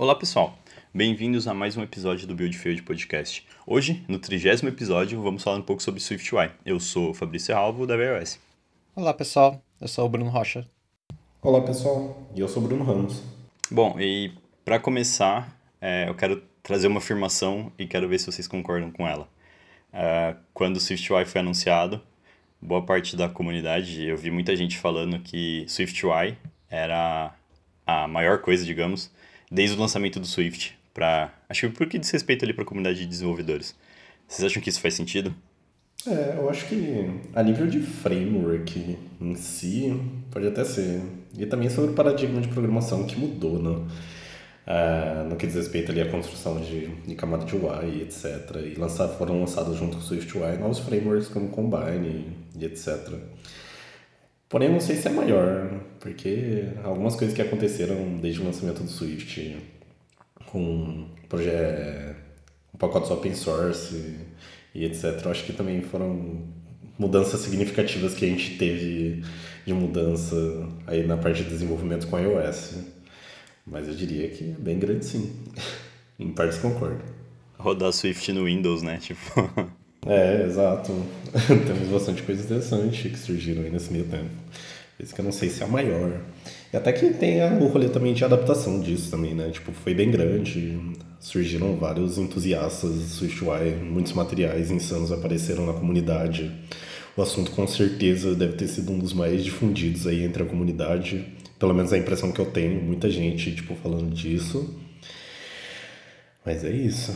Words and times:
Olá 0.00 0.14
pessoal, 0.14 0.58
bem-vindos 0.94 1.46
a 1.46 1.52
mais 1.52 1.76
um 1.76 1.82
episódio 1.82 2.26
do 2.26 2.34
Build 2.34 2.56
Field 2.56 2.80
Podcast. 2.84 3.46
Hoje, 3.66 4.02
no 4.08 4.18
trigésimo 4.18 4.70
episódio, 4.70 5.20
vamos 5.20 5.42
falar 5.42 5.58
um 5.58 5.62
pouco 5.62 5.82
sobre 5.82 6.00
SwiftUI. 6.00 6.50
Eu 6.64 6.80
sou 6.80 7.10
o 7.10 7.14
Fabrício 7.14 7.54
Alvo, 7.54 7.86
da 7.86 7.96
iOS. 7.96 8.40
Olá 8.96 9.12
pessoal, 9.12 9.60
eu 9.78 9.86
sou 9.86 10.06
o 10.06 10.08
Bruno 10.08 10.30
Rocha. 10.30 10.66
Olá 11.42 11.60
pessoal, 11.60 12.16
e 12.34 12.40
eu 12.40 12.48
sou 12.48 12.62
o 12.62 12.66
Bruno 12.66 12.82
Ramos. 12.82 13.22
Bom, 13.70 14.00
e 14.00 14.32
para 14.64 14.80
começar, 14.80 15.54
é, 15.78 16.08
eu 16.08 16.14
quero 16.14 16.42
trazer 16.62 16.86
uma 16.86 16.96
afirmação 16.96 17.70
e 17.78 17.86
quero 17.86 18.08
ver 18.08 18.18
se 18.20 18.24
vocês 18.24 18.48
concordam 18.48 18.90
com 18.90 19.06
ela. 19.06 19.28
É, 19.92 20.34
quando 20.54 20.76
o 20.76 20.80
SwiftUI 20.80 21.26
foi 21.26 21.42
anunciado, 21.42 22.00
boa 22.58 22.80
parte 22.80 23.16
da 23.16 23.28
comunidade, 23.28 24.02
eu 24.06 24.16
vi 24.16 24.30
muita 24.30 24.56
gente 24.56 24.78
falando 24.78 25.18
que 25.18 25.66
SwiftUI 25.68 26.38
era 26.70 27.34
a 27.86 28.08
maior 28.08 28.38
coisa, 28.38 28.64
digamos, 28.64 29.10
desde 29.50 29.76
o 29.76 29.80
lançamento 29.80 30.20
do 30.20 30.26
Swift, 30.26 30.78
para 30.94 31.32
acho 31.48 31.68
que 31.68 31.76
porque 31.76 31.98
diz 31.98 32.10
respeito 32.10 32.44
ali 32.44 32.54
para 32.54 32.62
a 32.62 32.66
comunidade 32.66 33.00
de 33.00 33.06
desenvolvedores. 33.06 33.74
Vocês 34.28 34.44
acham 34.44 34.62
que 34.62 34.68
isso 34.68 34.80
faz 34.80 34.94
sentido? 34.94 35.34
É, 36.06 36.36
eu 36.38 36.48
acho 36.48 36.66
que 36.66 37.10
a 37.34 37.42
nível 37.42 37.66
de 37.66 37.80
framework 37.80 38.96
em 39.20 39.34
si, 39.34 40.00
pode 40.30 40.46
até 40.46 40.64
ser. 40.64 41.02
E 41.36 41.44
também 41.44 41.68
sobre 41.68 41.90
o 41.90 41.94
paradigma 41.94 42.40
de 42.40 42.48
programação 42.48 43.04
que 43.04 43.18
mudou, 43.18 43.60
né? 43.62 43.86
Uh, 44.66 45.28
no 45.28 45.36
que 45.36 45.46
diz 45.46 45.56
respeito 45.56 45.90
ali 45.90 46.00
à 46.00 46.08
construção 46.08 46.60
de, 46.60 46.86
de 46.86 47.14
camada 47.16 47.44
de 47.44 47.56
UI, 47.56 48.02
etc. 48.02 48.56
E 48.64 48.78
lançar, 48.78 49.08
foram 49.08 49.40
lançados 49.40 49.76
junto 49.76 49.96
com 49.96 50.02
o 50.02 50.06
SwiftUI 50.06 50.58
novos 50.58 50.78
frameworks 50.78 51.28
como 51.28 51.48
Combine 51.48 52.36
e 52.56 52.64
etc. 52.64 53.10
Porém, 54.50 54.66
eu 54.66 54.72
não 54.72 54.80
sei 54.80 54.96
se 54.96 55.06
é 55.06 55.12
maior, 55.12 55.70
porque 56.00 56.64
algumas 56.82 57.14
coisas 57.14 57.36
que 57.36 57.40
aconteceram 57.40 58.18
desde 58.20 58.40
o 58.40 58.44
lançamento 58.44 58.82
do 58.82 58.90
Swift 58.90 59.56
com 60.46 61.06
projeto, 61.28 62.16
um 62.74 62.76
pacotes 62.76 63.12
open 63.12 63.32
source 63.32 63.94
e, 64.74 64.80
e 64.80 64.84
etc. 64.84 65.24
Eu 65.24 65.30
acho 65.30 65.44
que 65.44 65.52
também 65.52 65.80
foram 65.82 66.42
mudanças 66.98 67.38
significativas 67.42 68.12
que 68.12 68.24
a 68.24 68.28
gente 68.28 68.58
teve 68.58 69.22
de 69.64 69.72
mudança 69.72 70.34
aí 70.84 71.06
na 71.06 71.16
parte 71.16 71.44
de 71.44 71.50
desenvolvimento 71.50 72.08
com 72.08 72.18
iOS. 72.18 72.74
Mas 73.64 73.86
eu 73.86 73.94
diria 73.94 74.28
que 74.30 74.50
é 74.50 74.60
bem 74.60 74.80
grande 74.80 75.04
sim. 75.04 75.32
em 76.18 76.32
partes 76.32 76.58
concordo. 76.58 77.04
Rodar 77.56 77.92
Swift 77.92 78.32
no 78.32 78.46
Windows, 78.46 78.82
né? 78.82 78.98
Tipo. 78.98 79.70
É, 80.06 80.44
exato. 80.44 80.92
Temos 81.46 81.88
bastante 81.88 82.22
coisa 82.22 82.42
interessante 82.42 83.08
que 83.08 83.18
surgiram 83.18 83.62
aí 83.62 83.70
nesse 83.70 83.92
meio 83.92 84.04
tempo. 84.04 84.30
Isso 84.98 85.14
que 85.14 85.20
eu 85.20 85.24
não 85.24 85.32
sei 85.32 85.48
se 85.48 85.62
é 85.62 85.66
a 85.66 85.68
maior. 85.68 86.20
E 86.72 86.76
até 86.76 86.92
que 86.92 87.10
tem 87.14 87.42
o 87.42 87.66
rolê 87.66 87.88
também 87.88 88.12
de 88.12 88.24
adaptação 88.24 88.80
disso 88.80 89.10
também, 89.10 89.34
né? 89.34 89.50
Tipo, 89.50 89.72
foi 89.72 89.94
bem 89.94 90.10
grande, 90.10 90.78
surgiram 91.18 91.76
vários 91.76 92.18
entusiastas 92.18 92.92
do 92.92 93.00
SwiftUI, 93.00 93.74
muitos 93.82 94.12
materiais 94.12 94.70
insanos 94.70 95.10
apareceram 95.10 95.66
na 95.66 95.72
comunidade. 95.72 96.50
O 97.16 97.22
assunto 97.22 97.50
com 97.50 97.66
certeza 97.66 98.34
deve 98.34 98.54
ter 98.54 98.68
sido 98.68 98.92
um 98.92 98.98
dos 98.98 99.12
mais 99.12 99.42
difundidos 99.42 100.06
aí 100.06 100.22
entre 100.22 100.42
a 100.42 100.46
comunidade. 100.46 101.24
Pelo 101.58 101.74
menos 101.74 101.92
a 101.92 101.98
impressão 101.98 102.30
que 102.32 102.40
eu 102.40 102.46
tenho, 102.46 102.80
muita 102.82 103.10
gente, 103.10 103.54
tipo, 103.54 103.74
falando 103.74 104.14
disso. 104.14 104.78
Mas 106.44 106.64
é 106.64 106.70
isso. 106.70 107.14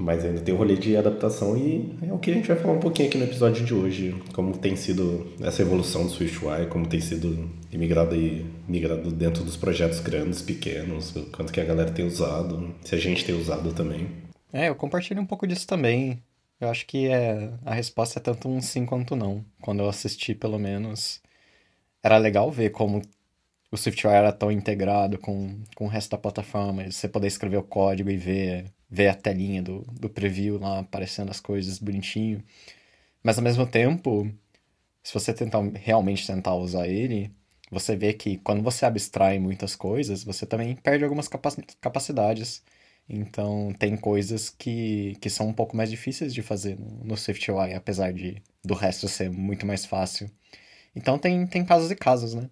Mas 0.00 0.24
ainda 0.24 0.40
tem 0.40 0.54
o 0.54 0.56
rolê 0.56 0.76
de 0.76 0.96
adaptação 0.96 1.58
e 1.58 1.94
é 2.00 2.10
o 2.10 2.18
que 2.18 2.30
a 2.30 2.34
gente 2.34 2.48
vai 2.48 2.56
falar 2.56 2.72
um 2.72 2.80
pouquinho 2.80 3.08
aqui 3.08 3.18
no 3.18 3.24
episódio 3.24 3.62
de 3.62 3.74
hoje. 3.74 4.14
Como 4.32 4.56
tem 4.56 4.74
sido 4.74 5.30
essa 5.42 5.60
evolução 5.60 6.04
do 6.04 6.10
SwiftUI, 6.10 6.68
como 6.70 6.88
tem 6.88 7.00
sido 7.00 7.50
imigrado 7.70 8.16
e 8.16 8.46
migrado 8.66 9.12
dentro 9.12 9.44
dos 9.44 9.58
projetos 9.58 10.00
grandes, 10.00 10.40
pequenos, 10.40 11.12
quanto 11.30 11.52
que 11.52 11.60
a 11.60 11.64
galera 11.64 11.90
tem 11.90 12.06
usado, 12.06 12.74
se 12.82 12.94
a 12.94 12.98
gente 12.98 13.26
tem 13.26 13.34
usado 13.34 13.74
também. 13.74 14.08
É, 14.50 14.70
eu 14.70 14.74
compartilho 14.74 15.20
um 15.20 15.26
pouco 15.26 15.46
disso 15.46 15.66
também. 15.66 16.22
Eu 16.58 16.70
acho 16.70 16.86
que 16.86 17.06
é, 17.06 17.52
a 17.64 17.74
resposta 17.74 18.18
é 18.18 18.22
tanto 18.22 18.48
um 18.48 18.62
sim 18.62 18.86
quanto 18.86 19.14
não. 19.14 19.44
Quando 19.60 19.80
eu 19.80 19.88
assisti, 19.88 20.34
pelo 20.34 20.58
menos, 20.58 21.20
era 22.02 22.16
legal 22.16 22.50
ver 22.50 22.70
como 22.70 23.02
o 23.70 23.76
SwiftUI 23.76 24.14
era 24.14 24.32
tão 24.32 24.50
integrado 24.50 25.18
com, 25.18 25.58
com 25.74 25.84
o 25.84 25.88
resto 25.88 26.10
da 26.10 26.18
plataforma, 26.18 26.90
você 26.90 27.06
poder 27.06 27.26
escrever 27.26 27.58
o 27.58 27.62
código 27.62 28.10
e 28.10 28.16
ver 28.16 28.64
ver 28.90 29.08
a 29.08 29.14
telinha 29.14 29.62
do, 29.62 29.86
do 29.92 30.10
preview 30.10 30.58
lá 30.58 30.80
aparecendo 30.80 31.30
as 31.30 31.40
coisas 31.40 31.78
bonitinho. 31.78 32.42
Mas 33.22 33.38
ao 33.38 33.44
mesmo 33.44 33.66
tempo, 33.66 34.30
se 35.02 35.14
você 35.14 35.32
tentar 35.32 35.62
realmente 35.74 36.26
tentar 36.26 36.54
usar 36.54 36.88
ele, 36.88 37.30
você 37.70 37.94
vê 37.96 38.12
que 38.12 38.38
quando 38.38 38.62
você 38.62 38.84
abstrai 38.84 39.38
muitas 39.38 39.76
coisas, 39.76 40.24
você 40.24 40.44
também 40.44 40.74
perde 40.74 41.04
algumas 41.04 41.28
capacidades. 41.80 42.62
Então 43.08 43.72
tem 43.78 43.96
coisas 43.96 44.50
que, 44.50 45.16
que 45.20 45.30
são 45.30 45.48
um 45.48 45.52
pouco 45.52 45.76
mais 45.76 45.90
difíceis 45.90 46.34
de 46.34 46.42
fazer 46.42 46.78
no, 46.78 47.04
no 47.04 47.16
SwiftUI, 47.16 47.74
apesar 47.74 48.12
de 48.12 48.42
do 48.64 48.74
resto 48.74 49.08
ser 49.08 49.30
muito 49.30 49.66
mais 49.66 49.84
fácil. 49.84 50.30
Então 50.94 51.18
tem, 51.18 51.46
tem 51.46 51.64
casos 51.64 51.90
e 51.90 51.96
casos, 51.96 52.34
né? 52.34 52.50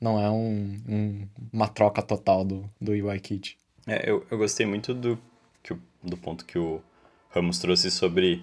Não 0.00 0.20
é 0.20 0.30
um, 0.30 0.80
um 0.88 1.28
uma 1.52 1.68
troca 1.68 2.02
total 2.02 2.44
do, 2.44 2.70
do 2.80 2.92
UIKit. 2.92 3.58
É, 3.86 4.08
eu, 4.10 4.26
eu 4.30 4.38
gostei 4.38 4.66
muito 4.66 4.94
do 4.94 5.18
do 6.02 6.16
ponto 6.16 6.44
que 6.44 6.58
o 6.58 6.80
Ramos 7.30 7.58
trouxe 7.58 7.90
sobre 7.90 8.42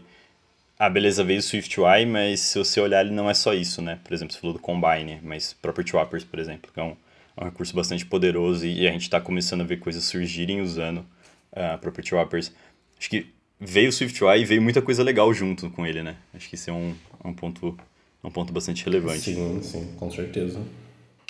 a 0.77 0.87
ah, 0.87 0.89
beleza 0.89 1.23
veio 1.23 1.39
do 1.39 1.43
SwiftUI, 1.43 2.05
mas 2.05 2.41
se 2.41 2.59
você 2.59 2.81
olhar 2.81 3.05
ele 3.05 3.15
não 3.15 3.29
é 3.29 3.33
só 3.33 3.53
isso, 3.53 3.81
né? 3.81 3.97
Por 4.03 4.13
exemplo, 4.13 4.33
você 4.33 4.41
falou 4.41 4.53
do 4.53 4.59
Combine, 4.59 5.21
mas 5.23 5.53
Property 5.53 5.95
Wrappers, 5.95 6.25
por 6.25 6.37
exemplo, 6.37 6.69
que 6.73 6.77
é 6.77 6.83
um, 6.83 6.97
é 7.37 7.41
um 7.41 7.45
recurso 7.45 7.73
bastante 7.73 8.05
poderoso 8.05 8.65
e, 8.65 8.85
a 8.85 8.91
gente 8.91 9.03
está 9.03 9.21
começando 9.21 9.61
a 9.61 9.63
ver 9.63 9.77
coisas 9.77 10.03
surgirem 10.03 10.61
usando 10.61 10.97
uh, 10.97 11.77
Property 11.79 12.13
Wrappers. 12.13 12.51
Acho 12.99 13.09
que 13.09 13.27
veio 13.57 13.87
o 13.87 13.91
SwiftUI 13.91 14.41
e 14.41 14.45
veio 14.45 14.61
muita 14.61 14.81
coisa 14.81 15.01
legal 15.01 15.33
junto 15.33 15.69
com 15.69 15.85
ele, 15.85 16.03
né? 16.03 16.17
Acho 16.33 16.49
que 16.49 16.55
isso 16.55 16.69
é 16.69 16.73
um, 16.73 16.93
um, 17.23 17.33
ponto, 17.33 17.77
um 18.21 18.29
ponto 18.29 18.51
bastante 18.51 18.83
relevante. 18.83 19.33
Sim, 19.33 19.61
sim, 19.61 19.93
com 19.97 20.11
certeza. 20.11 20.59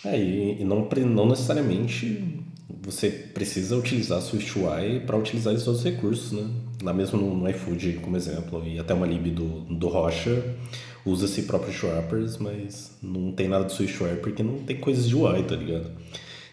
É, 0.04 0.18
e, 0.18 0.62
e 0.62 0.64
não, 0.64 0.90
não 1.06 1.28
necessariamente 1.28 2.44
você 2.70 3.10
precisa 3.10 3.76
utilizar 3.78 4.20
SwiftUI 4.20 5.02
para 5.06 5.18
utilizar 5.18 5.54
esses 5.54 5.68
outros 5.68 5.86
recursos, 5.86 6.32
né? 6.32 6.50
Lá 6.82 6.94
mesmo 6.94 7.20
no, 7.20 7.36
no 7.36 7.50
iFood, 7.50 8.00
como 8.02 8.18
exemplo, 8.18 8.66
e 8.66 8.80
até 8.80 8.94
uma 8.94 9.06
lib 9.06 9.32
do, 9.32 9.62
do 9.62 9.88
Rocha 9.88 10.56
usa-se 11.06 11.44
próprio 11.44 11.74
wrappers, 11.84 12.38
mas 12.38 12.98
não 13.02 13.32
tem 13.32 13.48
nada 13.48 13.66
de 13.66 13.74
SwiftUI 13.74 14.16
porque 14.18 14.42
não 14.42 14.60
tem 14.64 14.78
coisas 14.78 15.08
de 15.08 15.16
UI, 15.16 15.44
tá 15.44 15.56
ligado? 15.56 15.92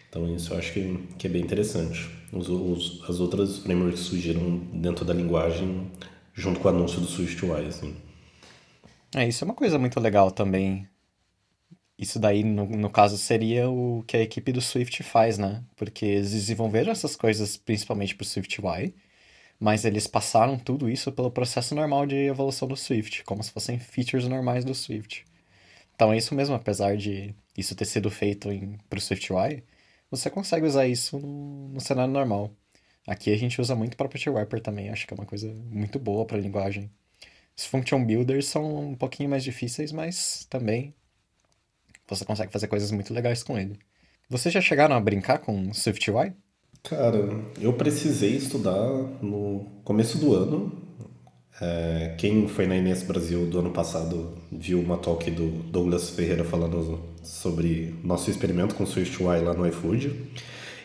Então 0.09 0.33
isso 0.33 0.53
eu 0.53 0.57
acho 0.59 0.73
que, 0.73 0.99
que 1.17 1.25
é 1.25 1.29
bem 1.29 1.41
interessante. 1.41 2.07
Os, 2.31 2.47
os, 2.49 3.03
as 3.09 3.19
outras 3.19 3.57
frameworks 3.57 4.01
surgiram 4.01 4.59
dentro 4.73 5.03
da 5.03 5.13
linguagem 5.13 5.87
junto 6.35 6.59
com 6.59 6.67
o 6.67 6.71
anúncio 6.71 6.99
do 6.99 7.07
SwiftUI, 7.07 7.65
assim. 7.67 7.95
É, 9.15 9.27
isso 9.27 9.43
é 9.43 9.45
uma 9.45 9.53
coisa 9.55 9.77
muito 9.77 9.99
legal 9.99 10.31
também 10.31 10.87
isso 12.03 12.19
daí, 12.19 12.43
no, 12.43 12.65
no 12.65 12.89
caso, 12.89 13.17
seria 13.17 13.69
o 13.69 14.03
que 14.07 14.17
a 14.17 14.21
equipe 14.21 14.51
do 14.51 14.61
Swift 14.61 15.03
faz, 15.03 15.37
né? 15.37 15.63
Porque 15.75 16.05
eles 16.05 16.31
desenvolveram 16.31 16.91
essas 16.91 17.15
coisas 17.15 17.57
principalmente 17.57 18.15
para 18.15 18.23
o 18.23 18.27
SwiftUI, 18.27 18.95
mas 19.59 19.85
eles 19.85 20.07
passaram 20.07 20.57
tudo 20.59 20.89
isso 20.89 21.11
pelo 21.11 21.31
processo 21.31 21.75
normal 21.75 22.05
de 22.05 22.15
evolução 22.15 22.67
do 22.67 22.75
Swift, 22.77 23.23
como 23.23 23.43
se 23.43 23.51
fossem 23.51 23.79
features 23.79 24.27
normais 24.27 24.65
do 24.65 24.75
Swift. 24.75 25.25
Então 25.95 26.13
é 26.13 26.17
isso 26.17 26.35
mesmo, 26.35 26.55
apesar 26.55 26.97
de 26.97 27.35
isso 27.57 27.75
ter 27.75 27.85
sido 27.85 28.09
feito 28.11 28.49
para 28.89 28.97
o 28.97 29.01
SwiftUI, 29.01 29.63
você 30.11 30.29
consegue 30.29 30.65
usar 30.65 30.87
isso 30.87 31.19
no, 31.19 31.69
no 31.69 31.81
cenário 31.81 32.13
normal. 32.13 32.51
Aqui 33.07 33.31
a 33.31 33.37
gente 33.37 33.59
usa 33.61 33.75
muito 33.75 33.97
Property 33.97 34.29
Wrapper 34.29 34.61
também, 34.61 34.89
acho 34.89 35.07
que 35.07 35.13
é 35.13 35.17
uma 35.17 35.25
coisa 35.25 35.51
muito 35.69 35.99
boa 35.99 36.25
para 36.25 36.37
a 36.37 36.41
linguagem. 36.41 36.89
Os 37.55 37.65
function 37.65 38.03
builders 38.05 38.47
são 38.47 38.91
um 38.91 38.95
pouquinho 38.95 39.29
mais 39.29 39.43
difíceis, 39.43 39.91
mas 39.91 40.45
também 40.49 40.93
você 42.07 42.25
consegue 42.25 42.51
fazer 42.51 42.67
coisas 42.67 42.91
muito 42.91 43.13
legais 43.13 43.43
com 43.43 43.57
ele. 43.57 43.77
Vocês 44.29 44.53
já 44.53 44.61
chegaram 44.61 44.95
a 44.95 44.99
brincar 44.99 45.39
com 45.39 45.71
SwiftUI? 45.73 46.33
Cara, 46.83 47.29
eu 47.61 47.73
precisei 47.73 48.35
estudar 48.35 48.89
no 49.21 49.65
começo 49.83 50.17
do 50.17 50.33
ano. 50.33 50.71
É, 51.61 52.15
quem 52.17 52.47
foi 52.47 52.65
na 52.65 52.75
Inês 52.75 53.03
Brasil 53.03 53.45
do 53.45 53.59
ano 53.59 53.71
passado 53.71 54.33
viu 54.51 54.79
uma 54.79 54.97
talk 54.97 55.29
do 55.31 55.49
Douglas 55.69 56.09
Ferreira 56.09 56.43
falando 56.43 56.99
sobre 57.21 57.95
nosso 58.03 58.29
experimento 58.29 58.75
com 58.75 58.85
SwiftUI 58.85 59.39
lá 59.39 59.53
no 59.53 59.67
iFood. 59.67 60.13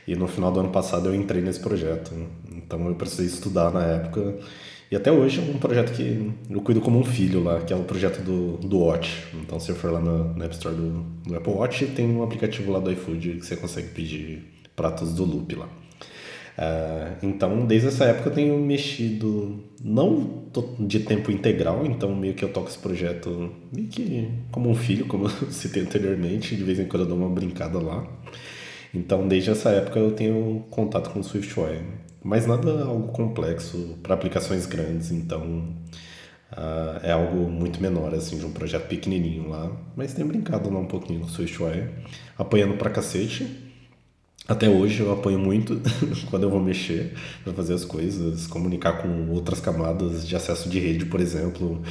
E 0.07 0.15
no 0.15 0.29
final 0.29 0.53
do 0.53 0.61
ano 0.61 0.71
passado 0.71 1.09
eu 1.09 1.15
entrei 1.15 1.43
nesse 1.43 1.61
projeto. 1.61 2.13
Então 2.53 2.87
eu 2.87 2.95
precisei 2.95 3.27
estudar 3.27 3.73
na 3.73 3.85
época 3.85 4.39
e 4.91 4.97
até 4.97 5.13
hoje 5.13 5.39
é 5.39 5.43
um 5.43 5.59
projeto 5.59 5.93
que 5.93 6.33
eu 6.49 6.61
cuido 6.63 6.81
como 6.81 6.99
um 6.99 7.05
filho 7.05 7.43
lá, 7.43 7.61
que 7.61 7.73
é 7.73 7.77
o 7.77 7.85
projeto 7.85 8.23
do, 8.23 8.57
do 8.57 8.79
Watch. 8.79 9.25
Então, 9.35 9.61
se 9.61 9.67
você 9.67 9.75
for 9.75 9.93
lá 9.93 10.01
no, 10.01 10.33
no 10.35 10.45
App 10.45 10.55
Store 10.55 10.75
do, 10.75 11.05
do, 11.27 11.37
Apple 11.37 11.53
Watch, 11.53 11.87
tem 11.89 12.09
um 12.11 12.23
aplicativo 12.23 12.73
lá 12.73 12.79
do 12.79 12.91
iFood 12.93 13.35
que 13.35 13.47
você 13.47 13.57
consegue 13.57 13.89
pedir 13.89 14.45
pratos 14.75 15.13
do 15.13 15.25
Loop 15.25 15.55
lá. 15.55 15.67
Uh, 15.67 17.15
então, 17.23 17.67
desde 17.67 17.89
essa 17.89 18.07
época 18.07 18.31
eu 18.31 18.35
tenho 18.35 18.59
mexido, 18.59 19.63
não 19.85 20.49
de 20.81 21.01
tempo 21.01 21.31
integral, 21.31 21.87
então 21.87 22.15
meio 22.17 22.35
que 22.35 22.45
eu 22.45 22.49
toco 22.49 22.69
esse 22.69 22.79
projeto 22.79 23.53
meio 23.73 23.87
que 23.87 24.29
como 24.51 24.69
um 24.69 24.75
filho, 24.75 25.07
como 25.07 25.27
eu 25.27 25.31
citei 25.53 25.83
anteriormente, 25.83 26.57
de 26.57 26.65
vez 26.65 26.81
em 26.81 26.87
quando 26.87 27.03
eu 27.03 27.09
dou 27.09 27.19
uma 27.19 27.29
brincada 27.29 27.79
lá. 27.79 28.05
Então, 28.93 29.29
desde 29.29 29.51
essa 29.51 29.71
época 29.71 29.99
eu 29.99 30.13
tenho 30.13 30.65
contato 30.71 31.11
com 31.11 31.21
o 31.21 31.23
SwiftUI. 31.23 31.83
Mas 32.23 32.47
nada 32.47 32.85
algo 32.85 33.09
complexo 33.13 33.99
para 34.03 34.15
aplicações 34.15 34.67
grandes, 34.67 35.11
então 35.11 35.75
uh, 36.53 36.99
é 37.03 37.13
algo 37.13 37.49
muito 37.49 37.81
menor, 37.81 38.15
assim, 38.15 38.39
de 38.39 38.45
um 38.45 38.53
projeto 38.53 38.89
pequenininho 38.89 39.49
lá. 39.49 39.71
Mas 39.97 40.15
tem 40.15 40.27
brincado 40.27 40.73
lá 40.73 40.81
um 40.81 40.87
pouquinho 40.87 41.21
com 41.21 41.27
o 41.27 41.31
SwiftUI, 41.31 41.89
apanhando 42.37 42.77
pra 42.77 42.91
cacete. 42.91 43.68
Até 44.49 44.67
hoje 44.67 45.01
eu 45.01 45.13
apanho 45.13 45.39
muito 45.39 45.79
quando 46.31 46.45
eu 46.45 46.51
vou 46.51 46.59
mexer 46.59 47.13
para 47.45 47.53
fazer 47.53 47.75
as 47.75 47.85
coisas, 47.85 48.47
comunicar 48.47 48.95
com 48.95 49.29
outras 49.29 49.61
camadas 49.61 50.27
de 50.27 50.35
acesso 50.35 50.71
de 50.71 50.79
rede, 50.79 51.05
por 51.05 51.21
exemplo, 51.21 51.83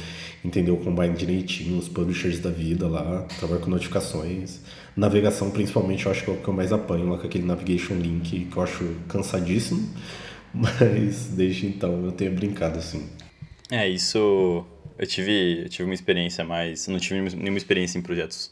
entender 0.44 0.72
o 0.72 0.76
Combine 0.76 1.14
direitinho, 1.14 1.78
os 1.78 1.88
publishers 1.88 2.40
da 2.40 2.50
vida 2.50 2.88
lá, 2.88 3.22
trabalhar 3.38 3.60
com 3.60 3.70
notificações. 3.70 4.58
Navegação, 4.96 5.52
principalmente, 5.52 6.06
eu 6.06 6.10
acho 6.10 6.24
que 6.24 6.30
é 6.30 6.34
o 6.34 6.36
que 6.36 6.48
eu 6.48 6.52
mais 6.52 6.72
apanho 6.72 7.08
lá 7.08 7.16
com 7.16 7.26
aquele 7.28 7.44
Navigation 7.44 7.94
Link, 7.94 8.46
que 8.46 8.56
eu 8.56 8.60
acho 8.60 8.84
cansadíssimo, 9.06 9.88
mas 10.52 11.28
desde 11.28 11.68
então 11.68 12.04
eu 12.06 12.10
tenho 12.10 12.34
brincado 12.34 12.80
assim. 12.80 13.08
É, 13.70 13.88
isso. 13.88 14.66
Eu 14.98 15.06
tive, 15.06 15.62
eu 15.62 15.68
tive 15.68 15.84
uma 15.84 15.94
experiência 15.94 16.44
mais. 16.44 16.88
Não 16.88 16.98
tive 16.98 17.20
nenhuma 17.20 17.58
experiência 17.58 17.98
em 17.98 18.02
projetos 18.02 18.50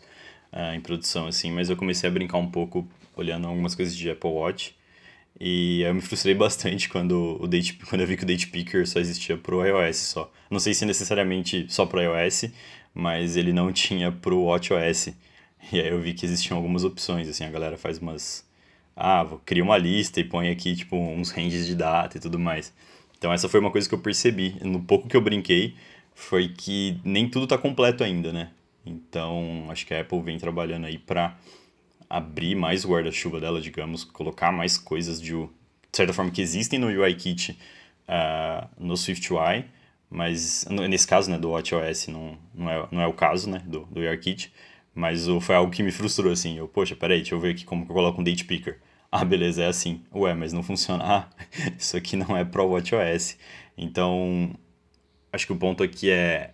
uh, 0.52 0.74
em 0.76 0.80
produção, 0.80 1.26
assim, 1.26 1.50
mas 1.50 1.68
eu 1.68 1.76
comecei 1.76 2.08
a 2.08 2.12
brincar 2.12 2.38
um 2.38 2.48
pouco 2.48 2.86
olhando 3.16 3.48
algumas 3.48 3.74
coisas 3.74 3.96
de 3.96 4.10
Apple 4.10 4.30
Watch. 4.30 4.76
E 5.40 5.82
eu 5.82 5.94
me 5.94 6.00
frustrei 6.00 6.34
bastante 6.36 6.88
quando, 6.88 7.38
o 7.40 7.46
date, 7.48 7.74
quando 7.88 8.02
eu 8.02 8.06
vi 8.06 8.16
que 8.16 8.22
o 8.22 8.26
Date 8.26 8.46
Picker 8.48 8.86
só 8.86 9.00
existia 9.00 9.36
pro 9.36 9.64
iOS 9.64 9.96
só. 9.96 10.30
Não 10.50 10.60
sei 10.60 10.74
se 10.74 10.84
necessariamente 10.84 11.66
só 11.68 11.86
pro 11.86 12.00
iOS, 12.00 12.44
mas 12.94 13.36
ele 13.36 13.52
não 13.52 13.72
tinha 13.74 14.12
pro 14.12 14.44
WatchOS. 14.44 15.08
E 15.72 15.80
aí 15.80 15.88
eu 15.88 16.00
vi 16.00 16.14
que 16.14 16.24
existiam 16.24 16.56
algumas 16.56 16.84
opções, 16.84 17.28
assim, 17.28 17.44
a 17.44 17.50
galera 17.50 17.76
faz 17.76 17.98
umas... 17.98 18.46
Ah, 18.94 19.22
vou 19.24 19.38
cria 19.44 19.62
uma 19.62 19.76
lista 19.76 20.20
e 20.20 20.24
põe 20.24 20.48
aqui, 20.48 20.74
tipo, 20.76 20.96
uns 20.96 21.30
ranges 21.30 21.66
de 21.66 21.74
data 21.74 22.16
e 22.16 22.20
tudo 22.20 22.38
mais. 22.38 22.72
Então 23.18 23.32
essa 23.32 23.48
foi 23.48 23.60
uma 23.60 23.70
coisa 23.70 23.88
que 23.88 23.94
eu 23.94 23.98
percebi. 23.98 24.56
No 24.62 24.82
pouco 24.82 25.08
que 25.08 25.16
eu 25.16 25.20
brinquei, 25.20 25.74
foi 26.14 26.48
que 26.48 26.98
nem 27.04 27.28
tudo 27.28 27.46
tá 27.46 27.58
completo 27.58 28.02
ainda, 28.04 28.32
né? 28.32 28.50
Então, 28.86 29.66
acho 29.68 29.84
que 29.84 29.92
a 29.92 30.00
Apple 30.00 30.22
vem 30.22 30.38
trabalhando 30.38 30.86
aí 30.86 30.96
para 30.96 31.36
abrir 32.08 32.54
mais 32.54 32.84
o 32.84 32.88
guarda-chuva 32.88 33.40
dela, 33.40 33.60
digamos, 33.60 34.04
colocar 34.04 34.52
mais 34.52 34.78
coisas 34.78 35.20
de, 35.20 35.32
de 35.32 35.48
certa 35.92 36.12
forma 36.12 36.30
que 36.30 36.40
existem 36.40 36.78
no 36.78 36.86
UIKit 36.86 37.58
uh, 38.08 38.68
no 38.78 38.96
SwiftUI, 38.96 39.64
mas 40.08 40.64
nesse 40.88 41.06
caso, 41.06 41.30
né, 41.30 41.38
do 41.38 41.50
WatchOS 41.50 42.08
não, 42.08 42.38
não, 42.54 42.70
é, 42.70 42.88
não 42.92 43.00
é 43.02 43.06
o 43.06 43.12
caso, 43.12 43.50
né, 43.50 43.62
do, 43.66 43.80
do 43.86 44.00
UIKit, 44.00 44.52
mas 44.94 45.28
o, 45.28 45.40
foi 45.40 45.54
algo 45.54 45.70
que 45.70 45.82
me 45.82 45.92
frustrou, 45.92 46.32
assim, 46.32 46.56
eu, 46.56 46.68
poxa, 46.68 46.96
peraí, 46.96 47.18
deixa 47.18 47.34
eu 47.34 47.40
ver 47.40 47.50
aqui 47.50 47.64
como 47.64 47.84
que 47.84 47.90
eu 47.90 47.94
coloco 47.94 48.20
um 48.20 48.24
date 48.24 48.44
picker. 48.44 48.78
Ah, 49.10 49.24
beleza, 49.24 49.62
é 49.62 49.66
assim. 49.66 50.02
Ué, 50.14 50.34
mas 50.34 50.52
não 50.52 50.62
funciona. 50.62 51.04
Ah, 51.04 51.28
isso 51.78 51.96
aqui 51.96 52.16
não 52.16 52.36
é 52.36 52.44
pro 52.44 52.66
WatchOS. 52.66 53.36
Então, 53.76 54.50
acho 55.32 55.46
que 55.46 55.52
o 55.52 55.56
ponto 55.56 55.82
aqui 55.82 56.10
é 56.10 56.52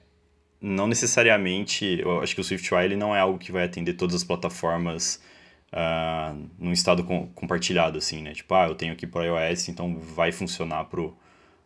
não 0.61 0.87
necessariamente, 0.87 1.99
eu 2.01 2.21
acho 2.21 2.35
que 2.35 2.41
o 2.41 2.45
SwiftUI 2.45 2.85
ele 2.85 2.97
não 2.97 3.15
é 3.15 3.21
algo 3.21 3.39
que 3.39 3.51
vai 3.51 3.65
atender 3.65 3.95
todas 3.95 4.15
as 4.15 4.25
plataformas 4.25 5.21
uh, 5.73 6.49
num 6.59 6.73
estado 6.73 7.03
com, 7.05 7.29
compartilhado, 7.29 7.99
assim, 7.99 8.23
né? 8.23 8.33
Tipo, 8.33 8.55
ah, 8.55 8.69
eu 8.69 8.75
tenho 8.75 8.93
aqui 8.93 9.07
para 9.07 9.25
iOS, 9.25 9.69
então 9.69 9.97
vai 9.97 10.31
funcionar 10.31 10.85
pro, 10.85 11.17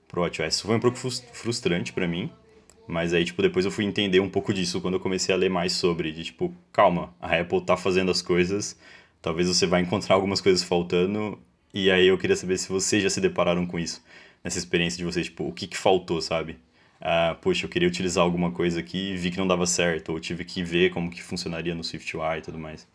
pro 0.09 0.23
WatchOS. 0.23 0.61
Foi 0.61 0.77
um 0.77 0.81
pouco 0.81 0.97
frustrante 0.97 1.93
para 1.93 2.07
mim, 2.07 2.31
mas 2.87 3.13
aí, 3.13 3.25
tipo, 3.25 3.43
depois 3.43 3.65
eu 3.65 3.71
fui 3.71 3.85
entender 3.85 4.21
um 4.21 4.31
pouco 4.31 4.55
disso 4.55 4.81
quando 4.81 4.95
eu 4.95 5.01
comecei 5.01 5.35
a 5.35 5.39
ler 5.39 5.51
mais 5.51 5.73
sobre, 5.73 6.13
de 6.13 6.25
tipo, 6.25 6.55
calma, 6.73 7.15
a 7.21 7.37
Apple 7.37 7.61
tá 7.63 7.77
fazendo 7.77 8.11
as 8.11 8.23
coisas, 8.23 8.79
talvez 9.21 9.49
você 9.49 9.67
vai 9.67 9.83
encontrar 9.83 10.15
algumas 10.15 10.41
coisas 10.41 10.63
faltando, 10.63 11.39
e 11.75 11.91
aí 11.91 12.07
eu 12.07 12.17
queria 12.17 12.37
saber 12.37 12.59
se 12.59 12.69
vocês 12.69 13.03
já 13.03 13.11
se 13.11 13.21
depararam 13.21 13.67
com 13.67 13.79
isso, 13.79 14.03
nessa 14.43 14.59
experiência 14.59 14.99
de 14.99 15.05
vocês, 15.05 15.27
tipo, 15.27 15.45
o 15.45 15.53
que 15.53 15.67
que 15.67 15.77
faltou, 15.77 16.21
sabe? 16.23 16.59
Ah, 17.01 17.37
poxa, 17.43 17.67
eu 17.67 17.69
queria 17.69 17.89
utilizar 17.89 18.25
alguma 18.25 18.51
coisa 18.51 18.81
aqui 18.81 19.13
e 19.13 19.17
vi 19.17 19.31
que 19.31 19.37
não 19.37 19.47
dava 19.47 19.67
certo, 19.67 20.13
ou 20.13 20.21
tive 20.21 20.45
que 20.45 20.63
ver 20.63 20.91
como 20.91 21.11
que 21.11 21.23
funcionaria 21.23 21.75
no 21.75 21.85
SwiftUI 21.85 22.39
e 22.39 22.43
tudo 22.43 22.59
mais. 22.59 22.87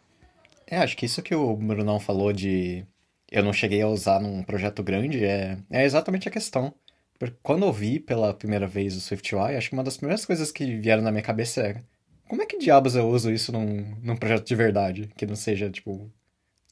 É, 0.71 0.77
acho 0.77 0.95
que 0.95 1.06
isso 1.06 1.21
que 1.21 1.35
o 1.35 1.53
Brunão 1.56 2.00
falou 2.00 2.31
de 2.31 2.85
eu 3.29 3.44
não 3.44 3.51
cheguei 3.51 3.81
a 3.81 3.88
usar 3.88 4.21
num 4.21 4.41
projeto 4.41 4.81
grande 4.81 5.23
é, 5.25 5.57
é 5.69 5.83
exatamente 5.83 6.29
a 6.29 6.31
questão. 6.31 6.73
Porque 7.19 7.35
quando 7.44 7.65
eu 7.65 7.73
vi 7.73 8.00
pela 8.00 8.33
primeira 8.33 8.65
vez 8.68 8.95
o 8.95 9.01
SwiftUI, 9.01 9.57
acho 9.57 9.69
que 9.69 9.75
uma 9.75 9.83
das 9.83 9.97
primeiras 9.97 10.25
coisas 10.25 10.50
que 10.50 10.77
vieram 10.77 11.03
na 11.03 11.12
minha 11.12 11.21
cabeça 11.23 11.62
é 11.62 11.81
como 12.27 12.41
é 12.41 12.45
que 12.45 12.57
diabos 12.57 12.95
eu 12.95 13.09
uso 13.09 13.29
isso 13.29 13.51
num, 13.51 13.97
num 14.01 14.15
projeto 14.15 14.47
de 14.47 14.56
verdade, 14.56 15.09
que 15.18 15.25
não 15.25 15.35
seja, 15.35 15.69
tipo, 15.69 16.09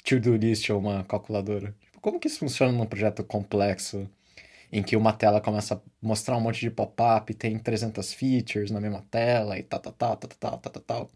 to-do 0.06 0.38
list 0.38 0.70
ou 0.70 0.80
uma 0.80 1.04
calculadora? 1.04 1.76
Tipo, 1.82 2.00
como 2.00 2.20
que 2.20 2.28
isso 2.28 2.40
funciona 2.40 2.72
num 2.72 2.86
projeto 2.86 3.26
complexo, 3.26 4.10
em 4.72 4.82
que 4.82 4.96
uma 4.96 5.12
tela 5.12 5.42
começa 5.42 5.76
a 5.76 5.82
mostrar 6.02 6.38
um 6.38 6.42
monte 6.42 6.62
de 6.62 6.72
pop-up, 6.72 7.34
tem 7.34 7.60
300 7.60 8.14
features 8.14 8.72
na 8.72 8.80
mesma 8.80 9.06
tela 9.12 9.60
e 9.60 9.64
tal, 9.64 9.82
tal, 9.82 9.92
tal, 9.94 10.16
tal, 10.18 10.30
tal, 10.40 10.58
tal, 10.60 10.72
tal, 10.72 10.84
tal. 10.84 11.12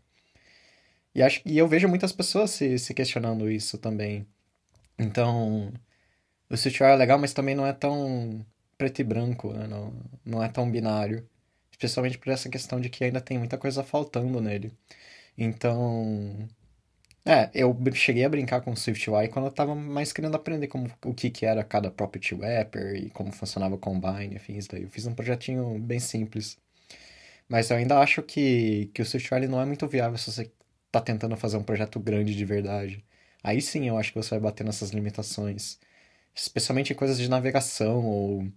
E, 1.15 1.21
acho, 1.21 1.42
e 1.45 1.57
eu 1.57 1.68
vejo 1.68 1.88
muitas 1.88 2.12
pessoas 2.12 2.51
se, 2.51 2.77
se 2.80 2.94
questionando 2.94 3.50
isso 3.50 3.77
também. 3.77 4.27
Então, 4.98 5.71
o 6.50 6.56
SwiftUI 6.57 6.88
é 6.92 6.95
legal, 6.95 7.19
mas 7.19 7.33
também 7.33 7.56
não 7.56 7.65
é 7.65 7.74
tão 7.74 8.45
preto 8.77 9.00
e 9.01 9.04
branco, 9.04 9.54
né? 9.54 9.68
não, 9.68 9.94
não 10.25 10.44
é 10.44 10.50
tão 10.50 10.69
binário. 10.69 11.27
Especialmente 11.71 12.18
por 12.18 12.30
essa 12.31 12.50
questão 12.50 12.80
de 12.80 12.89
que 12.89 13.04
ainda 13.04 13.21
tem 13.21 13.38
muita 13.38 13.57
coisa 13.57 13.83
faltando 13.83 14.39
nele. 14.42 14.71
Então, 15.38 16.48
é, 17.25 17.50
eu 17.54 17.75
cheguei 17.94 18.25
a 18.25 18.30
brincar 18.30 18.62
com 18.62 18.71
o 18.71 18.77
SwiftUI 18.77 19.30
quando 19.30 19.45
eu 19.45 19.51
tava 19.51 19.74
mais 19.75 20.12
querendo 20.12 20.36
aprender 20.36 20.68
como, 20.68 20.92
o 21.06 21.13
que, 21.13 21.30
que 21.30 21.45
era 21.45 21.63
cada 21.63 21.89
property 21.89 22.36
wrapper 22.36 22.95
e 22.95 23.09
como 23.09 23.31
funcionava 23.31 23.75
o 23.75 23.77
Combine, 23.77 24.36
enfim, 24.36 24.57
isso 24.57 24.69
daí. 24.71 24.83
Eu 24.83 24.89
fiz 24.89 25.06
um 25.07 25.16
projetinho 25.16 25.80
bem 25.80 26.00
simples. 26.00 26.57
Mas 27.48 27.69
eu 27.69 27.77
ainda 27.77 28.00
acho 28.00 28.21
que, 28.24 28.89
que 28.94 29.01
o 29.01 29.06
SwiftUI 29.06 29.48
não 29.48 29.62
é 29.62 29.66
muito 29.66 29.88
viável 29.88 30.18
se 30.18 30.31
você 30.31 30.51
tá 30.94 31.01
tentando 31.01 31.36
fazer 31.36 31.57
um 31.57 31.63
projeto 31.63 32.00
grande 32.00 32.36
de 32.36 32.45
verdade. 32.45 33.04
Aí 33.44 33.62
sim 33.62 33.88
eu 33.88 33.98
acho 33.98 34.13
que 34.13 34.18
você 34.22 34.31
vai 34.31 34.40
bater 34.40 34.63
nessas 34.63 34.92
limitações. 34.92 35.80
Especialmente 36.36 36.94
em 36.94 36.95
coisas 36.95 37.18
de 37.18 37.30
navegação 37.30 38.06
ou 38.06 38.48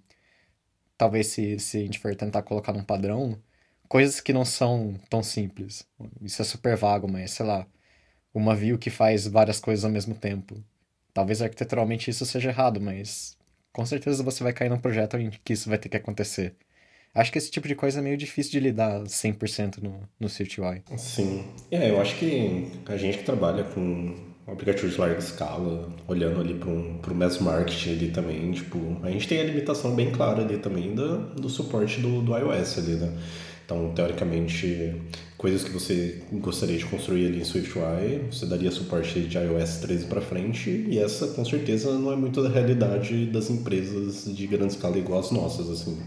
talvez 0.99 1.29
se, 1.29 1.59
se 1.59 1.79
a 1.79 1.81
gente 1.81 1.99
for 1.99 2.15
tentar 2.15 2.43
colocar 2.43 2.73
num 2.73 2.85
padrão, 2.85 3.41
coisas 3.88 4.21
que 4.21 4.33
não 4.33 4.44
são 4.44 4.94
tão 5.11 5.23
simples. 5.23 5.87
Isso 6.23 6.43
é 6.43 6.44
super 6.44 6.77
vago, 6.77 7.11
mas 7.11 7.33
sei 7.33 7.47
lá 7.47 7.67
uma 8.35 8.55
view 8.55 8.79
que 8.79 8.91
faz 8.91 9.27
várias 9.27 9.61
coisas 9.61 9.85
ao 9.85 9.91
mesmo 9.91 10.15
tempo. 10.15 10.62
Talvez 11.14 11.40
arquiteturalmente 11.43 12.11
isso 12.11 12.26
seja 12.26 12.50
errado, 12.50 12.81
mas 12.81 13.37
com 13.73 13.87
certeza 13.87 14.23
você 14.23 14.45
vai 14.45 14.52
cair 14.52 14.69
num 14.69 14.78
projeto 14.78 15.16
em 15.16 15.31
que 15.31 15.55
isso 15.55 15.69
vai 15.71 15.78
ter 15.78 15.88
que 15.88 15.97
acontecer. 15.97 16.55
Acho 17.16 17.32
que 17.32 17.38
esse 17.38 17.50
tipo 17.50 17.66
de 17.66 17.75
coisa 17.75 17.99
é 17.99 18.02
meio 18.02 18.16
difícil 18.16 18.52
de 18.52 18.61
lidar 18.61 19.02
100% 19.02 19.82
no, 19.82 20.00
no 20.20 20.28
SwiftUI. 20.28 20.82
Sim. 20.99 21.44
É, 21.70 21.90
eu 21.90 21.99
acho 21.99 22.14
que 22.16 22.70
a 22.87 22.96
gente 22.99 23.18
que 23.18 23.25
trabalha 23.25 23.64
com 23.64 24.14
aplicativos 24.46 24.92
de 24.92 25.00
larga 25.00 25.18
escala, 25.18 25.88
olhando 26.06 26.40
ali 26.40 26.54
para 26.54 26.68
um, 26.68 27.00
o 27.00 27.14
mass 27.14 27.38
market 27.38 27.88
ali 27.88 28.11
também, 28.11 28.52
tipo, 28.52 28.78
a 29.02 29.11
gente 29.11 29.26
tem 29.26 29.40
a 29.40 29.44
limitação 29.44 29.94
bem 29.94 30.12
clara 30.12 30.42
ali 30.42 30.58
também 30.58 30.94
do, 30.94 31.35
do 31.35 31.49
suporte 31.49 32.00
do, 32.00 32.20
do 32.20 32.37
iOS 32.37 32.78
ali, 32.78 32.96
né? 32.96 33.12
Então, 33.64 33.92
teoricamente, 33.94 34.94
coisas 35.37 35.64
que 35.64 35.70
você 35.70 36.23
gostaria 36.35 36.78
de 36.78 36.85
construir 36.85 37.26
ali 37.26 37.40
em 37.40 37.44
SwiftUI, 37.44 38.26
você 38.30 38.46
daria 38.46 38.70
suporte 38.70 39.20
de 39.20 39.38
iOS 39.38 39.78
13 39.78 40.04
para 40.04 40.20
frente, 40.20 40.87
e 40.88 40.99
essa 40.99 41.26
com 41.28 41.44
certeza 41.44 41.99
não 41.99 42.12
é 42.12 42.16
muito 42.16 42.40
da 42.42 42.49
realidade 42.49 43.26
das 43.26 43.50
empresas 43.50 44.25
de 44.32 44.46
grande 44.46 44.75
escala 44.75 44.96
igual 44.99 45.18
as 45.18 45.32
nossas, 45.32 45.68
assim. 45.68 45.99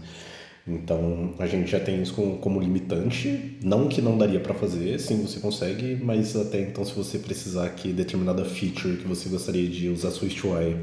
Então, 0.66 1.34
a 1.38 1.46
gente 1.46 1.70
já 1.70 1.80
tem 1.80 2.02
isso 2.02 2.14
como, 2.14 2.38
como 2.38 2.60
limitante, 2.60 3.58
não 3.62 3.88
que 3.88 4.02
não 4.02 4.16
daria 4.16 4.40
para 4.40 4.54
fazer, 4.54 4.98
sim, 5.00 5.22
você 5.22 5.40
consegue, 5.40 5.98
mas 6.02 6.36
até 6.36 6.60
então 6.60 6.84
se 6.84 6.92
você 6.92 7.18
precisar 7.18 7.68
que 7.70 7.92
determinada 7.92 8.44
feature 8.44 8.98
que 8.98 9.08
você 9.08 9.28
gostaria 9.28 9.68
de 9.68 9.88
usar 9.88 10.10
SwiftUI 10.10 10.76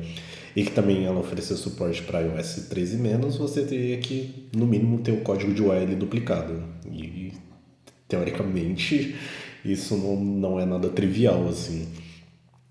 e 0.56 0.64
que 0.64 0.72
também 0.72 1.06
ela 1.06 1.20
oferecer 1.20 1.56
suporte 1.56 2.02
para 2.02 2.22
iOS 2.22 2.68
13 2.70 2.98
menos, 2.98 3.38
você 3.38 3.64
teria 3.64 3.98
que, 4.00 4.48
no 4.56 4.66
mínimo, 4.66 4.98
ter 5.00 5.12
o 5.12 5.22
código 5.22 5.54
de 5.54 5.62
URL 5.62 5.96
duplicado. 5.96 6.64
E, 6.92 7.32
teoricamente, 8.08 9.16
isso 9.64 9.96
não, 9.96 10.16
não 10.20 10.60
é 10.60 10.66
nada 10.66 10.90
trivial, 10.90 11.48
assim. 11.48 11.88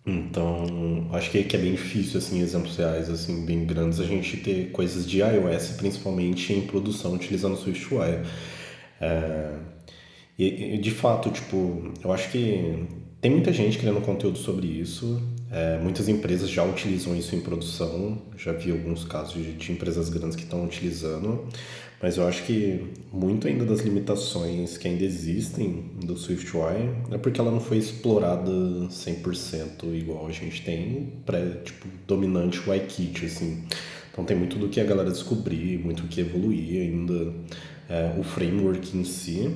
Então, 0.06 1.08
acho 1.12 1.30
que 1.30 1.38
é 1.38 1.58
bem 1.58 1.72
difícil, 1.72 2.18
assim, 2.18 2.40
exemplos 2.40 2.76
reais, 2.76 3.10
assim, 3.10 3.44
bem 3.44 3.66
grandes, 3.66 3.98
a 3.98 4.04
gente 4.04 4.36
ter 4.36 4.70
coisas 4.70 5.04
de 5.04 5.18
iOS, 5.18 5.70
principalmente 5.76 6.52
em 6.52 6.62
produção, 6.66 7.14
utilizando 7.14 7.54
o 7.54 7.56
SwiftUI. 7.56 8.22
É, 9.00 9.50
e, 10.38 10.78
de 10.78 10.90
fato, 10.92 11.30
tipo, 11.30 11.92
eu 12.04 12.12
acho 12.12 12.30
que 12.30 12.86
tem 13.20 13.30
muita 13.30 13.52
gente 13.52 13.78
criando 13.78 14.00
conteúdo 14.00 14.38
sobre 14.38 14.66
isso, 14.66 15.20
É, 15.48 15.78
muitas 15.78 16.08
empresas 16.08 16.50
já 16.50 16.64
utilizam 16.64 17.14
isso 17.16 17.36
em 17.36 17.40
produção, 17.40 18.20
já 18.36 18.52
vi 18.52 18.72
alguns 18.72 19.04
casos 19.04 19.34
de, 19.34 19.52
de 19.52 19.70
empresas 19.72 20.08
grandes 20.08 20.34
que 20.34 20.42
estão 20.42 20.64
utilizando, 20.64 21.46
mas 22.00 22.18
eu 22.18 22.26
acho 22.26 22.44
que 22.44 22.92
muito 23.12 23.48
ainda 23.48 23.64
das 23.64 23.80
limitações 23.80 24.76
que 24.76 24.86
ainda 24.86 25.04
existem 25.04 25.90
do 26.04 26.16
SwiftUI 26.16 26.90
é 27.10 27.18
porque 27.18 27.40
ela 27.40 27.50
não 27.50 27.60
foi 27.60 27.78
explorada 27.78 28.50
100% 28.50 29.94
igual 29.94 30.26
a 30.26 30.32
gente 30.32 30.62
tem 30.62 31.12
pré, 31.24 31.60
tipo, 31.64 31.86
dominante 32.06 32.60
o 32.68 32.74
iKit, 32.74 33.24
assim. 33.24 33.64
Então 34.12 34.24
tem 34.24 34.36
muito 34.36 34.58
do 34.58 34.68
que 34.68 34.80
a 34.80 34.84
galera 34.84 35.10
descobrir, 35.10 35.78
muito 35.78 36.02
do 36.02 36.08
que 36.08 36.20
evoluir 36.20 36.82
ainda, 36.82 37.34
é, 37.88 38.14
o 38.18 38.22
framework 38.22 38.96
em 38.96 39.04
si, 39.04 39.50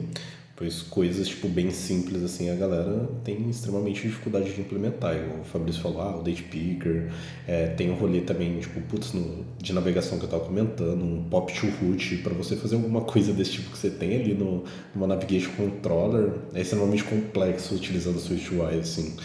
pois 0.60 0.82
coisas 0.82 1.26
tipo 1.26 1.48
bem 1.48 1.70
simples 1.70 2.22
assim 2.22 2.50
a 2.50 2.54
galera 2.54 3.08
tem 3.24 3.48
extremamente 3.48 4.02
dificuldade 4.02 4.52
de 4.52 4.60
implementar. 4.60 5.16
O 5.40 5.42
Fabrício 5.42 5.80
falou, 5.80 6.02
ah, 6.02 6.18
o 6.18 6.22
date 6.22 6.42
picker, 6.42 7.10
é, 7.48 7.68
tem 7.68 7.90
um 7.90 7.94
rolê 7.94 8.20
também 8.20 8.60
tipo 8.60 8.78
putz, 8.82 9.14
no, 9.14 9.42
de 9.56 9.72
navegação 9.72 10.18
que 10.18 10.24
eu 10.24 10.26
estava 10.26 10.44
comentando, 10.44 11.02
um 11.02 11.24
pop 11.30 11.50
to 11.50 11.66
root 11.80 12.18
para 12.18 12.34
você 12.34 12.56
fazer 12.56 12.74
alguma 12.74 13.00
coisa 13.00 13.32
desse 13.32 13.52
tipo 13.52 13.70
que 13.70 13.78
você 13.78 13.88
tem 13.88 14.20
ali 14.20 14.34
no 14.34 14.62
numa 14.94 15.06
navigation 15.06 15.50
controller 15.56 16.34
é 16.52 16.60
extremamente 16.60 17.04
complexo 17.04 17.74
utilizando 17.74 18.16
o 18.16 18.20
Swift 18.20 18.54
UI 18.54 18.80
assim. 18.80 19.16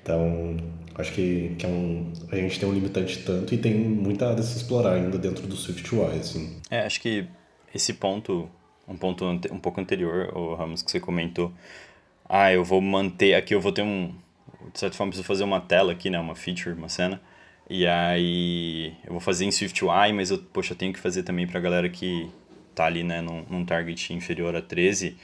Então, 0.00 0.56
acho 0.94 1.12
que, 1.14 1.56
que 1.58 1.66
é 1.66 1.68
um, 1.68 2.12
a 2.30 2.36
gente 2.36 2.60
tem 2.60 2.68
um 2.68 2.72
limitante 2.72 3.24
tanto 3.24 3.52
e 3.52 3.58
tem 3.58 3.74
muita 3.74 4.28
área 4.28 4.38
a 4.38 4.42
se 4.44 4.56
explorar 4.56 4.92
ainda 4.92 5.18
dentro 5.18 5.48
do 5.48 5.56
Swift 5.56 5.92
UI, 5.92 6.20
assim. 6.20 6.60
É, 6.70 6.82
acho 6.82 7.00
que 7.00 7.26
esse 7.74 7.92
ponto, 7.92 8.48
um 8.88 8.96
ponto 8.96 9.24
um 9.24 9.58
pouco 9.58 9.80
anterior, 9.80 10.30
o 10.36 10.54
Ramos, 10.54 10.82
que 10.82 10.90
você 10.90 11.00
comentou, 11.00 11.52
ah, 12.28 12.52
eu 12.52 12.64
vou 12.64 12.80
manter, 12.80 13.34
aqui 13.34 13.54
eu 13.54 13.60
vou 13.60 13.72
ter 13.72 13.82
um, 13.82 14.14
de 14.72 14.78
certa 14.78 14.96
forma, 14.96 15.10
preciso 15.10 15.26
fazer 15.26 15.44
uma 15.44 15.60
tela 15.60 15.92
aqui, 15.92 16.10
né, 16.10 16.18
uma 16.18 16.34
feature, 16.34 16.74
uma 16.76 16.88
cena, 16.88 17.20
e 17.68 17.86
aí 17.86 18.94
eu 19.04 19.12
vou 19.12 19.20
fazer 19.20 19.44
em 19.44 19.50
SwiftUI, 19.50 20.12
mas 20.12 20.30
eu, 20.30 20.38
poxa, 20.38 20.72
eu 20.72 20.76
tenho 20.78 20.92
que 20.92 21.00
fazer 21.00 21.22
também 21.22 21.46
pra 21.46 21.60
galera 21.60 21.88
que 21.88 22.28
tá 22.74 22.86
ali, 22.86 23.02
né, 23.02 23.20
num, 23.20 23.44
num 23.48 23.64
target 23.64 24.12
inferior 24.12 24.54
a 24.54 24.62
13, 24.62 25.16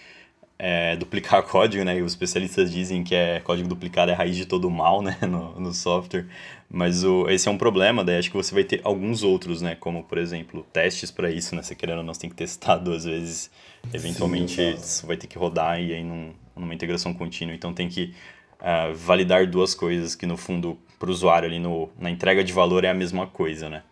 é, 0.65 0.95
duplicar 0.95 1.43
código, 1.51 1.83
né? 1.83 1.99
E 1.99 2.03
os 2.03 2.13
especialistas 2.13 2.71
dizem 2.71 3.03
que 3.03 3.17
é 3.17 3.41
código 3.41 3.69
duplicado 3.69 4.13
é 4.13 4.15
a 4.15 4.17
raiz 4.17 4.37
de 4.37 4.47
todo 4.47 4.67
o 4.67 4.71
mal, 4.71 5.03
né? 5.03 5.19
No, 5.33 5.59
no 5.59 5.75
software. 5.75 6.27
Mas 6.71 7.03
o, 7.03 7.29
esse 7.29 7.49
é 7.49 7.51
um 7.51 7.59
problema, 7.59 8.05
daí 8.05 8.19
acho 8.19 8.31
que 8.31 8.37
você 8.37 8.55
vai 8.55 8.63
ter 8.63 8.81
alguns 8.85 9.25
outros, 9.25 9.61
né? 9.61 9.75
Como, 9.75 10.05
por 10.05 10.19
exemplo, 10.19 10.65
testes 10.73 11.11
para 11.11 11.31
isso, 11.31 11.57
né? 11.57 11.63
Você 11.63 11.75
querendo 11.75 11.99
ou 11.99 12.05
não, 12.05 12.15
você 12.15 12.21
tem 12.21 12.31
que 12.31 12.37
testar 12.37 12.77
duas 12.79 13.05
vezes. 13.05 13.51
Eventualmente, 13.93 14.55
Sim, 14.55 14.75
isso 14.75 15.05
vai 15.05 15.17
ter 15.17 15.27
que 15.27 15.37
rodar 15.37 15.81
e 15.81 15.93
aí 15.93 16.05
num, 16.05 16.33
numa 16.55 16.73
integração 16.73 17.13
contínua. 17.13 17.53
Então, 17.53 17.75
tem 17.75 17.89
que 17.89 18.15
uh, 18.61 18.95
validar 18.95 19.49
duas 19.49 19.75
coisas 19.75 20.15
que, 20.15 20.27
no 20.27 20.37
fundo, 20.37 20.79
para 20.97 21.09
o 21.09 21.13
usuário 21.13 21.49
ali 21.49 21.59
no, 21.59 21.91
na 21.99 22.09
entrega 22.09 22.45
de 22.45 22.53
valor 22.53 22.85
é 22.85 22.91
a 22.91 22.95
mesma 22.95 23.27
coisa, 23.27 23.69
né? 23.69 23.83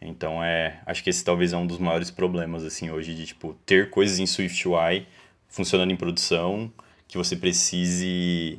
Então, 0.00 0.42
é, 0.42 0.80
acho 0.86 1.02
que 1.02 1.10
esse 1.10 1.24
talvez 1.24 1.52
é 1.52 1.56
um 1.56 1.66
dos 1.66 1.78
maiores 1.78 2.10
problemas, 2.10 2.64
assim, 2.64 2.90
hoje, 2.90 3.14
de, 3.14 3.26
tipo, 3.26 3.56
ter 3.66 3.90
coisas 3.90 4.20
em 4.20 4.26
SwiftUI 4.26 5.06
funcionando 5.50 5.90
em 5.90 5.96
produção 5.96 6.72
que 7.06 7.18
você 7.18 7.36
precise 7.36 8.58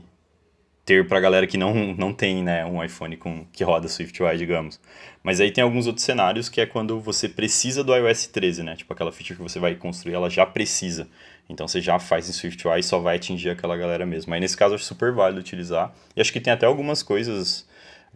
ter 0.86 1.07
para 1.07 1.17
a 1.17 1.21
galera 1.21 1.48
que 1.48 1.57
não, 1.57 1.74
não 1.95 2.13
tem 2.13 2.43
né, 2.43 2.65
um 2.65 2.83
iPhone 2.83 3.15
com, 3.17 3.45
que 3.51 3.63
roda 3.63 3.88
SwiftUI, 3.88 4.38
digamos. 4.38 4.79
Mas 5.24 5.39
aí 5.39 5.51
tem 5.51 5.63
alguns 5.63 5.88
outros 5.88 6.05
cenários 6.05 6.50
que 6.50 6.60
é 6.60 6.65
quando 6.65 7.00
você 7.00 7.29
precisa 7.29 7.83
do 7.83 7.95
iOS 7.95 8.27
13, 8.27 8.63
né? 8.63 8.75
Tipo 8.75 8.93
aquela 8.93 9.12
feature 9.12 9.38
que 9.38 9.43
você 9.43 9.60
vai 9.60 9.75
construir, 9.75 10.15
ela 10.15 10.29
já 10.29 10.45
precisa. 10.45 11.07
Então 11.48 11.67
você 11.67 11.79
já 11.79 12.00
faz 12.00 12.27
em 12.27 12.33
SwiftUI 12.33 12.79
e 12.79 12.83
só 12.83 13.00
vai 13.00 13.15
atingir 13.15 13.50
aquela 13.50 13.77
galera 13.77 14.05
mesmo. 14.05 14.33
Aí 14.33 14.39
nesse 14.39 14.57
caso 14.57 14.75
acho 14.75 14.83
super 14.83 15.12
válido 15.12 15.39
utilizar. 15.39 15.93
E 16.15 16.21
acho 16.21 16.33
que 16.33 16.41
tem 16.41 16.51
até 16.51 16.65
algumas 16.65 17.03
coisas, 17.03 17.67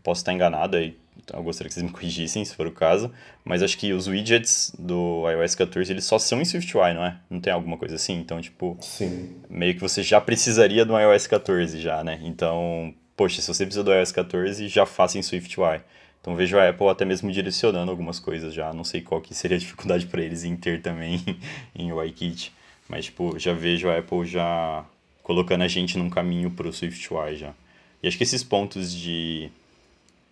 posso 0.03 0.21
estar 0.21 0.33
enganado 0.33 0.75
aí, 0.77 0.97
eu 1.33 1.43
gostaria 1.43 1.69
que 1.69 1.73
vocês 1.73 1.85
me 1.85 1.91
corrigissem 1.91 2.43
se 2.45 2.55
for 2.55 2.67
o 2.67 2.71
caso, 2.71 3.11
mas 3.43 3.63
acho 3.63 3.77
que 3.77 3.93
os 3.93 4.07
widgets 4.07 4.73
do 4.77 5.23
iOS 5.29 5.55
14 5.55 5.91
eles 5.91 6.05
só 6.05 6.19
são 6.19 6.41
em 6.41 6.45
SwiftUI, 6.45 6.93
não 6.93 7.05
é? 7.05 7.17
Não 7.29 7.39
tem 7.39 7.51
alguma 7.51 7.77
coisa 7.77 7.95
assim? 7.95 8.13
Então, 8.13 8.41
tipo, 8.41 8.77
Sim. 8.81 9.35
meio 9.49 9.73
que 9.73 9.81
você 9.81 10.03
já 10.03 10.19
precisaria 10.21 10.85
do 10.85 10.97
iOS 10.97 11.27
14 11.27 11.79
já, 11.79 12.03
né? 12.03 12.19
Então, 12.23 12.93
poxa, 13.15 13.41
se 13.41 13.47
você 13.47 13.65
precisa 13.65 13.83
do 13.83 13.93
iOS 13.93 14.11
14, 14.11 14.67
já 14.67 14.85
faça 14.85 15.17
em 15.17 15.21
SwiftUI. 15.21 15.81
Então 16.21 16.35
vejo 16.35 16.57
a 16.57 16.67
Apple 16.67 16.87
até 16.87 17.05
mesmo 17.05 17.31
direcionando 17.31 17.91
algumas 17.91 18.19
coisas 18.19 18.51
já. 18.51 18.73
Não 18.73 18.83
sei 18.83 18.99
qual 18.99 19.21
que 19.21 19.33
seria 19.35 19.57
a 19.57 19.59
dificuldade 19.59 20.07
para 20.07 20.23
eles 20.23 20.43
em 20.43 20.55
ter 20.55 20.81
também 20.81 21.23
em 21.75 21.91
UIKit. 21.91 22.51
Mas, 22.89 23.05
tipo, 23.05 23.37
já 23.37 23.53
vejo 23.53 23.89
a 23.89 23.99
Apple 23.99 24.25
já 24.25 24.83
colocando 25.21 25.63
a 25.63 25.67
gente 25.67 25.97
num 25.97 26.09
caminho 26.09 26.49
pro 26.49 26.73
SwiftUI 26.73 27.35
já. 27.35 27.53
E 28.01 28.07
acho 28.07 28.17
que 28.17 28.23
esses 28.23 28.43
pontos 28.43 28.91
de 28.91 29.51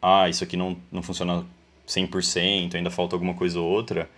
ah, 0.03 0.27
isso 0.27 0.43
aqui 0.43 0.57
não, 0.57 0.77
não 0.91 1.01
funciona 1.01 1.45
100%, 1.87 2.75
ainda 2.75 2.91
falta 2.91 3.15
alguma 3.15 3.33
coisa 3.33 3.59
ou 3.59 3.65
outra, 3.65 4.09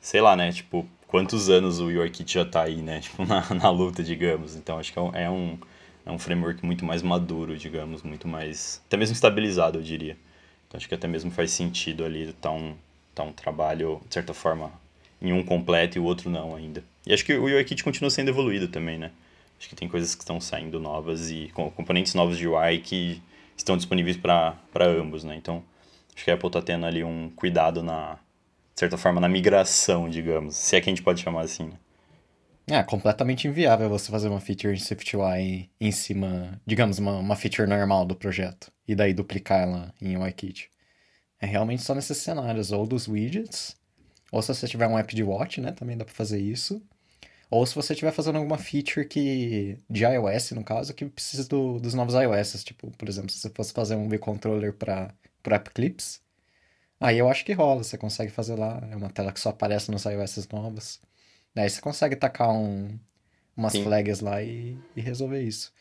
sei 0.00 0.20
lá, 0.20 0.34
né? 0.34 0.50
Tipo, 0.50 0.84
quantos 1.06 1.48
anos 1.48 1.78
o 1.78 1.86
UIKit 1.86 2.34
já 2.34 2.44
tá 2.44 2.64
aí, 2.64 2.82
né? 2.82 2.98
Tipo, 3.02 3.24
na, 3.24 3.54
na 3.54 3.70
luta, 3.70 4.02
digamos. 4.02 4.56
Então, 4.56 4.78
acho 4.78 4.92
que 4.92 4.98
é 4.98 5.30
um, 5.30 5.56
é 6.04 6.10
um 6.10 6.18
framework 6.18 6.66
muito 6.66 6.84
mais 6.84 7.02
maduro, 7.02 7.56
digamos, 7.56 8.02
muito 8.02 8.26
mais... 8.26 8.82
Até 8.88 8.96
mesmo 8.96 9.14
estabilizado, 9.14 9.78
eu 9.78 9.82
diria. 9.82 10.16
Então, 10.66 10.76
acho 10.76 10.88
que 10.88 10.94
até 10.94 11.06
mesmo 11.06 11.30
faz 11.30 11.52
sentido 11.52 12.04
ali 12.04 12.32
tá 12.32 12.50
um, 12.50 12.74
tá 13.14 13.22
um 13.22 13.32
trabalho, 13.32 14.00
de 14.08 14.14
certa 14.14 14.34
forma, 14.34 14.72
em 15.22 15.32
um 15.32 15.44
completo 15.44 15.98
e 15.98 16.00
o 16.00 16.04
outro 16.04 16.28
não 16.28 16.56
ainda. 16.56 16.82
E 17.06 17.12
acho 17.12 17.24
que 17.24 17.34
o 17.34 17.44
UIKit 17.44 17.84
continua 17.84 18.10
sendo 18.10 18.28
evoluído 18.28 18.66
também, 18.66 18.98
né? 18.98 19.12
Acho 19.58 19.68
que 19.68 19.76
tem 19.76 19.88
coisas 19.88 20.14
que 20.14 20.22
estão 20.22 20.40
saindo 20.40 20.80
novas 20.80 21.30
e 21.30 21.50
componentes 21.54 22.14
novos 22.14 22.36
de 22.36 22.46
UI 22.46 22.78
que 22.78 23.22
estão 23.62 23.76
disponíveis 23.76 24.16
para 24.16 24.56
ambos, 24.80 25.24
né? 25.24 25.36
Então, 25.36 25.62
acho 26.14 26.24
que 26.24 26.30
a 26.30 26.34
Apple 26.34 26.48
está 26.48 26.62
tendo 26.62 26.86
ali 26.86 27.04
um 27.04 27.30
cuidado 27.30 27.82
na, 27.82 28.14
de 28.14 28.80
certa 28.80 28.96
forma, 28.96 29.20
na 29.20 29.28
migração, 29.28 30.08
digamos, 30.08 30.56
se 30.56 30.76
é 30.76 30.80
que 30.80 30.88
a 30.88 30.92
gente 30.92 31.02
pode 31.02 31.20
chamar 31.20 31.42
assim, 31.42 31.64
né? 31.64 31.78
É, 32.70 32.82
completamente 32.82 33.48
inviável 33.48 33.88
você 33.88 34.10
fazer 34.10 34.28
uma 34.28 34.40
feature 34.40 34.74
em 34.74 34.78
SwiftUI 34.78 35.70
em 35.80 35.90
cima, 35.90 36.60
digamos, 36.66 36.98
uma, 36.98 37.12
uma 37.16 37.34
feature 37.34 37.66
normal 37.66 38.04
do 38.04 38.14
projeto, 38.14 38.70
e 38.86 38.94
daí 38.94 39.14
duplicar 39.14 39.62
ela 39.62 39.94
em 40.02 40.18
UIKit. 40.18 40.68
É 41.40 41.46
realmente 41.46 41.82
só 41.82 41.94
nesses 41.94 42.18
cenários, 42.18 42.70
ou 42.70 42.86
dos 42.86 43.08
widgets, 43.08 43.74
ou 44.30 44.42
se 44.42 44.54
você 44.54 44.68
tiver 44.68 44.86
um 44.86 44.98
app 44.98 45.14
de 45.14 45.22
watch, 45.22 45.62
né, 45.62 45.72
também 45.72 45.96
dá 45.96 46.04
para 46.04 46.12
fazer 46.12 46.38
isso, 46.38 46.82
ou 47.50 47.64
se 47.64 47.74
você 47.74 47.94
estiver 47.94 48.12
fazendo 48.12 48.36
alguma 48.36 48.58
feature 48.58 49.06
que 49.06 49.78
de 49.88 50.04
iOS, 50.04 50.52
no 50.52 50.62
caso, 50.62 50.92
que 50.92 51.06
precisa 51.06 51.48
do, 51.48 51.80
dos 51.80 51.94
novos 51.94 52.14
iOS. 52.14 52.62
Tipo, 52.62 52.90
por 52.90 53.08
exemplo, 53.08 53.30
se 53.30 53.38
você 53.40 53.50
fosse 53.50 53.72
fazer 53.72 53.94
um 53.94 54.08
V-Controller 54.08 54.72
para 54.74 55.14
App 55.44 55.70
Clips, 55.70 56.20
aí 57.00 57.18
eu 57.18 57.28
acho 57.28 57.44
que 57.44 57.52
rola. 57.54 57.82
Você 57.82 57.96
consegue 57.96 58.30
fazer 58.30 58.54
lá. 58.54 58.86
É 58.90 58.96
uma 58.96 59.10
tela 59.10 59.32
que 59.32 59.40
só 59.40 59.50
aparece 59.50 59.90
nos 59.90 60.04
iOS 60.04 60.46
novos. 60.52 61.00
Daí 61.54 61.70
você 61.70 61.80
consegue 61.80 62.16
tacar 62.16 62.50
um, 62.50 62.98
umas 63.56 63.72
Sim. 63.72 63.82
flags 63.82 64.20
lá 64.20 64.42
e, 64.42 64.78
e 64.94 65.00
resolver 65.00 65.42
isso. 65.42 65.72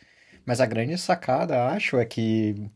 Mas 0.46 0.62
a 0.62 0.66
grande 0.66 0.98
sacada, 0.98 1.68
acho, 1.68 1.98
é 1.98 2.06
que 2.06 2.72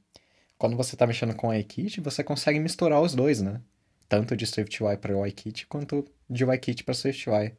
quando 0.57 0.75
você 0.75 0.95
está 0.95 1.07
mexendo 1.07 1.33
com 1.33 1.47
o 1.47 1.53
iKit, 1.55 2.01
você 2.01 2.23
consegue 2.23 2.59
misturar 2.59 3.01
os 3.01 3.15
dois, 3.15 3.41
né? 3.41 3.61
Tanto 4.09 4.35
de 4.35 4.45
SwiftUI 4.45 4.97
para 4.97 5.15
o 5.15 5.25
iKit, 5.25 5.65
quanto 5.67 6.05
de 6.29 6.43
iKit 6.43 6.83
para 6.83 6.93
SwiftUI. 6.93 7.53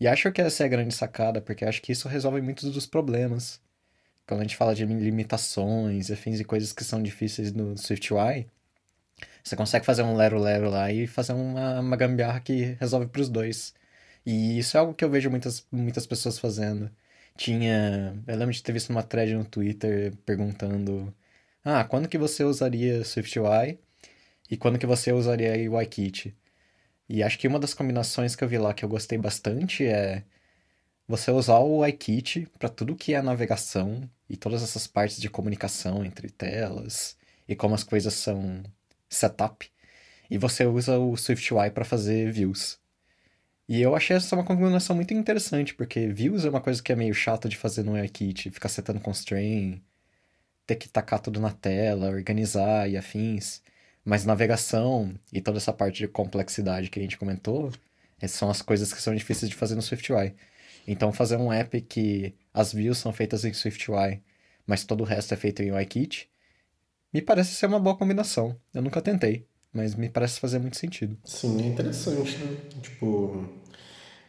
E 0.00 0.06
acho 0.08 0.30
que 0.32 0.40
essa 0.40 0.62
é 0.64 0.66
a 0.66 0.68
grande 0.68 0.94
sacada, 0.94 1.40
porque 1.40 1.64
acho 1.64 1.82
que 1.82 1.92
isso 1.92 2.08
resolve 2.08 2.40
muitos 2.40 2.72
dos 2.72 2.86
problemas. 2.86 3.60
Quando 4.26 4.40
a 4.40 4.44
gente 4.44 4.56
fala 4.56 4.74
de 4.74 4.84
limitações, 4.86 6.10
afins 6.10 6.40
e 6.40 6.44
coisas 6.44 6.72
que 6.72 6.84
são 6.84 7.02
difíceis 7.02 7.52
no 7.52 7.76
SwiftUI, 7.76 8.46
você 9.42 9.56
consegue 9.56 9.84
fazer 9.86 10.02
um 10.02 10.16
lero-lero 10.16 10.70
lá 10.70 10.90
e 10.90 11.06
fazer 11.06 11.32
uma, 11.34 11.80
uma 11.80 11.96
gambiarra 11.96 12.40
que 12.40 12.76
resolve 12.80 13.06
para 13.06 13.20
os 13.20 13.28
dois. 13.28 13.74
E 14.26 14.58
isso 14.58 14.76
é 14.76 14.80
algo 14.80 14.94
que 14.94 15.04
eu 15.04 15.10
vejo 15.10 15.30
muitas, 15.30 15.66
muitas 15.70 16.06
pessoas 16.06 16.38
fazendo. 16.38 16.90
Tinha. 17.36 18.16
Eu 18.26 18.36
lembro 18.36 18.54
de 18.54 18.62
ter 18.62 18.72
visto 18.72 18.90
uma 18.90 19.02
thread 19.02 19.34
no 19.34 19.44
Twitter 19.44 20.14
perguntando: 20.24 21.14
Ah, 21.64 21.84
quando 21.84 22.08
que 22.08 22.18
você 22.18 22.44
usaria 22.44 23.04
SwiftUI? 23.04 23.78
E 24.50 24.56
quando 24.56 24.78
que 24.78 24.86
você 24.86 25.12
usaria 25.12 25.70
UIKit? 25.70 26.34
E 27.08 27.22
acho 27.22 27.38
que 27.38 27.48
uma 27.48 27.58
das 27.58 27.74
combinações 27.74 28.34
que 28.34 28.42
eu 28.44 28.48
vi 28.48 28.58
lá 28.58 28.74
que 28.74 28.84
eu 28.84 28.88
gostei 28.88 29.18
bastante 29.18 29.84
é 29.86 30.24
você 31.06 31.30
usar 31.30 31.58
o 31.58 31.84
iKit 31.86 32.48
para 32.58 32.68
tudo 32.68 32.96
que 32.96 33.14
é 33.14 33.22
navegação 33.22 34.08
e 34.28 34.36
todas 34.36 34.62
essas 34.62 34.86
partes 34.86 35.20
de 35.20 35.28
comunicação 35.28 36.04
entre 36.04 36.30
telas 36.30 37.16
e 37.48 37.54
como 37.54 37.74
as 37.74 37.84
coisas 37.84 38.14
são 38.14 38.62
setup. 39.08 39.70
E 40.30 40.38
você 40.38 40.64
usa 40.66 40.98
o 40.98 41.16
SwiftUI 41.16 41.70
para 41.70 41.84
fazer 41.84 42.32
views. 42.32 42.80
E 43.68 43.80
eu 43.80 43.96
achei 43.96 44.16
essa 44.16 44.36
uma 44.36 44.44
combinação 44.44 44.96
muito 44.96 45.14
interessante, 45.14 45.74
porque 45.74 46.08
views 46.08 46.44
é 46.44 46.50
uma 46.50 46.60
coisa 46.60 46.82
que 46.82 46.92
é 46.92 46.96
meio 46.96 47.14
chata 47.14 47.48
de 47.48 47.56
fazer 47.56 47.82
no 47.82 48.02
iKit, 48.04 48.50
ficar 48.50 48.68
setando 48.68 49.00
constraint, 49.00 49.80
ter 50.66 50.76
que 50.76 50.88
tacar 50.88 51.20
tudo 51.20 51.40
na 51.40 51.52
tela, 51.52 52.10
organizar 52.10 52.88
e 52.90 52.96
afins. 52.96 53.62
Mas 54.04 54.24
navegação 54.24 55.14
e 55.32 55.40
toda 55.40 55.58
essa 55.58 55.72
parte 55.72 55.98
de 55.98 56.08
complexidade 56.08 56.90
que 56.90 56.98
a 56.98 57.02
gente 57.02 57.18
comentou, 57.18 57.72
são 58.28 58.50
as 58.50 58.62
coisas 58.62 58.92
que 58.92 59.02
são 59.02 59.14
difíceis 59.14 59.50
de 59.50 59.56
fazer 59.56 59.74
no 59.74 59.82
SwiftUI. 59.82 60.34
Então, 60.86 61.12
fazer 61.12 61.36
um 61.36 61.52
app 61.52 61.80
que 61.82 62.34
as 62.52 62.72
views 62.72 62.98
são 62.98 63.12
feitas 63.12 63.44
em 63.44 63.52
SwiftUI, 63.52 64.22
mas 64.66 64.84
todo 64.84 65.00
o 65.02 65.04
resto 65.04 65.32
é 65.34 65.36
feito 65.36 65.62
em 65.62 65.72
UIKit, 65.72 66.28
me 67.12 67.22
parece 67.22 67.54
ser 67.54 67.66
uma 67.66 67.78
boa 67.78 67.96
combinação. 67.96 68.56
Eu 68.72 68.82
nunca 68.82 69.00
tentei, 69.00 69.46
mas 69.72 69.94
me 69.94 70.08
parece 70.08 70.40
fazer 70.40 70.58
muito 70.58 70.76
sentido. 70.76 71.16
Sim, 71.24 71.62
é 71.62 71.66
interessante, 71.66 72.36
né? 72.38 72.56
Tipo, 72.82 73.46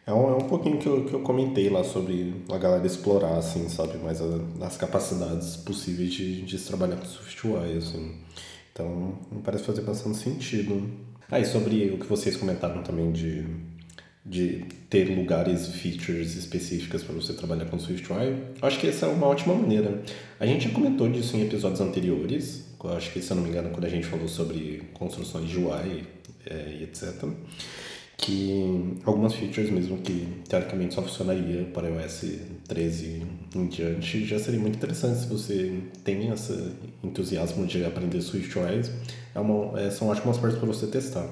é 0.05 0.13
um, 0.13 0.29
é 0.29 0.36
um 0.36 0.48
pouquinho 0.48 0.77
que 0.77 0.88
eu, 0.88 1.05
que 1.05 1.13
eu 1.13 1.22
comentei 1.22 1.70
lá 1.70 1.84
sobre 1.84 2.44
a 2.51 2.58
galera 2.58 2.86
explorar, 2.86 3.38
assim, 3.38 3.67
sabe? 3.70 3.98
Mais 3.98 4.22
a, 4.22 4.25
as 4.62 4.77
capacidades 4.77 5.58
possíveis 5.58 6.13
de, 6.13 6.44
de 6.44 6.60
se 6.60 6.67
trabalhar 6.67 6.98
com 6.98 7.05
SwiftUI, 7.05 7.77
assim. 7.77 8.22
Então, 8.75 9.17
me 9.32 9.41
parece 9.41 9.63
fazer 9.63 9.84
bastante 9.84 10.17
sentido. 10.17 10.91
Ah, 11.32 11.39
e 11.39 11.46
sobre 11.46 11.91
o 11.91 11.98
que 11.98 12.05
vocês 12.05 12.36
comentaram 12.36 12.84
também 12.84 13.10
de, 13.10 13.46
de 14.25 14.65
ter 14.89 15.05
lugares, 15.17 15.70
features 15.70 16.36
específicas 16.36 17.01
para 17.01 17.15
você 17.15 17.32
trabalhar 17.32 17.65
com 17.65 17.79
SwiftUI, 17.79 18.36
acho 18.62 18.77
que 18.77 18.88
essa 18.88 19.05
é 19.05 19.10
uma 19.10 19.27
ótima 19.27 19.55
maneira. 19.55 20.03
A 20.38 20.46
gente 20.46 20.67
já 20.67 20.74
comentou 20.74 21.08
disso 21.08 21.38
em 21.38 21.44
episódios 21.44 21.79
anteriores, 21.79 22.65
acho 22.84 23.13
que, 23.13 23.22
se 23.22 23.32
eu 23.32 23.38
não 23.38 23.44
me 23.44 23.50
engano, 23.50 23.70
quando 23.70 23.86
a 23.86 23.89
gente 23.89 24.05
falou 24.05 24.27
sobre 24.27 24.84
construções 24.94 25.50
de 25.50 25.58
UI 25.58 26.05
é, 26.46 26.77
e 26.77 26.84
etc 26.84 27.24
que 28.17 28.98
algumas 29.03 29.34
features 29.34 29.69
mesmo 29.69 29.98
que 29.98 30.27
teoricamente 30.48 30.93
só 30.93 31.01
funcionaria 31.01 31.65
para 31.65 31.89
iOS 31.89 32.25
13 32.67 33.25
em 33.53 33.67
diante 33.67 34.25
já 34.25 34.39
seria 34.39 34.60
muito 34.60 34.77
interessante 34.77 35.19
se 35.19 35.27
você 35.27 35.81
tem 36.03 36.29
esse 36.29 36.72
entusiasmo 37.03 37.65
de 37.67 37.84
aprender 37.84 38.22
SwiftUI 38.22 38.81
é 39.34 39.39
uma, 39.39 39.79
é, 39.79 39.89
são 39.91 40.07
ótimas 40.07 40.38
partes 40.38 40.57
para 40.57 40.67
você 40.67 40.88
testar. 40.88 41.29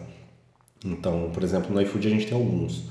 Então 0.83 1.31
por 1.33 1.43
exemplo 1.43 1.73
no 1.73 1.81
iFood 1.81 2.07
a 2.07 2.11
gente 2.11 2.25
tem 2.25 2.37
alguns. 2.37 2.83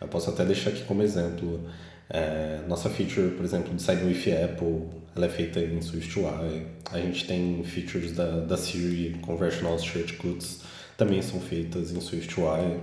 Eu 0.00 0.08
posso 0.08 0.30
até 0.30 0.44
deixar 0.44 0.70
aqui 0.70 0.84
como 0.84 1.02
exemplo 1.02 1.60
é, 2.08 2.60
nossa 2.66 2.88
feature 2.88 3.32
por 3.32 3.44
exemplo 3.44 3.74
de 3.74 3.82
Sign 3.82 4.02
with 4.04 4.32
Apple 4.32 4.82
ela 5.14 5.26
é 5.26 5.30
feita 5.30 5.60
em 5.60 5.80
SwiftUI 5.80 6.66
a 6.90 6.98
gente 6.98 7.26
tem 7.26 7.62
features 7.64 8.12
da, 8.12 8.40
da 8.40 8.56
Siri 8.56 9.18
Conversional 9.20 9.78
Shortcuts 9.78 10.62
também 10.96 11.20
são 11.20 11.40
feitas 11.40 11.92
em 11.92 12.00
SwiftUI 12.00 12.80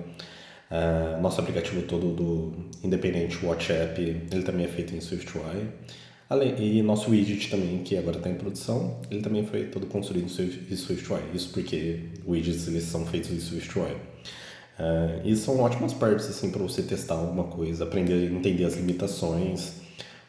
Uh, 0.73 1.21
nosso 1.21 1.39
aplicativo 1.39 1.83
todo 1.83 2.11
do 2.13 2.51
independente 2.83 3.45
Watch 3.45 3.71
App, 3.71 4.01
ele 4.01 4.41
também 4.41 4.65
é 4.65 4.67
feito 4.67 4.95
em 4.95 4.99
SwiftUI. 4.99 5.67
Além, 6.27 6.55
e 6.59 6.81
nosso 6.81 7.11
widget 7.11 7.51
também, 7.51 7.83
que 7.83 7.95
agora 7.95 8.17
está 8.17 8.27
em 8.27 8.33
produção, 8.33 8.99
ele 9.11 9.21
também 9.21 9.45
foi 9.45 9.65
todo 9.65 9.85
construído 9.85 10.25
em 10.25 10.75
SwiftUI. 10.75 11.21
Isso 11.31 11.51
porque 11.51 12.09
widgets 12.25 12.67
eles 12.67 12.85
são 12.85 13.05
feitos 13.05 13.29
em 13.29 13.39
SwiftUI. 13.39 13.91
Uh, 13.91 15.21
e 15.23 15.35
são 15.35 15.59
ótimas 15.59 15.93
partes 15.93 16.25
assim, 16.27 16.49
para 16.49 16.63
você 16.63 16.81
testar 16.81 17.15
alguma 17.15 17.43
coisa, 17.43 17.83
aprender 17.83 18.31
entender 18.31 18.65
as 18.65 18.73
limitações. 18.73 19.73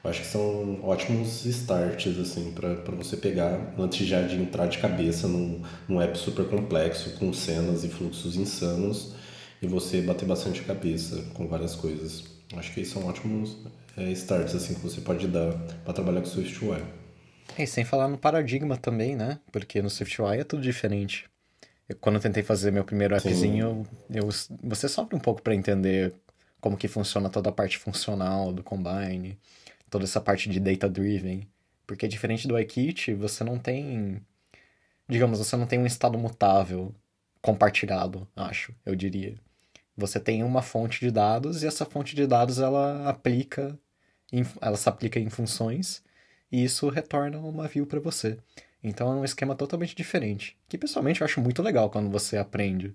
Eu 0.05 0.11
acho 0.11 0.21
que 0.21 0.27
são 0.27 0.79
ótimos 0.83 1.47
starts 1.47 2.19
assim, 2.19 2.53
para 2.53 2.95
você 2.97 3.17
pegar 3.17 3.75
antes 3.79 4.07
já 4.07 4.21
de 4.21 4.37
entrar 4.37 4.67
de 4.67 4.77
cabeça 4.77 5.27
num, 5.27 5.63
num 5.89 6.03
app 6.03 6.19
super 6.19 6.45
complexo, 6.45 7.19
com 7.19 7.33
cenas 7.33 7.83
e 7.83 7.89
fluxos 7.89 8.37
insanos 8.37 9.24
e 9.65 9.67
você 9.67 10.03
bater 10.03 10.27
bastante 10.27 10.63
cabeça 10.63 11.23
com 11.33 11.49
várias 11.49 11.75
coisas. 11.75 12.25
Acho 12.55 12.73
que 12.73 12.85
são 12.85 13.07
ótimos 13.07 13.57
é, 13.97 14.11
starts 14.13 14.55
assim 14.55 14.75
que 14.75 14.81
você 14.81 15.01
pode 15.01 15.27
dar 15.27 15.53
para 15.85 15.95
trabalhar 15.95 16.21
com 16.21 16.27
SwiftUI. 16.27 16.85
É, 17.57 17.63
e 17.63 17.67
sem 17.67 17.85
falar 17.85 18.09
no 18.09 18.19
paradigma 18.19 18.77
também, 18.77 19.17
né? 19.17 19.41
Porque 19.51 19.81
no 19.81 19.89
SwiftUI 19.89 20.41
é 20.41 20.45
tudo 20.45 20.63
diferente. 20.63 21.25
Eu, 21.89 21.97
quando 21.97 22.17
eu 22.17 22.21
tentei 22.21 22.43
fazer 22.43 22.71
meu 22.71 22.85
primeiro 22.85 23.17
appzinho, 23.17 23.87
eu, 24.11 24.29
você 24.63 24.89
sofre 24.89 25.17
um 25.17 25.21
pouco 25.21 25.41
para 25.41 25.55
entender 25.55 26.13
como 26.61 26.77
que 26.77 26.89
funciona 26.89 27.31
toda 27.31 27.49
a 27.49 27.53
parte 27.53 27.79
funcional 27.79 28.53
do 28.53 28.63
Combine, 28.63 29.39
toda 29.89 30.05
essa 30.05 30.21
parte 30.21 30.49
de 30.51 30.61
data-driven. 30.61 31.49
Porque 31.87 32.07
diferente 32.07 32.47
do 32.47 32.59
iKit, 32.59 33.15
você 33.15 33.43
não 33.43 33.59
tem... 33.59 34.21
Digamos, 35.09 35.39
você 35.39 35.57
não 35.57 35.67
tem 35.67 35.79
um 35.79 35.87
estado 35.87 36.19
mutável 36.19 36.95
compartilhado, 37.45 38.27
acho, 38.35 38.75
eu 38.87 38.97
diria. 38.97 39.35
Você 39.97 40.19
tem 40.19 40.43
uma 40.43 40.63
fonte 40.63 41.01
de 41.01 41.11
dados 41.11 41.63
e 41.63 41.67
essa 41.67 41.85
fonte 41.85 42.17
de 42.17 42.27
dados 42.27 42.59
ela 42.59 43.09
aplica, 43.09 43.79
ela 44.61 44.77
se 44.77 44.89
aplica 44.89 45.21
em 45.21 45.31
funções 45.31 46.03
e 46.51 46.65
isso 46.65 46.89
retorna 46.89 47.39
uma 47.39 47.69
view 47.69 47.87
para 47.87 48.01
você. 48.01 48.39
Então 48.83 49.11
é 49.13 49.17
um 49.17 49.25
esquema 49.25 49.55
totalmente 49.55 49.95
diferente, 49.95 50.57
que 50.69 50.77
pessoalmente 50.77 51.21
eu 51.21 51.25
acho 51.25 51.41
muito 51.41 51.63
legal 51.63 51.89
quando 51.89 52.11
você 52.11 52.37
aprende. 52.37 52.95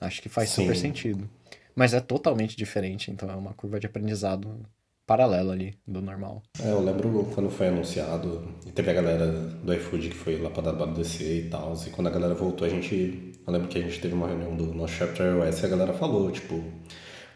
Acho 0.00 0.22
que 0.22 0.28
faz 0.28 0.50
Sim. 0.50 0.62
super 0.62 0.76
sentido. 0.76 1.28
Mas 1.74 1.92
é 1.92 2.00
totalmente 2.00 2.56
diferente, 2.56 3.10
então 3.10 3.30
é 3.30 3.34
uma 3.36 3.52
curva 3.52 3.78
de 3.78 3.86
aprendizado 3.86 4.66
paralela 5.06 5.54
ali 5.54 5.74
do 5.86 6.02
normal. 6.02 6.42
É, 6.62 6.70
eu 6.70 6.82
lembro 6.82 7.30
quando 7.34 7.48
foi 7.48 7.68
anunciado, 7.68 8.46
e 8.66 8.70
teve 8.70 8.90
a 8.90 8.94
galera 8.94 9.26
do 9.26 9.72
iFood 9.72 10.10
que 10.10 10.14
foi 10.14 10.38
lá 10.38 10.50
pra 10.50 10.70
WWDC 10.70 11.24
e 11.24 11.48
tal, 11.48 11.74
e 11.86 11.90
quando 11.90 12.08
a 12.08 12.10
galera 12.10 12.34
voltou, 12.34 12.66
a 12.66 12.70
gente. 12.70 13.27
Eu 13.48 13.52
lembro 13.52 13.68
que 13.68 13.78
a 13.78 13.80
gente 13.80 13.98
teve 13.98 14.12
uma 14.12 14.28
reunião 14.28 14.54
do 14.54 14.74
nosso 14.74 14.92
chapter 14.92 15.24
iOS 15.24 15.62
e 15.62 15.64
a 15.64 15.68
galera 15.70 15.94
falou, 15.94 16.30
tipo, 16.30 16.62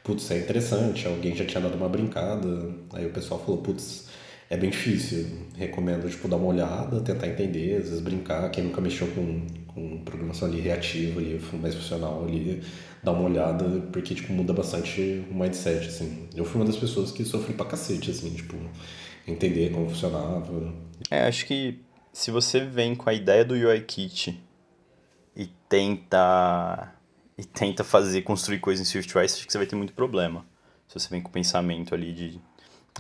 putz, 0.04 0.30
é 0.30 0.40
interessante, 0.40 1.06
alguém 1.06 1.34
já 1.34 1.46
tinha 1.46 1.62
dado 1.62 1.74
uma 1.74 1.88
brincada, 1.88 2.46
aí 2.92 3.06
o 3.06 3.10
pessoal 3.10 3.40
falou, 3.40 3.62
putz, 3.62 4.08
é 4.50 4.56
bem 4.58 4.68
difícil, 4.68 5.26
recomendo, 5.56 6.06
tipo, 6.10 6.28
dar 6.28 6.36
uma 6.36 6.48
olhada, 6.48 7.00
tentar 7.00 7.28
entender, 7.28 7.76
às 7.78 7.84
vezes 7.84 8.00
brincar, 8.00 8.50
quem 8.50 8.64
nunca 8.64 8.82
mexeu 8.82 9.06
com, 9.06 9.46
com 9.68 10.04
programação 10.04 10.48
ali 10.48 10.60
reativa, 10.60 11.18
ali, 11.18 11.40
mais 11.54 11.74
funcional 11.74 12.26
ali, 12.26 12.62
dar 13.02 13.12
uma 13.12 13.26
olhada, 13.26 13.64
porque, 13.90 14.14
tipo, 14.14 14.34
muda 14.34 14.52
bastante 14.52 15.24
o 15.30 15.34
mindset, 15.34 15.88
assim. 15.88 16.28
Eu 16.36 16.44
fui 16.44 16.60
uma 16.60 16.66
das 16.66 16.76
pessoas 16.76 17.10
que 17.10 17.24
sofri 17.24 17.54
pra 17.54 17.64
cacete, 17.64 18.10
assim, 18.10 18.28
tipo, 18.34 18.58
entender 19.26 19.72
como 19.72 19.88
funcionava. 19.88 20.74
É, 21.10 21.22
acho 21.22 21.46
que 21.46 21.78
se 22.12 22.30
você 22.30 22.60
vem 22.60 22.94
com 22.94 23.08
a 23.08 23.14
ideia 23.14 23.46
do 23.46 23.54
UI 23.54 23.80
Kit 23.80 24.38
tenta 25.72 26.92
e 27.38 27.44
tenta 27.44 27.82
fazer, 27.82 28.20
construir 28.20 28.58
coisas 28.58 28.86
em 28.86 28.90
SwiftUI, 28.90 29.24
acho 29.24 29.46
que 29.46 29.50
você 29.50 29.56
vai 29.56 29.66
ter 29.66 29.74
muito 29.74 29.94
problema. 29.94 30.44
Se 30.86 31.00
você 31.00 31.08
vem 31.08 31.22
com 31.22 31.30
o 31.30 31.32
pensamento 31.32 31.94
ali 31.94 32.12
de 32.12 32.38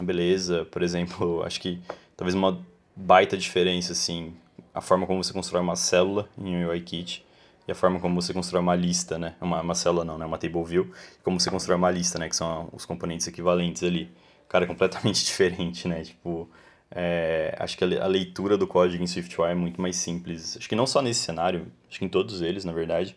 beleza, 0.00 0.64
por 0.64 0.82
exemplo, 0.82 1.42
acho 1.44 1.60
que 1.60 1.82
talvez 2.16 2.34
uma 2.34 2.64
baita 2.96 3.36
diferença, 3.36 3.92
assim, 3.92 4.34
a 4.72 4.80
forma 4.80 5.06
como 5.06 5.22
você 5.22 5.34
constrói 5.34 5.60
uma 5.60 5.76
célula 5.76 6.30
em 6.38 6.64
um 6.64 6.70
UI 6.70 6.80
Kit 6.80 7.22
e 7.68 7.72
a 7.72 7.74
forma 7.74 8.00
como 8.00 8.20
você 8.20 8.32
constrói 8.32 8.62
uma 8.62 8.74
lista, 8.74 9.18
né? 9.18 9.34
Uma, 9.38 9.60
uma 9.60 9.74
célula 9.74 10.02
não, 10.02 10.16
né? 10.16 10.24
Uma 10.24 10.38
table 10.38 10.64
view. 10.64 10.90
Como 11.22 11.38
você 11.38 11.50
constrói 11.50 11.76
uma 11.76 11.90
lista, 11.90 12.18
né? 12.18 12.26
Que 12.26 12.34
são 12.34 12.70
os 12.72 12.86
componentes 12.86 13.26
equivalentes 13.26 13.82
ali. 13.82 14.10
Cara, 14.48 14.64
é 14.64 14.66
completamente 14.66 15.22
diferente, 15.26 15.86
né? 15.86 16.02
Tipo, 16.02 16.48
é, 16.94 17.54
acho 17.58 17.76
que 17.76 17.84
a 17.84 18.06
leitura 18.06 18.58
do 18.58 18.66
código 18.66 19.02
em 19.02 19.06
SwiftUI 19.06 19.50
é 19.50 19.54
muito 19.54 19.80
mais 19.80 19.96
simples. 19.96 20.56
Acho 20.58 20.68
que 20.68 20.76
não 20.76 20.86
só 20.86 21.00
nesse 21.00 21.20
cenário, 21.20 21.66
acho 21.88 21.98
que 21.98 22.04
em 22.04 22.08
todos 22.08 22.42
eles, 22.42 22.64
na 22.64 22.72
verdade. 22.72 23.16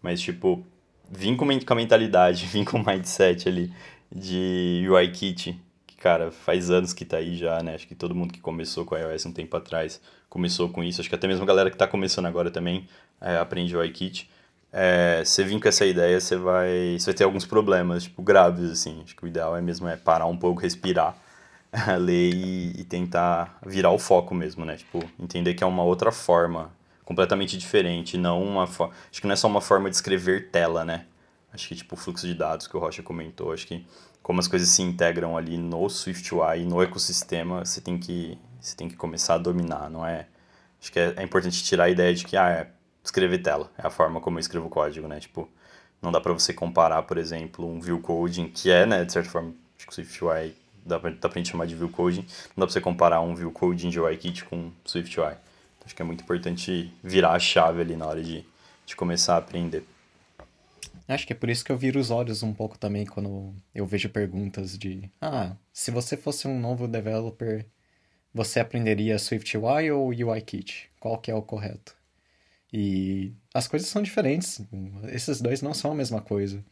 Mas, 0.00 0.20
tipo, 0.20 0.64
vim 1.10 1.36
com 1.36 1.44
a 1.44 1.76
mentalidade, 1.76 2.46
vim 2.52 2.64
com 2.64 2.78
o 2.78 2.86
mindset 2.86 3.48
ali 3.48 3.72
de 4.14 4.86
UIKit, 4.88 5.60
que, 5.86 5.96
cara, 5.96 6.30
faz 6.30 6.70
anos 6.70 6.92
que 6.92 7.04
tá 7.04 7.16
aí 7.16 7.36
já, 7.36 7.60
né? 7.62 7.74
Acho 7.74 7.88
que 7.88 7.94
todo 7.94 8.14
mundo 8.14 8.32
que 8.32 8.40
começou 8.40 8.84
com 8.84 8.94
a 8.94 9.00
iOS 9.00 9.26
um 9.26 9.32
tempo 9.32 9.56
atrás 9.56 10.00
começou 10.28 10.68
com 10.68 10.84
isso. 10.84 11.00
Acho 11.00 11.08
que 11.08 11.14
até 11.16 11.26
mesmo 11.26 11.42
a 11.42 11.46
galera 11.46 11.70
que 11.70 11.76
tá 11.76 11.88
começando 11.88 12.26
agora 12.26 12.50
também 12.50 12.86
é, 13.20 13.38
aprende 13.38 13.76
o 13.76 13.84
iKit, 13.84 14.30
é, 14.72 15.22
você 15.24 15.42
vir 15.42 15.60
com 15.60 15.68
essa 15.68 15.84
ideia, 15.84 16.20
você 16.20 16.36
vai, 16.36 16.96
você 16.98 17.06
vai 17.06 17.14
ter 17.14 17.24
alguns 17.24 17.44
problemas, 17.44 18.04
tipo, 18.04 18.22
graves, 18.22 18.70
assim. 18.70 19.00
Acho 19.02 19.16
que 19.16 19.24
o 19.24 19.26
ideal 19.26 19.56
é 19.56 19.60
mesmo 19.60 19.88
é 19.88 19.96
parar 19.96 20.26
um 20.26 20.36
pouco, 20.36 20.60
respirar, 20.60 21.16
ler 21.98 22.34
e, 22.34 22.80
e 22.80 22.84
tentar 22.84 23.58
virar 23.64 23.90
o 23.90 23.98
foco 23.98 24.34
mesmo, 24.34 24.64
né? 24.64 24.76
Tipo, 24.76 25.02
entender 25.18 25.54
que 25.54 25.62
é 25.62 25.66
uma 25.66 25.82
outra 25.82 26.10
forma, 26.10 26.70
completamente 27.04 27.56
diferente, 27.56 28.16
não 28.16 28.42
uma 28.42 28.64
Acho 28.64 29.20
que 29.20 29.26
não 29.26 29.32
é 29.34 29.36
só 29.36 29.46
uma 29.46 29.60
forma 29.60 29.90
de 29.90 29.96
escrever 29.96 30.50
tela, 30.50 30.84
né? 30.84 31.06
Acho 31.52 31.68
que, 31.68 31.76
tipo, 31.76 31.94
o 31.94 31.98
fluxo 31.98 32.26
de 32.26 32.34
dados 32.34 32.66
que 32.66 32.76
o 32.76 32.80
Rocha 32.80 33.02
comentou, 33.02 33.52
acho 33.52 33.66
que 33.66 33.86
como 34.22 34.40
as 34.40 34.48
coisas 34.48 34.68
se 34.68 34.82
integram 34.82 35.36
ali 35.36 35.56
no 35.56 35.88
SwiftUI, 35.88 36.64
no 36.64 36.82
ecossistema, 36.82 37.64
você 37.64 37.80
tem 37.80 37.96
que, 37.98 38.36
você 38.60 38.76
tem 38.76 38.88
que 38.88 38.96
começar 38.96 39.34
a 39.34 39.38
dominar, 39.38 39.88
não 39.88 40.04
é? 40.04 40.26
Acho 40.80 40.92
que 40.92 40.98
é, 40.98 41.14
é 41.16 41.22
importante 41.22 41.62
tirar 41.62 41.84
a 41.84 41.90
ideia 41.90 42.12
de 42.12 42.24
que, 42.24 42.36
ah, 42.36 42.50
é 42.50 42.68
escrever 43.04 43.38
tela. 43.38 43.70
É 43.78 43.86
a 43.86 43.90
forma 43.90 44.20
como 44.20 44.38
eu 44.38 44.40
escrevo 44.40 44.68
código, 44.68 45.06
né? 45.06 45.20
Tipo, 45.20 45.48
não 46.02 46.10
dá 46.10 46.20
para 46.20 46.32
você 46.32 46.52
comparar, 46.52 47.02
por 47.02 47.18
exemplo, 47.18 47.66
um 47.66 47.80
view 47.80 48.00
coding, 48.00 48.48
que 48.48 48.70
é, 48.70 48.84
né, 48.84 49.04
de 49.04 49.12
certa 49.12 49.30
forma, 49.30 49.54
acho 49.78 49.86
que 49.86 49.92
o 49.92 49.94
SwiftUI 49.94 50.54
dá 50.86 50.98
pra, 50.98 51.10
dá 51.10 51.28
pra 51.28 51.38
gente 51.38 51.50
chamar 51.50 51.66
de 51.66 51.74
view 51.74 51.88
coding, 51.88 52.20
não 52.20 52.62
dá 52.62 52.66
pra 52.66 52.68
você 52.68 52.80
comparar 52.80 53.20
um 53.20 53.34
view 53.34 53.50
coding 53.50 53.90
de 53.90 54.00
UIKit 54.00 54.44
com 54.44 54.70
SwiftUI. 54.84 55.32
Então, 55.32 55.86
acho 55.86 55.94
que 55.94 56.02
é 56.02 56.04
muito 56.04 56.22
importante 56.22 56.92
virar 57.02 57.32
a 57.32 57.38
chave 57.38 57.80
ali 57.80 57.96
na 57.96 58.06
hora 58.06 58.22
de, 58.22 58.44
de 58.84 58.96
começar 58.96 59.34
a 59.34 59.38
aprender. 59.38 59.84
Acho 61.08 61.26
que 61.26 61.32
é 61.32 61.36
por 61.36 61.48
isso 61.48 61.64
que 61.64 61.70
eu 61.70 61.78
viro 61.78 62.00
os 62.00 62.10
olhos 62.10 62.42
um 62.42 62.52
pouco 62.52 62.76
também 62.76 63.06
quando 63.06 63.54
eu 63.74 63.86
vejo 63.86 64.08
perguntas 64.08 64.76
de 64.76 65.08
ah, 65.20 65.52
se 65.72 65.90
você 65.90 66.16
fosse 66.16 66.48
um 66.48 66.58
novo 66.58 66.88
developer, 66.88 67.64
você 68.34 68.58
aprenderia 68.58 69.18
SwiftUI 69.18 69.90
ou 69.92 70.08
UIKit? 70.08 70.90
Qual 70.98 71.18
que 71.18 71.30
é 71.30 71.34
o 71.34 71.42
correto? 71.42 71.94
E 72.72 73.32
as 73.54 73.68
coisas 73.68 73.88
são 73.88 74.02
diferentes. 74.02 74.60
Esses 75.12 75.40
dois 75.40 75.62
não 75.62 75.72
são 75.72 75.92
a 75.92 75.94
mesma 75.94 76.20
coisa. 76.20 76.62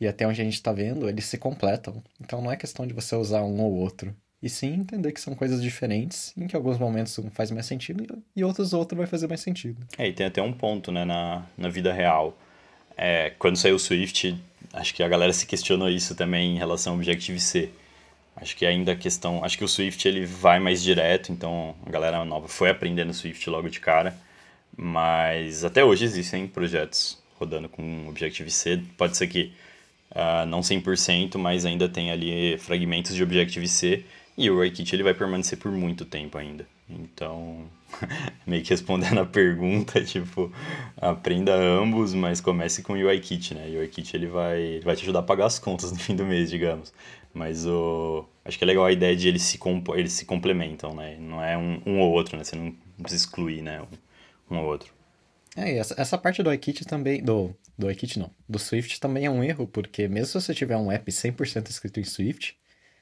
E 0.00 0.06
até 0.06 0.26
onde 0.26 0.40
a 0.40 0.44
gente 0.44 0.54
está 0.54 0.72
vendo, 0.72 1.08
eles 1.08 1.24
se 1.24 1.38
completam. 1.38 2.02
Então 2.20 2.40
não 2.40 2.52
é 2.52 2.56
questão 2.56 2.86
de 2.86 2.94
você 2.94 3.16
usar 3.16 3.42
um 3.42 3.60
ou 3.60 3.72
outro. 3.72 4.14
E 4.40 4.48
sim 4.48 4.74
entender 4.74 5.10
que 5.10 5.20
são 5.20 5.34
coisas 5.34 5.60
diferentes, 5.60 6.32
em 6.36 6.46
que 6.46 6.54
alguns 6.54 6.78
momentos 6.78 7.18
um 7.18 7.28
faz 7.28 7.50
mais 7.50 7.66
sentido 7.66 8.22
e 8.36 8.44
outros 8.44 8.72
outro 8.72 8.96
vai 8.96 9.06
fazer 9.06 9.26
mais 9.26 9.40
sentido. 9.40 9.84
É, 9.98 10.06
e 10.06 10.12
tem 10.12 10.26
até 10.26 10.40
um 10.40 10.52
ponto, 10.52 10.92
né, 10.92 11.04
na, 11.04 11.44
na 11.56 11.68
vida 11.68 11.92
real. 11.92 12.38
É, 12.96 13.32
quando 13.38 13.56
saiu 13.56 13.74
o 13.74 13.78
Swift, 13.80 14.36
acho 14.72 14.94
que 14.94 15.02
a 15.02 15.08
galera 15.08 15.32
se 15.32 15.44
questionou 15.44 15.90
isso 15.90 16.14
também 16.14 16.54
em 16.54 16.58
relação 16.58 16.92
ao 16.92 16.98
Objective-C. 16.98 17.70
Acho 18.36 18.56
que 18.56 18.64
ainda 18.64 18.92
a 18.92 18.96
questão... 18.96 19.44
Acho 19.44 19.58
que 19.58 19.64
o 19.64 19.68
Swift, 19.68 20.06
ele 20.06 20.24
vai 20.24 20.60
mais 20.60 20.80
direto, 20.80 21.32
então 21.32 21.74
a 21.84 21.90
galera 21.90 22.24
nova 22.24 22.46
foi 22.46 22.70
aprendendo 22.70 23.12
Swift 23.12 23.50
logo 23.50 23.68
de 23.68 23.80
cara. 23.80 24.16
Mas 24.76 25.64
até 25.64 25.84
hoje 25.84 26.04
existem 26.04 26.46
projetos 26.46 27.18
rodando 27.34 27.68
com 27.68 28.06
Objective-C. 28.08 28.80
Pode 28.96 29.16
ser 29.16 29.26
que 29.26 29.52
uh, 30.12 30.46
não 30.46 30.60
100%, 30.60 31.36
mas 31.38 31.64
ainda 31.64 31.88
tem 31.88 32.10
ali 32.10 32.58
fragmentos 32.58 33.14
de 33.14 33.22
Objective-C 33.22 34.04
e 34.36 34.50
o 34.50 34.58
UIKit 34.58 34.94
ele 34.94 35.02
vai 35.02 35.14
permanecer 35.14 35.58
por 35.58 35.72
muito 35.72 36.04
tempo 36.04 36.38
ainda. 36.38 36.66
Então, 36.88 37.64
meio 38.46 38.62
que 38.62 38.70
respondendo 38.70 39.18
a 39.18 39.26
pergunta, 39.26 40.00
tipo, 40.04 40.52
aprenda 40.96 41.54
ambos, 41.54 42.14
mas 42.14 42.40
comece 42.40 42.82
com 42.82 42.94
o 42.94 42.96
UIKit, 42.96 43.54
né? 43.54 43.66
O 43.68 43.80
UIKit 43.80 44.16
ele 44.16 44.26
vai, 44.26 44.60
ele 44.60 44.84
vai 44.84 44.96
te 44.96 45.02
ajudar 45.02 45.20
a 45.20 45.22
pagar 45.22 45.46
as 45.46 45.58
contas 45.58 45.90
no 45.92 45.98
fim 45.98 46.16
do 46.16 46.24
mês, 46.24 46.48
digamos. 46.50 46.92
Mas 47.34 47.66
o 47.66 48.24
acho 48.44 48.56
que 48.56 48.64
é 48.64 48.66
legal 48.66 48.84
a 48.84 48.92
ideia 48.92 49.14
de 49.14 49.28
eles 49.28 49.42
se, 49.42 49.58
comp 49.58 49.88
eles 49.90 50.12
se 50.12 50.24
complementam, 50.24 50.94
né? 50.94 51.16
Não 51.20 51.42
é 51.42 51.56
um, 51.58 51.82
um 51.84 52.00
ou 52.00 52.12
outro, 52.12 52.36
né? 52.36 52.44
Você 52.44 52.56
não 52.56 52.74
precisa 53.02 53.24
excluir, 53.24 53.62
né? 53.62 53.82
Um, 54.50 54.54
um 54.56 54.58
ou 54.60 54.66
outro. 54.66 54.92
É, 55.58 55.74
e 55.74 55.78
essa, 55.78 55.94
essa 55.98 56.16
parte 56.16 56.40
do 56.40 56.52
iKit 56.52 56.84
também, 56.84 57.20
do, 57.20 57.52
do 57.76 57.90
iKit 57.90 58.16
não, 58.16 58.30
do 58.48 58.60
Swift 58.60 59.00
também 59.00 59.24
é 59.24 59.30
um 59.30 59.42
erro, 59.42 59.66
porque 59.66 60.06
mesmo 60.06 60.26
se 60.26 60.34
você 60.34 60.54
tiver 60.54 60.76
um 60.76 60.92
app 60.92 61.10
100% 61.10 61.68
escrito 61.68 61.98
em 61.98 62.04
Swift, 62.04 62.56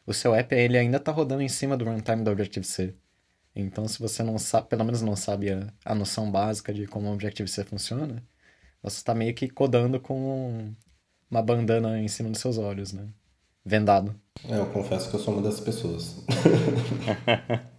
o 0.06 0.14
seu 0.14 0.34
app 0.34 0.54
ele 0.54 0.78
ainda 0.78 0.96
está 0.96 1.12
rodando 1.12 1.42
em 1.42 1.50
cima 1.50 1.76
do 1.76 1.84
runtime 1.84 2.24
do 2.24 2.30
Objective-C. 2.30 2.94
Então, 3.54 3.86
se 3.86 3.98
você 3.98 4.22
não 4.22 4.38
sabe, 4.38 4.68
pelo 4.68 4.84
menos 4.84 5.02
não 5.02 5.14
sabe 5.14 5.50
a, 5.52 5.66
a 5.84 5.94
noção 5.94 6.30
básica 6.30 6.72
de 6.72 6.86
como 6.86 7.10
o 7.10 7.12
Objective-C 7.12 7.62
funciona, 7.64 8.22
você 8.82 8.96
está 8.96 9.14
meio 9.14 9.34
que 9.34 9.50
codando 9.50 10.00
com 10.00 10.72
uma 11.30 11.42
bandana 11.42 12.00
em 12.00 12.08
cima 12.08 12.30
dos 12.30 12.40
seus 12.40 12.56
olhos, 12.56 12.90
né? 12.90 13.06
Vendado. 13.64 14.18
É, 14.48 14.56
eu 14.56 14.66
confesso 14.66 15.10
que 15.10 15.16
eu 15.16 15.20
sou 15.20 15.34
uma 15.34 15.42
dessas 15.42 15.60
pessoas. 15.60 16.24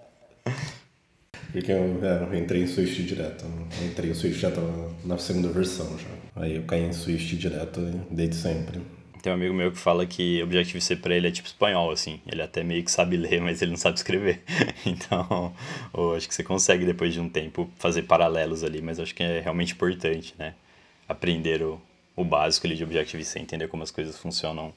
Porque 1.58 1.72
eu, 1.72 2.00
é, 2.04 2.24
eu, 2.24 2.36
entrei 2.38 2.62
em 2.62 2.68
Swift 2.68 3.02
direto. 3.02 3.44
Eu 3.82 3.88
entrei 3.88 4.12
em 4.12 4.14
Swift 4.14 4.40
já 4.40 4.52
tava 4.52 4.92
na 5.04 5.18
segunda 5.18 5.50
versão 5.50 5.98
já. 5.98 6.42
Aí 6.42 6.56
eu 6.56 6.62
caí 6.64 6.84
em 6.84 6.94
Swift 6.94 7.36
direto 7.36 7.82
desde 8.12 8.36
sempre. 8.36 8.80
Tem 9.24 9.32
um 9.32 9.36
amigo 9.36 9.56
meu 9.56 9.72
que 9.72 9.80
fala 9.80 10.06
que 10.06 10.42
Objective-C 10.44 10.98
pra 10.98 11.16
ele 11.16 11.28
é 11.28 11.32
tipo 11.32 11.48
espanhol, 11.48 11.90
assim. 11.90 12.22
Ele 12.32 12.44
até 12.44 12.64
meio 12.64 12.84
que 12.84 12.92
sabe 12.92 13.18
ler, 13.18 13.42
mas 13.42 13.64
ele 13.64 13.72
não 13.72 13.78
sabe 13.78 13.98
escrever. 13.98 14.44
Então, 14.86 15.52
eu 15.94 16.14
acho 16.14 16.28
que 16.28 16.36
você 16.36 16.44
consegue, 16.44 16.86
depois 16.86 17.12
de 17.12 17.20
um 17.20 17.28
tempo, 17.28 17.68
fazer 17.78 18.04
paralelos 18.04 18.64
ali, 18.64 18.80
mas 18.80 19.00
acho 19.00 19.16
que 19.16 19.24
é 19.24 19.40
realmente 19.40 19.74
importante, 19.74 20.36
né? 20.38 20.54
Aprender 21.10 21.64
o, 21.64 21.82
o 22.16 22.24
básico 22.24 22.68
ali 22.68 22.76
de 22.76 22.84
Objective-C, 22.84 23.40
entender 23.40 23.68
como 23.68 23.82
as 23.82 23.90
coisas 23.90 24.16
funcionam 24.18 24.72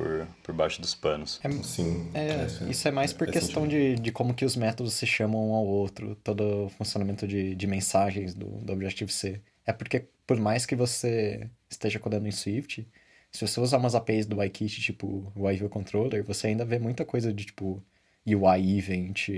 por, 0.00 0.26
por 0.42 0.54
baixo 0.54 0.80
dos 0.80 0.94
panos. 0.94 1.38
É, 1.44 1.50
Sim. 1.62 2.10
É, 2.14 2.28
é, 2.28 2.70
isso 2.70 2.88
é 2.88 2.90
mais 2.90 3.12
por 3.12 3.30
questão 3.30 3.68
de, 3.68 3.96
de 3.96 4.10
como 4.10 4.32
que 4.32 4.44
os 4.46 4.56
métodos 4.56 4.94
se 4.94 5.06
chamam 5.06 5.50
um 5.50 5.54
ao 5.54 5.66
outro, 5.66 6.16
todo 6.16 6.64
o 6.64 6.68
funcionamento 6.70 7.26
de, 7.28 7.54
de 7.54 7.66
mensagens 7.66 8.34
do, 8.34 8.46
do 8.46 8.72
Objective-C. 8.72 9.42
É 9.66 9.72
porque, 9.72 10.06
por 10.26 10.38
mais 10.38 10.64
que 10.64 10.74
você 10.74 11.48
esteja 11.68 11.98
codando 11.98 12.26
em 12.26 12.32
Swift, 12.32 12.88
se 13.30 13.46
você 13.46 13.60
usar 13.60 13.76
umas 13.76 13.94
APIs 13.94 14.24
do 14.24 14.42
YKit, 14.42 14.80
tipo 14.80 15.30
o 15.36 15.50
IV 15.50 15.68
Controller, 15.68 16.24
você 16.24 16.48
ainda 16.48 16.64
vê 16.64 16.78
muita 16.78 17.04
coisa 17.04 17.32
de 17.32 17.44
tipo 17.44 17.82
UI 18.26 18.78
Event, 18.78 19.28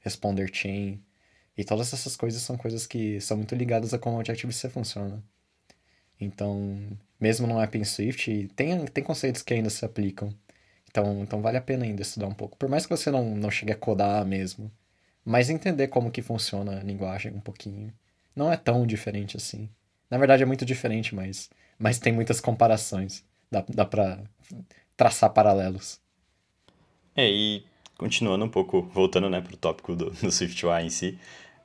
Responder 0.00 0.50
Chain. 0.52 1.02
E 1.56 1.64
todas 1.64 1.92
essas 1.92 2.16
coisas 2.16 2.42
são 2.42 2.56
coisas 2.56 2.86
que 2.86 3.20
são 3.20 3.38
muito 3.38 3.54
ligadas 3.54 3.92
a 3.92 3.98
como 3.98 4.16
o 4.16 4.20
Objective-C 4.20 4.68
funciona. 4.68 5.22
Então, 6.20 6.96
mesmo 7.20 7.46
no 7.46 7.60
app 7.60 7.76
em 7.76 7.84
Swift, 7.84 8.48
tem, 8.56 8.84
tem 8.86 9.04
conceitos 9.04 9.42
que 9.42 9.54
ainda 9.54 9.70
se 9.70 9.84
aplicam. 9.84 10.34
Então, 10.88 11.22
então 11.22 11.40
vale 11.42 11.56
a 11.56 11.60
pena 11.60 11.84
ainda 11.84 12.02
estudar 12.02 12.26
um 12.26 12.34
pouco. 12.34 12.56
Por 12.56 12.68
mais 12.68 12.86
que 12.86 12.96
você 12.96 13.10
não, 13.10 13.36
não 13.36 13.50
chegue 13.50 13.72
a 13.72 13.76
codar 13.76 14.24
mesmo, 14.24 14.70
mas 15.24 15.50
entender 15.50 15.88
como 15.88 16.10
que 16.10 16.22
funciona 16.22 16.80
a 16.80 16.82
linguagem 16.82 17.32
um 17.32 17.40
pouquinho. 17.40 17.92
Não 18.34 18.52
é 18.52 18.56
tão 18.56 18.86
diferente 18.86 19.36
assim. 19.36 19.68
Na 20.10 20.18
verdade 20.18 20.42
é 20.42 20.46
muito 20.46 20.64
diferente, 20.64 21.14
mas, 21.14 21.50
mas 21.78 21.98
tem 21.98 22.12
muitas 22.12 22.40
comparações. 22.40 23.24
Dá, 23.50 23.64
dá 23.68 23.84
pra 23.84 24.18
traçar 24.96 25.30
paralelos. 25.30 26.00
É, 27.14 27.28
e 27.28 27.64
continuando 27.96 28.44
um 28.44 28.48
pouco, 28.48 28.82
voltando 28.94 29.28
né, 29.28 29.40
pro 29.40 29.56
tópico 29.56 29.94
do, 29.94 30.10
do 30.10 30.30
SwiftUI 30.30 30.84
em 30.84 30.90
si, 30.90 31.18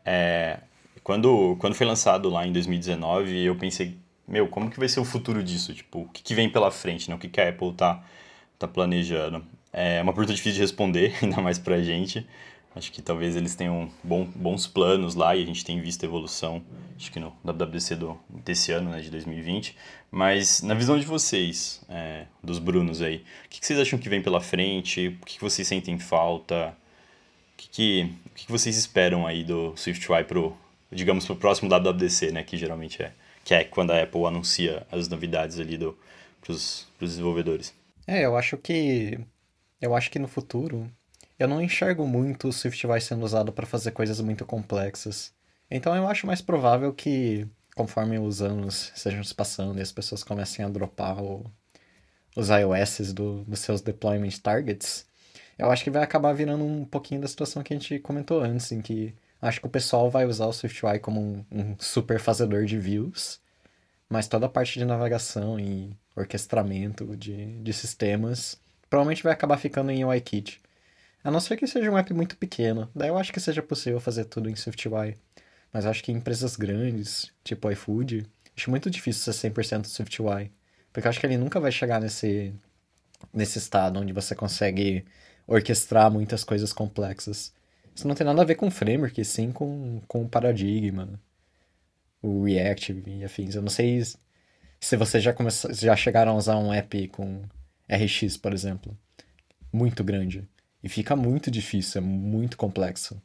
é, 0.03 0.59
quando, 1.03 1.55
quando 1.59 1.75
foi 1.75 1.85
lançado 1.85 2.29
lá 2.29 2.45
em 2.45 2.51
2019, 2.51 3.39
eu 3.43 3.55
pensei, 3.55 3.97
meu, 4.27 4.47
como 4.47 4.69
que 4.69 4.79
vai 4.79 4.87
ser 4.87 4.99
o 4.99 5.05
futuro 5.05 5.43
disso? 5.43 5.73
Tipo, 5.73 6.01
o 6.01 6.09
que, 6.09 6.23
que 6.23 6.35
vem 6.35 6.49
pela 6.49 6.71
frente, 6.71 7.09
né? 7.09 7.15
O 7.15 7.19
que, 7.19 7.29
que 7.29 7.39
a 7.39 7.49
Apple 7.49 7.73
tá, 7.73 8.03
tá 8.57 8.67
planejando? 8.67 9.45
É 9.71 10.01
uma 10.01 10.13
pergunta 10.13 10.33
difícil 10.33 10.55
de 10.55 10.61
responder, 10.61 11.15
ainda 11.21 11.41
mais 11.41 11.59
pra 11.59 11.81
gente. 11.81 12.25
Acho 12.75 12.91
que 12.91 13.01
talvez 13.01 13.37
eles 13.37 13.55
tenham 13.55 13.89
bom, 14.03 14.25
bons 14.35 14.67
planos 14.67 15.15
lá 15.15 15.33
e 15.33 15.41
a 15.41 15.45
gente 15.45 15.63
tem 15.63 15.79
visto 15.79 16.03
evolução, 16.03 16.61
acho 16.97 17.09
que 17.09 17.21
no 17.21 17.33
WWDC 17.41 17.95
do, 17.95 18.19
desse 18.27 18.73
ano, 18.73 18.89
né, 18.89 18.99
de 18.99 19.09
2020. 19.09 19.77
Mas 20.11 20.61
na 20.61 20.73
visão 20.73 20.99
de 20.99 21.05
vocês, 21.05 21.81
é, 21.87 22.25
dos 22.43 22.59
Brunos 22.59 23.01
aí, 23.01 23.23
o 23.45 23.49
que, 23.49 23.61
que, 23.61 23.65
vocês 23.65 23.79
acham 23.79 23.97
que 23.97 24.09
vem 24.09 24.21
pela 24.21 24.41
frente? 24.41 25.07
O 25.21 25.25
que, 25.25 25.35
que 25.35 25.41
vocês 25.41 25.65
sentem 25.65 25.97
falta? 25.97 26.75
O 27.53 27.57
que, 27.57 27.69
que, 27.69 28.13
o 28.25 28.29
que, 28.35 28.45
que 28.45 28.51
vocês 28.51 28.75
esperam 28.77 29.25
aí 29.25 29.45
do 29.45 29.73
SwiftUI 29.77 30.25
pro, 30.25 30.53
digamos, 30.91 31.25
pro 31.25 31.37
próximo 31.37 31.69
WWDC, 31.69 32.31
né, 32.33 32.43
que 32.43 32.57
geralmente 32.57 33.01
é, 33.01 33.13
que 33.45 33.53
é 33.53 33.63
quando 33.63 33.91
a 33.91 34.01
Apple 34.01 34.25
anuncia 34.25 34.85
as 34.91 35.07
novidades 35.07 35.59
ali 35.59 35.77
do, 35.77 35.97
pros, 36.41 36.87
desenvolvedores? 36.99 37.73
É, 38.07 38.25
eu 38.25 38.35
acho 38.35 38.57
que 38.57 39.19
eu 39.79 39.95
acho 39.95 40.09
que 40.09 40.17
no 40.17 40.27
futuro 40.27 40.91
eu 41.37 41.47
não 41.47 41.61
enxergo 41.61 42.07
muito 42.07 42.47
o 42.47 42.51
SwiftUI 42.51 42.99
sendo 42.99 43.23
usado 43.23 43.53
para 43.53 43.67
fazer 43.67 43.91
coisas 43.91 44.19
muito 44.19 44.45
complexas. 44.45 45.31
Então 45.69 45.95
eu 45.95 46.07
acho 46.07 46.25
mais 46.25 46.41
provável 46.41 46.91
que, 46.91 47.47
conforme 47.75 48.17
os 48.17 48.41
anos 48.41 48.91
sejam 48.95 49.23
se 49.23 49.35
passando 49.35 49.77
e 49.77 49.81
as 49.81 49.91
pessoas 49.91 50.23
comecem 50.23 50.65
a 50.65 50.69
dropar 50.69 51.21
o, 51.21 51.45
os 52.35 52.49
iOS 52.49 53.13
do, 53.13 53.43
dos 53.43 53.59
seus 53.59 53.81
deployment 53.81 54.39
targets, 54.41 55.05
eu 55.57 55.69
acho 55.69 55.83
que 55.83 55.91
vai 55.91 56.01
acabar 56.03 56.33
virando 56.33 56.65
um 56.65 56.83
pouquinho 56.83 57.21
da 57.21 57.27
situação 57.27 57.61
que 57.61 57.73
a 57.73 57.77
gente 57.77 57.99
comentou 57.99 58.41
antes, 58.41 58.71
em 58.71 58.81
que 58.81 59.13
acho 59.47 59.59
que 59.59 59.67
o 59.67 59.69
pessoal 59.69 60.09
vai 60.09 60.25
usar 60.25 60.45
o 60.45 60.53
SwiftUI 60.53 60.99
como 60.99 61.21
um, 61.21 61.45
um 61.51 61.75
super 61.79 62.19
fazedor 62.19 62.65
de 62.65 62.77
views, 62.77 63.39
mas 64.09 64.27
toda 64.27 64.45
a 64.45 64.49
parte 64.49 64.79
de 64.79 64.85
navegação 64.85 65.59
e 65.59 65.95
orquestramento 66.15 67.15
de, 67.15 67.61
de 67.61 67.73
sistemas 67.73 68.57
provavelmente 68.89 69.23
vai 69.23 69.33
acabar 69.33 69.57
ficando 69.57 69.91
em 69.91 70.05
UIKit. 70.05 70.61
A 71.23 71.31
não 71.31 71.39
ser 71.39 71.57
que 71.57 71.67
seja 71.67 71.89
um 71.89 71.97
app 71.97 72.13
muito 72.13 72.37
pequeno. 72.37 72.89
Daí 72.95 73.09
eu 73.09 73.17
acho 73.17 73.33
que 73.33 73.39
seja 73.39 73.61
possível 73.63 73.99
fazer 73.99 74.25
tudo 74.25 74.49
em 74.49 74.55
SwiftUI. 74.55 75.17
Mas 75.73 75.85
acho 75.85 76.03
que 76.03 76.11
em 76.11 76.15
empresas 76.15 76.55
grandes, 76.55 77.31
tipo 77.43 77.69
iFood, 77.71 78.25
acho 78.55 78.69
muito 78.69 78.89
difícil 78.89 79.33
ser 79.33 79.49
100% 79.51 79.85
SwiftUI. 79.85 80.51
Porque 80.93 81.07
acho 81.07 81.19
que 81.19 81.25
ele 81.25 81.37
nunca 81.37 81.59
vai 81.59 81.71
chegar 81.71 81.99
nesse, 81.99 82.53
nesse 83.33 83.57
estado 83.57 83.99
onde 83.99 84.13
você 84.13 84.35
consegue 84.35 85.03
orquestrar 85.47 86.11
muitas 86.11 86.43
coisas 86.43 86.71
complexas. 86.71 87.51
Isso 87.95 88.07
não 88.07 88.13
tem 88.13 88.27
nada 88.27 88.41
a 88.41 88.45
ver 88.45 88.55
com 88.55 88.69
framework, 88.69 89.23
sim 89.23 89.53
com, 89.53 90.01
com 90.05 90.27
paradigma, 90.27 91.17
o 92.21 92.43
React 92.43 93.03
e 93.07 93.23
afins. 93.23 93.55
Eu 93.55 93.61
não 93.61 93.69
sei 93.69 94.03
se 94.79 94.97
vocês 94.97 95.23
já, 95.23 95.31
começaram, 95.31 95.73
já 95.73 95.95
chegaram 95.95 96.33
a 96.33 96.35
usar 96.35 96.57
um 96.57 96.73
app 96.73 97.07
com 97.07 97.43
RX, 97.89 98.35
por 98.37 98.53
exemplo. 98.53 98.95
Muito 99.71 100.03
grande. 100.03 100.47
E 100.83 100.89
fica 100.89 101.15
muito 101.15 101.49
difícil, 101.49 102.01
é 102.01 102.03
muito 102.03 102.57
complexo. 102.57 103.19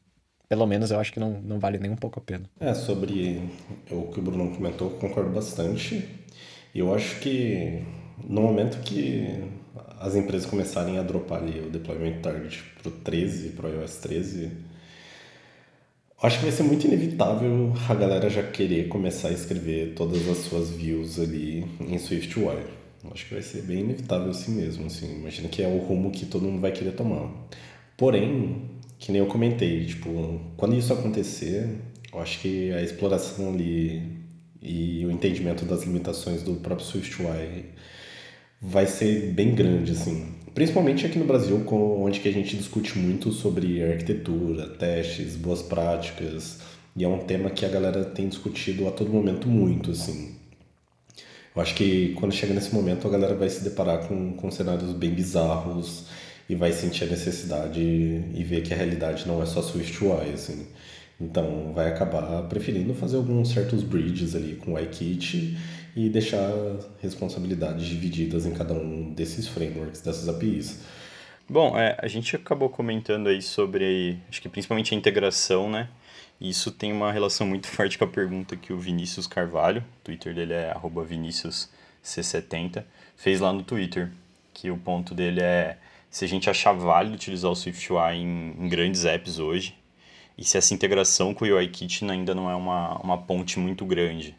Pelo 0.49 0.67
menos 0.67 0.91
eu 0.91 0.99
acho 0.99 1.13
que 1.13 1.21
não, 1.21 1.41
não 1.41 1.59
vale 1.59 1.79
nem 1.79 1.91
um 1.91 1.97
pouco 1.97 2.19
a 2.19 2.23
pena. 2.23 2.49
É, 2.59 2.73
sobre 2.73 3.43
o 3.91 4.11
que 4.13 4.21
o 4.21 4.23
Bruno 4.23 4.55
comentou, 4.55 4.91
concordo 4.91 5.31
bastante. 5.31 6.09
Eu 6.75 6.95
acho 6.95 7.19
que 7.21 7.85
no 8.29 8.43
momento 8.43 8.81
que 8.83 9.45
as 10.01 10.17
empresas 10.17 10.49
começarem 10.49 10.99
a 10.99 11.03
dropar 11.03 11.43
ali 11.43 11.61
o 11.61 11.69
deployment 11.69 12.23
target 12.23 12.65
para 12.83 12.89
o 12.89 12.93
13, 12.93 13.51
para 13.51 13.69
o 13.69 13.71
iOS 13.71 13.97
13, 13.97 14.51
acho 16.23 16.39
que 16.39 16.45
vai 16.45 16.53
ser 16.53 16.63
muito 16.63 16.87
inevitável 16.87 17.75
a 17.87 17.95
galera 17.95 18.31
já 18.31 18.43
querer 18.43 18.89
começar 18.89 19.29
a 19.29 19.33
escrever 19.33 19.93
todas 19.95 20.27
as 20.27 20.39
suas 20.39 20.71
views 20.71 21.21
ali 21.21 21.67
em 21.79 21.99
SwiftUI. 21.99 22.65
Acho 23.13 23.27
que 23.27 23.35
vai 23.35 23.43
ser 23.43 23.63
bem 23.63 23.81
inevitável 23.81 24.31
assim 24.31 24.53
mesmo, 24.53 24.87
assim. 24.87 25.21
Imagina 25.21 25.49
que 25.49 25.63
é 25.63 25.69
o 25.69 25.79
rumo 25.79 26.11
que 26.11 26.25
todo 26.25 26.47
mundo 26.47 26.61
vai 26.61 26.73
querer 26.73 26.93
tomar. 26.93 27.31
Porém, 27.97 28.71
que 28.99 29.13
nem 29.13 29.21
eu 29.21 29.27
comentei, 29.27 29.85
tipo, 29.85 30.41
quando 30.57 30.77
isso 30.77 30.93
acontecer, 30.93 31.69
eu 32.13 32.21
acho 32.21 32.41
que 32.41 32.73
a 32.73 32.83
exploração 32.83 33.53
ali 33.53 34.03
e 34.63 35.05
o 35.05 35.11
entendimento 35.11 35.65
das 35.65 35.83
limitações 35.85 36.43
do 36.43 36.55
próprio 36.55 36.87
SwiftUI 36.87 37.67
vai 38.61 38.87
ser 38.87 39.33
bem 39.33 39.55
grande, 39.55 39.92
assim. 39.92 40.35
principalmente 40.55 41.07
aqui 41.07 41.18
no 41.18 41.25
Brasil, 41.25 41.64
onde 41.66 42.20
que 42.20 42.29
a 42.29 42.33
gente 42.33 42.57
discute 42.57 42.99
muito 42.99 43.33
sobre 43.33 43.83
arquitetura, 43.83 44.66
testes, 44.68 45.37
boas 45.37 45.62
práticas, 45.62 46.59
e 46.94 47.05
é 47.05 47.09
um 47.09 47.18
tema 47.18 47.51
que 47.51 47.64
a 47.64 47.68
galera 47.68 48.05
tem 48.05 48.29
discutido 48.29 48.87
a 48.87 48.90
todo 48.90 49.12
momento 49.12 49.49
muito, 49.49 49.92
assim. 49.92 50.35
Eu 51.55 51.62
acho 51.62 51.75
que 51.75 52.14
quando 52.14 52.33
chega 52.33 52.53
nesse 52.53 52.75
momento 52.75 53.07
a 53.09 53.11
galera 53.11 53.35
vai 53.35 53.49
se 53.49 53.64
deparar 53.64 54.07
com, 54.07 54.35
com 54.35 54.51
cenários 54.51 54.92
bem 54.92 55.11
bizarros 55.11 56.07
e 56.49 56.55
vai 56.55 56.73
sentir 56.73 57.05
a 57.05 57.07
necessidade 57.07 57.81
e 57.81 58.44
ver 58.44 58.62
que 58.62 58.75
a 58.75 58.77
realidade 58.77 59.27
não 59.27 59.42
é 59.42 59.46
só 59.46 59.62
SwiftUI, 59.62 60.33
assim. 60.35 60.66
Então 61.20 61.73
vai 61.75 61.88
acabar 61.88 62.42
preferindo 62.49 62.94
fazer 62.94 63.16
alguns 63.16 63.51
certos 63.51 63.83
bridges 63.83 64.35
ali 64.35 64.57
com 64.57 64.75
o 64.75 64.79
iKit 64.79 65.57
e 65.94 66.09
deixar 66.09 66.50
responsabilidades 67.00 67.87
divididas 67.87 68.46
em 68.46 68.53
cada 68.53 68.74
um 68.74 69.12
desses 69.12 69.48
frameworks, 69.48 70.00
dessas 70.00 70.29
APIs. 70.29 70.81
Bom, 71.48 71.76
é, 71.76 71.96
a 71.98 72.07
gente 72.07 72.37
acabou 72.37 72.68
comentando 72.68 73.29
aí 73.29 73.42
sobre, 73.42 74.18
acho 74.29 74.40
que 74.40 74.48
principalmente 74.48 74.94
a 74.94 74.96
integração, 74.96 75.68
né? 75.68 75.88
E 76.40 76.48
isso 76.48 76.70
tem 76.70 76.92
uma 76.92 77.12
relação 77.12 77.46
muito 77.46 77.66
forte 77.68 77.98
com 77.98 78.05
a 78.05 78.09
pergunta 78.09 78.57
que 78.57 78.72
o 78.72 78.79
Vinícius 78.79 79.26
Carvalho, 79.26 79.85
o 80.00 80.05
Twitter 80.05 80.35
dele 80.35 80.55
é 80.55 80.74
ViníciusC70, 80.74 82.85
fez 83.16 83.40
lá 83.40 83.53
no 83.53 83.62
Twitter. 83.62 84.11
Que 84.55 84.70
o 84.70 84.76
ponto 84.76 85.14
dele 85.14 85.40
é 85.40 85.76
se 86.11 86.24
a 86.24 86.29
gente 86.29 86.50
achar 86.50 86.72
válido 86.72 87.14
utilizar 87.14 87.50
o 87.50 87.55
SwiftUI 87.55 88.16
em, 88.16 88.55
em 88.59 88.68
grandes 88.68 89.05
apps 89.05 89.38
hoje, 89.38 89.76
e 90.37 90.44
se 90.44 90.59
essa 90.59 90.74
integração 90.74 91.35
com 91.35 91.44
o 91.44 91.48
UIKit 91.48 92.05
ainda 92.05 92.35
não 92.35 92.50
é 92.50 92.55
uma, 92.55 92.98
uma 92.98 93.18
ponte 93.18 93.59
muito 93.59 93.85
grande. 93.85 94.35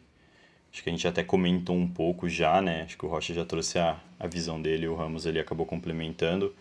Acho 0.72 0.82
que 0.82 0.88
a 0.88 0.92
gente 0.92 1.06
até 1.06 1.22
comentou 1.22 1.76
um 1.76 1.86
pouco 1.86 2.28
já, 2.28 2.62
né? 2.62 2.82
Acho 2.82 2.96
que 2.96 3.04
o 3.04 3.08
Rocha 3.08 3.34
já 3.34 3.44
trouxe 3.44 3.78
a, 3.78 4.00
a 4.18 4.26
visão 4.26 4.60
dele, 4.60 4.88
o 4.88 4.94
Ramos 4.94 5.26
ele 5.26 5.38
acabou 5.38 5.66
complementando. 5.66 6.54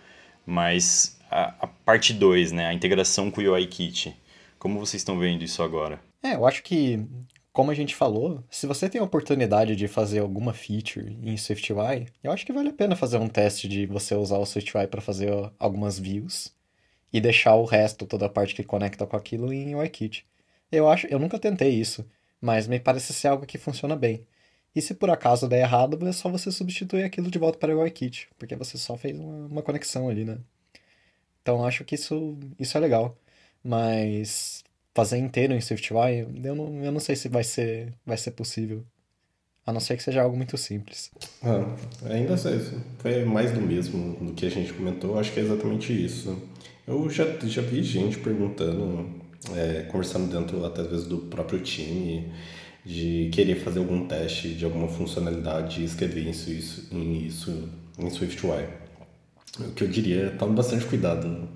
Mas 0.45 1.17
a, 1.30 1.56
a 1.62 1.67
parte 1.67 2.13
2, 2.13 2.52
né? 2.52 2.67
A 2.67 2.74
integração 2.74 3.32
com 3.32 3.39
o 3.41 3.54
UIKit. 3.54 4.15
Como 4.60 4.80
vocês 4.80 5.02
estão 5.02 5.17
vendo 5.17 5.43
isso 5.43 5.63
agora? 5.63 6.00
É, 6.21 6.36
eu 6.36 6.45
acho 6.45 6.62
que, 6.62 7.04
como 7.54 7.71
a 7.71 7.74
gente 7.74 7.95
falou, 7.95 8.43
se 8.50 8.67
você 8.67 8.89
tem 8.89 9.00
a 9.00 9.04
oportunidade 9.04 9.76
de 9.76 9.88
fazer 9.88 10.19
alguma 10.19 10.54
feature 10.54 11.17
em 11.24 11.36
SwiftUI, 11.38 12.08
eu 12.21 12.32
acho 12.32 12.45
que 12.45 12.54
vale 12.54 12.69
a 12.69 12.74
pena 12.74 12.95
fazer 12.95 13.17
um 13.17 13.28
teste 13.28 13.67
de 13.67 13.86
você 13.86 14.13
usar 14.13 14.38
o 14.38 14.45
SwiftUI 14.45 14.88
para 14.88 15.02
fazer 15.02 15.32
algumas 15.58 15.97
views 15.97 16.54
e 17.13 17.19
deixar 17.19 17.56
o 17.56 17.65
resto, 17.65 18.06
toda 18.06 18.26
a 18.26 18.30
parte 18.30 18.54
que 18.54 18.63
conecta 18.63 19.08
com 19.08 19.15
aquilo 19.15 19.52
em 19.54 19.74
UIKit. 19.74 20.26
Eu 20.71 20.89
acho, 20.89 21.08
eu 21.08 21.17
nunca 21.17 21.39
tentei 21.39 21.69
isso, 21.71 22.06
mas 22.41 22.67
me 22.67 22.80
parece 22.80 23.13
ser 23.13 23.27
algo 23.30 23.45
que 23.45 23.58
funciona 23.58 23.95
bem. 23.95 24.25
E 24.75 24.82
se 24.82 24.93
por 24.93 25.10
acaso 25.10 25.47
der 25.47 25.62
errado, 25.62 25.97
é 26.08 26.12
só 26.12 26.30
você 26.30 26.51
substituir 26.51 27.04
aquilo 27.04 27.30
de 27.30 27.38
volta 27.38 27.60
para 27.60 27.75
o 27.75 27.82
UIKit, 27.82 28.30
porque 28.38 28.56
você 28.56 28.77
só 28.77 28.97
fez 28.97 29.17
uma, 29.19 29.47
uma 29.47 29.62
conexão 29.62 30.10
ali, 30.10 30.25
né? 30.25 30.39
Então 31.41 31.65
acho 31.65 31.84
que 31.84 31.95
isso, 31.95 32.38
isso 32.58 32.77
é 32.77 32.80
legal. 32.80 33.17
Mas 33.63 34.63
fazer 34.93 35.17
inteiro 35.17 35.54
em 35.54 35.62
SwiftUI, 35.62 36.27
eu 36.43 36.56
não, 36.56 36.84
eu 36.84 36.91
não 36.91 36.99
sei 36.99 37.15
se 37.15 37.30
vai 37.30 37.43
ser, 37.43 37.93
vai 38.06 38.17
ser 38.17 38.32
possível. 38.32 38.86
A 39.65 39.71
não 39.71 39.80
ser 39.80 39.95
que 39.95 40.04
seja 40.04 40.23
algo 40.23 40.36
muito 40.36 40.58
simples. 40.58 41.12
Ah, 41.43 41.75
ainda 42.10 42.36
sei, 42.36 42.60
foi 42.97 43.23
mais 43.25 43.51
do 43.51 43.62
mesmo 43.62 44.15
do 44.15 44.34
que 44.34 44.45
a 44.45 44.49
gente 44.49 44.73
comentou, 44.73 45.19
acho 45.19 45.32
que 45.32 45.39
é 45.39 45.43
exatamente 45.43 45.93
isso. 45.93 46.41
Eu 46.88 47.08
já, 47.10 47.25
já 47.43 47.62
vi 47.62 47.84
gente 47.84 48.17
perguntando 48.17 49.21
é, 49.56 49.84
conversando 49.84 50.32
dentro 50.32 50.65
até 50.65 50.82
às 50.82 50.88
vezes 50.88 51.08
do 51.08 51.17
próprio 51.17 51.60
time, 51.60 52.32
de 52.86 53.30
querer 53.32 53.56
fazer 53.56 53.80
algum 53.80 54.08
teste 54.08 54.49
de 54.49 54.65
alguma 54.65 54.88
funcionalidade 54.88 55.82
e 55.82 55.86
escrever 55.86 56.27
isso, 56.30 56.49
isso, 56.51 56.88
em, 56.91 57.25
isso 57.25 57.69
em 57.97 58.10
SwiftUI. 58.10 58.65
O 59.60 59.71
que 59.73 59.84
eu 59.84 59.88
diria 59.88 60.23
é 60.23 60.30
tome 60.30 60.56
bastante 60.56 60.86
cuidado 60.86 61.47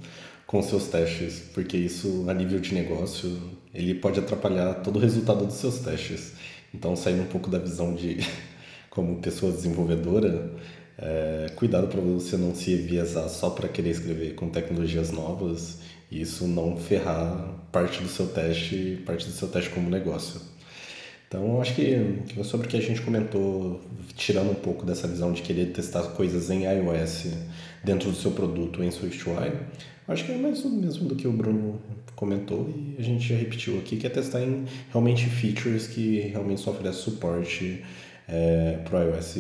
com 0.46 0.62
seus 0.62 0.88
testes, 0.88 1.42
porque 1.54 1.78
isso 1.78 2.26
a 2.28 2.34
nível 2.34 2.60
de 2.60 2.74
negócio 2.74 3.40
ele 3.74 3.96
pode 3.96 4.20
atrapalhar 4.20 4.76
todo 4.76 4.98
o 4.98 5.00
resultado 5.00 5.46
dos 5.46 5.56
seus 5.56 5.80
testes. 5.80 6.34
Então, 6.74 6.96
saindo 6.96 7.24
um 7.24 7.28
pouco 7.28 7.50
da 7.50 7.58
visão 7.58 7.94
de 7.96 8.18
como 8.90 9.20
pessoa 9.22 9.52
desenvolvedora, 9.52 10.52
é, 10.98 11.52
cuidado 11.56 11.88
para 11.88 12.00
você 12.00 12.38
não 12.38 12.54
se 12.54 12.72
enviesar 12.72 13.28
só 13.30 13.50
para 13.50 13.68
querer 13.68 13.90
escrever 13.90 14.36
com 14.36 14.50
tecnologias 14.50 15.12
novas 15.12 15.80
e 16.12 16.22
isso 16.22 16.48
não 16.48 16.78
ferrar 16.78 17.56
parte 17.72 18.02
do 18.02 18.08
seu 18.08 18.28
teste, 18.28 19.02
parte 19.06 19.26
do 19.26 19.32
seu 19.32 19.48
teste 19.48 19.70
como 19.70 19.90
negócio. 19.90 20.40
Então, 21.28 21.60
acho 21.60 21.76
que, 21.76 21.98
sobre 22.44 22.68
o 22.68 22.70
que 22.70 22.78
a 22.78 22.82
gente 22.82 23.02
comentou, 23.02 23.82
tirando 24.16 24.52
um 24.52 24.56
pouco 24.56 24.86
dessa 24.86 25.08
visão 25.08 25.34
de 25.34 25.42
querer 25.42 25.68
testar 25.74 26.04
coisas 26.12 26.50
em 26.50 26.64
iOS 26.64 27.34
dentro 27.84 28.10
do 28.10 28.16
seu 28.16 28.32
produto 28.32 28.84
em 28.84 28.92
SwiftUI, 28.92 29.52
acho 30.08 30.26
que 30.26 30.32
é 30.32 30.38
mais 30.38 30.64
o 30.64 30.70
mesmo 30.70 31.10
do 31.10 31.16
que 31.16 31.28
o 31.28 31.32
Bruno 31.32 31.82
comentou 32.16 32.70
e 32.70 32.96
a 32.98 33.04
gente 33.04 33.28
já 33.28 33.36
repetiu 33.36 33.78
aqui, 33.80 33.98
que 33.98 34.08
é 34.08 34.10
testar 34.10 34.42
em 34.42 34.66
realmente 34.92 35.26
features 35.26 35.88
que 35.88 36.20
realmente 36.20 36.62
só 36.62 36.72
oferecem 36.72 37.02
suporte 37.02 37.84
é, 38.28 38.80
para 38.86 39.00
o 39.00 39.16
iOS 39.16 39.38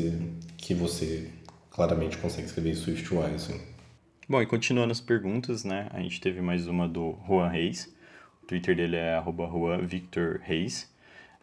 que 0.57 0.73
você 0.73 1.27
claramente 1.69 2.17
consegue 2.17 2.47
escrever 2.47 2.71
em 2.71 2.75
SwiftUI. 2.75 3.35
Assim. 3.35 3.74
Bom, 4.27 4.41
e 4.41 4.45
continuando 4.47 4.91
as 4.91 4.99
perguntas, 4.99 5.63
né? 5.63 5.87
A 5.91 6.01
gente 6.01 6.19
teve 6.19 6.41
mais 6.41 6.65
uma 6.65 6.87
do 6.87 7.15
Juan 7.27 7.47
Reis. 7.47 7.93
O 8.41 8.47
Twitter 8.47 8.75
dele 8.75 8.95
é 8.95 9.21
Juan 9.23 9.85
Victor 9.85 10.39
Reis. 10.43 10.91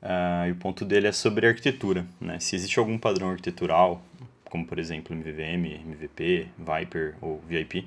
Uh, 0.02 0.48
e 0.48 0.50
o 0.50 0.56
ponto 0.56 0.84
dele 0.84 1.06
é 1.06 1.12
sobre 1.12 1.46
arquitetura, 1.46 2.04
né? 2.20 2.40
Se 2.40 2.56
existe 2.56 2.80
algum 2.80 2.98
padrão 2.98 3.30
arquitetural, 3.30 4.02
como 4.50 4.66
por 4.66 4.80
exemplo 4.80 5.14
MVVM, 5.14 5.80
MVP, 5.92 6.48
Viper 6.58 7.14
ou 7.20 7.40
VIP, 7.46 7.86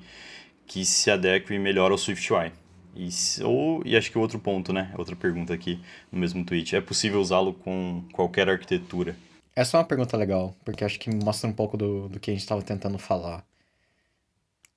que 0.66 0.86
se 0.86 1.12
adeque 1.12 1.60
melhor 1.60 1.92
ao 1.92 1.98
SwiftUI. 1.98 2.54
E, 2.96 3.10
ou, 3.44 3.82
e 3.86 3.98
acho 3.98 4.10
que 4.10 4.18
outro 4.18 4.40
ponto, 4.40 4.72
né? 4.72 4.94
Outra 4.98 5.14
pergunta 5.14 5.54
aqui 5.54 5.78
no 6.10 6.18
mesmo 6.18 6.46
tweet. 6.46 6.74
É 6.74 6.80
possível 6.80 7.20
usá-lo 7.20 7.54
com 7.54 8.06
qualquer 8.14 8.50
arquitetura? 8.50 9.18
Essa 9.54 9.76
é 9.76 9.80
uma 9.82 9.86
pergunta 9.86 10.16
legal, 10.16 10.56
porque 10.64 10.86
acho 10.86 10.98
que 10.98 11.14
mostra 11.14 11.50
um 11.50 11.54
pouco 11.54 11.76
do, 11.76 12.08
do 12.08 12.18
que 12.18 12.32
a 12.32 12.34
gente 12.34 12.44
estava 12.44 12.62
tentando 12.62 12.98
falar 12.98 13.44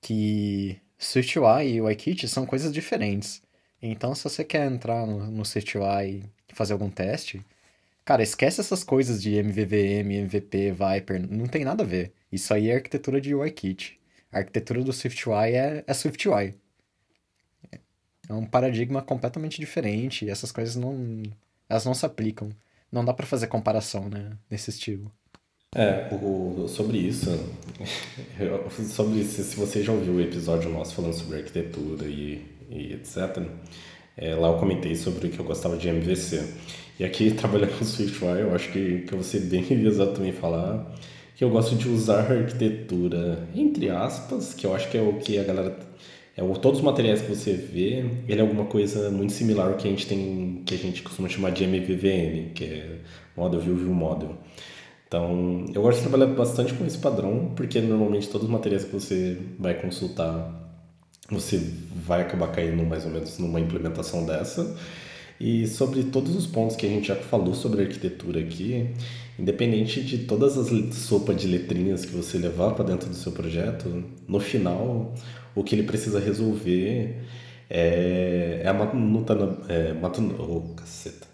que 0.01 0.79
SwiftUI 0.97 1.75
e 1.75 1.81
UIKit 1.81 2.27
são 2.27 2.45
coisas 2.45 2.73
diferentes. 2.73 3.41
Então, 3.81 4.13
se 4.13 4.23
você 4.23 4.43
quer 4.43 4.69
entrar 4.69 5.05
no, 5.05 5.31
no 5.31 5.45
SwiftUI 5.45 6.23
e 6.49 6.55
fazer 6.55 6.73
algum 6.73 6.89
teste, 6.89 7.45
cara, 8.03 8.23
esquece 8.23 8.59
essas 8.59 8.83
coisas 8.83 9.21
de 9.21 9.35
MVVM, 9.35 10.11
MVP, 10.23 10.71
Viper, 10.71 11.31
não 11.31 11.47
tem 11.47 11.63
nada 11.63 11.83
a 11.83 11.87
ver. 11.87 12.13
Isso 12.31 12.53
aí 12.53 12.69
é 12.69 12.75
arquitetura 12.75 13.21
de 13.21 13.33
UIKit. 13.33 13.99
A 14.31 14.39
arquitetura 14.39 14.83
do 14.83 14.93
SwiftUI 14.93 15.53
é, 15.55 15.83
é 15.87 15.93
SwiftUI. 15.93 16.55
É 18.29 18.33
um 18.33 18.45
paradigma 18.45 19.01
completamente 19.01 19.59
diferente 19.59 20.29
essas 20.29 20.51
coisas 20.51 20.75
não, 20.75 21.23
elas 21.67 21.85
não 21.85 21.95
se 21.95 22.05
aplicam. 22.05 22.49
Não 22.91 23.03
dá 23.05 23.13
para 23.13 23.25
fazer 23.25 23.47
comparação, 23.47 24.09
né, 24.09 24.37
nesse 24.49 24.69
estilo. 24.69 25.11
É, 25.75 26.07
o, 26.11 26.67
sobre 26.67 26.97
isso, 26.97 27.29
sobre 28.89 29.19
isso, 29.19 29.43
se 29.43 29.55
você 29.55 29.83
já 29.83 29.91
ouviu 29.91 30.13
o 30.13 30.21
episódio 30.21 30.67
nosso 30.71 30.95
falando 30.95 31.13
sobre 31.13 31.37
arquitetura 31.37 32.07
e, 32.07 32.43
e 32.71 32.93
etc., 32.93 33.45
é, 34.17 34.33
lá 34.33 34.47
eu 34.47 34.57
comentei 34.57 34.95
sobre 34.95 35.27
o 35.27 35.29
que 35.29 35.39
eu 35.39 35.45
gostava 35.45 35.77
de 35.77 35.87
MVC. 35.87 36.43
E 36.99 37.05
aqui, 37.05 37.31
trabalhando 37.37 37.77
com 37.77 37.85
SwiftUI, 37.85 38.41
eu 38.41 38.55
acho 38.55 38.71
que, 38.71 39.01
que 39.01 39.23
ser 39.23 39.41
bem 39.41 39.61
enviesado 39.69 40.13
também 40.13 40.31
falar 40.31 40.91
que 41.35 41.43
eu 41.43 41.51
gosto 41.51 41.75
de 41.75 41.87
usar 41.87 42.29
arquitetura, 42.31 43.47
entre 43.55 43.89
aspas, 43.89 44.53
que 44.53 44.65
eu 44.65 44.75
acho 44.75 44.89
que 44.89 44.97
é 44.97 45.01
o 45.01 45.19
que 45.19 45.37
a 45.37 45.43
galera... 45.43 45.77
É, 46.35 46.41
todos 46.55 46.79
os 46.79 46.85
materiais 46.85 47.21
que 47.21 47.29
você 47.29 47.53
vê, 47.53 48.03
ele 48.27 48.39
é 48.39 48.41
alguma 48.41 48.65
coisa 48.65 49.09
muito 49.11 49.33
similar 49.33 49.69
ao 49.69 49.77
que 49.77 49.87
a 49.87 49.91
gente 49.91 50.07
tem, 50.07 50.63
que 50.65 50.73
a 50.73 50.77
gente 50.77 51.03
costuma 51.03 51.29
chamar 51.29 51.51
de 51.51 51.63
MVVM, 51.63 52.53
que 52.53 52.65
é 52.65 52.97
Model 53.37 53.61
View 53.61 53.75
View 53.75 53.93
Model. 53.93 54.35
Então, 55.09 55.65
eu 55.73 55.81
gosto 55.81 56.03
de 56.03 56.07
trabalhar 56.07 56.31
bastante 56.35 56.71
com 56.75 56.85
esse 56.85 56.99
padrão, 56.99 57.51
porque 57.55 57.81
normalmente 57.81 58.29
todos 58.29 58.45
os 58.45 58.53
materiais 58.53 58.83
que 58.85 58.93
você 58.93 59.39
vai 59.57 59.73
consultar, 59.73 60.53
você 61.31 61.57
vai 62.05 62.21
acabar 62.21 62.51
caindo 62.51 62.83
mais 62.85 63.05
ou 63.05 63.11
menos 63.11 63.39
numa 63.39 63.59
implementação 63.59 64.23
dessa. 64.23 64.77
E 65.39 65.65
sobre 65.67 66.03
todos 66.03 66.35
os 66.35 66.45
pontos 66.45 66.75
que 66.75 66.85
a 66.85 66.89
gente 66.89 67.07
já 67.07 67.15
falou 67.15 67.55
sobre 67.55 67.81
arquitetura 67.81 68.39
aqui, 68.39 68.87
independente 69.39 70.01
de 70.03 70.19
todas 70.25 70.57
as 70.59 70.95
sopas 70.95 71.37
de 71.37 71.47
letrinhas 71.47 72.05
que 72.05 72.11
você 72.15 72.37
levar 72.37 72.75
para 72.75 72.85
dentro 72.85 73.09
do 73.09 73.15
seu 73.15 73.31
projeto, 73.31 74.03
no 74.27 74.39
final, 74.39 75.15
o 75.55 75.63
que 75.63 75.73
ele 75.73 75.83
precisa 75.83 76.19
resolver 76.19 77.15
é, 77.67 78.61
é 78.63 78.67
a 78.67 78.73
manuta, 78.75 79.33
é, 79.69 79.93
matun, 79.93 80.35
oh, 80.37 80.75
caceta 80.75 81.28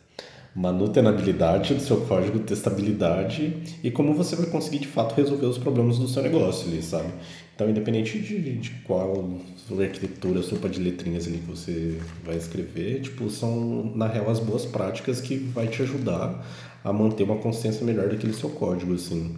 manutenabilidade 0.55 1.73
do 1.73 1.81
seu 1.81 1.97
código, 2.05 2.39
testabilidade 2.39 3.77
e 3.83 3.91
como 3.91 4.13
você 4.13 4.35
vai 4.37 4.45
conseguir 4.47 4.79
de 4.79 4.87
fato 4.87 5.13
resolver 5.15 5.45
os 5.47 5.57
problemas 5.57 5.99
do 5.99 6.07
seu 6.07 6.23
negócio 6.23 6.67
ali, 6.69 6.81
sabe? 6.81 7.09
Então, 7.53 7.69
independente 7.69 8.19
de, 8.19 8.55
de 8.57 8.69
qual 8.85 9.37
arquitetura, 9.79 10.41
sopa 10.41 10.69
de 10.69 10.79
letrinhas 10.79 11.27
ali 11.27 11.37
que 11.39 11.47
você 11.47 11.99
vai 12.23 12.35
escrever, 12.37 13.01
tipo, 13.01 13.29
são 13.29 13.91
na 13.95 14.07
real 14.07 14.29
as 14.29 14.39
boas 14.39 14.65
práticas 14.65 15.21
que 15.21 15.35
vai 15.37 15.67
te 15.67 15.81
ajudar 15.81 16.45
a 16.83 16.93
manter 16.93 17.23
uma 17.23 17.37
consistência 17.37 17.85
melhor 17.85 18.09
daquele 18.09 18.33
seu 18.33 18.49
código, 18.49 18.93
assim. 18.93 19.35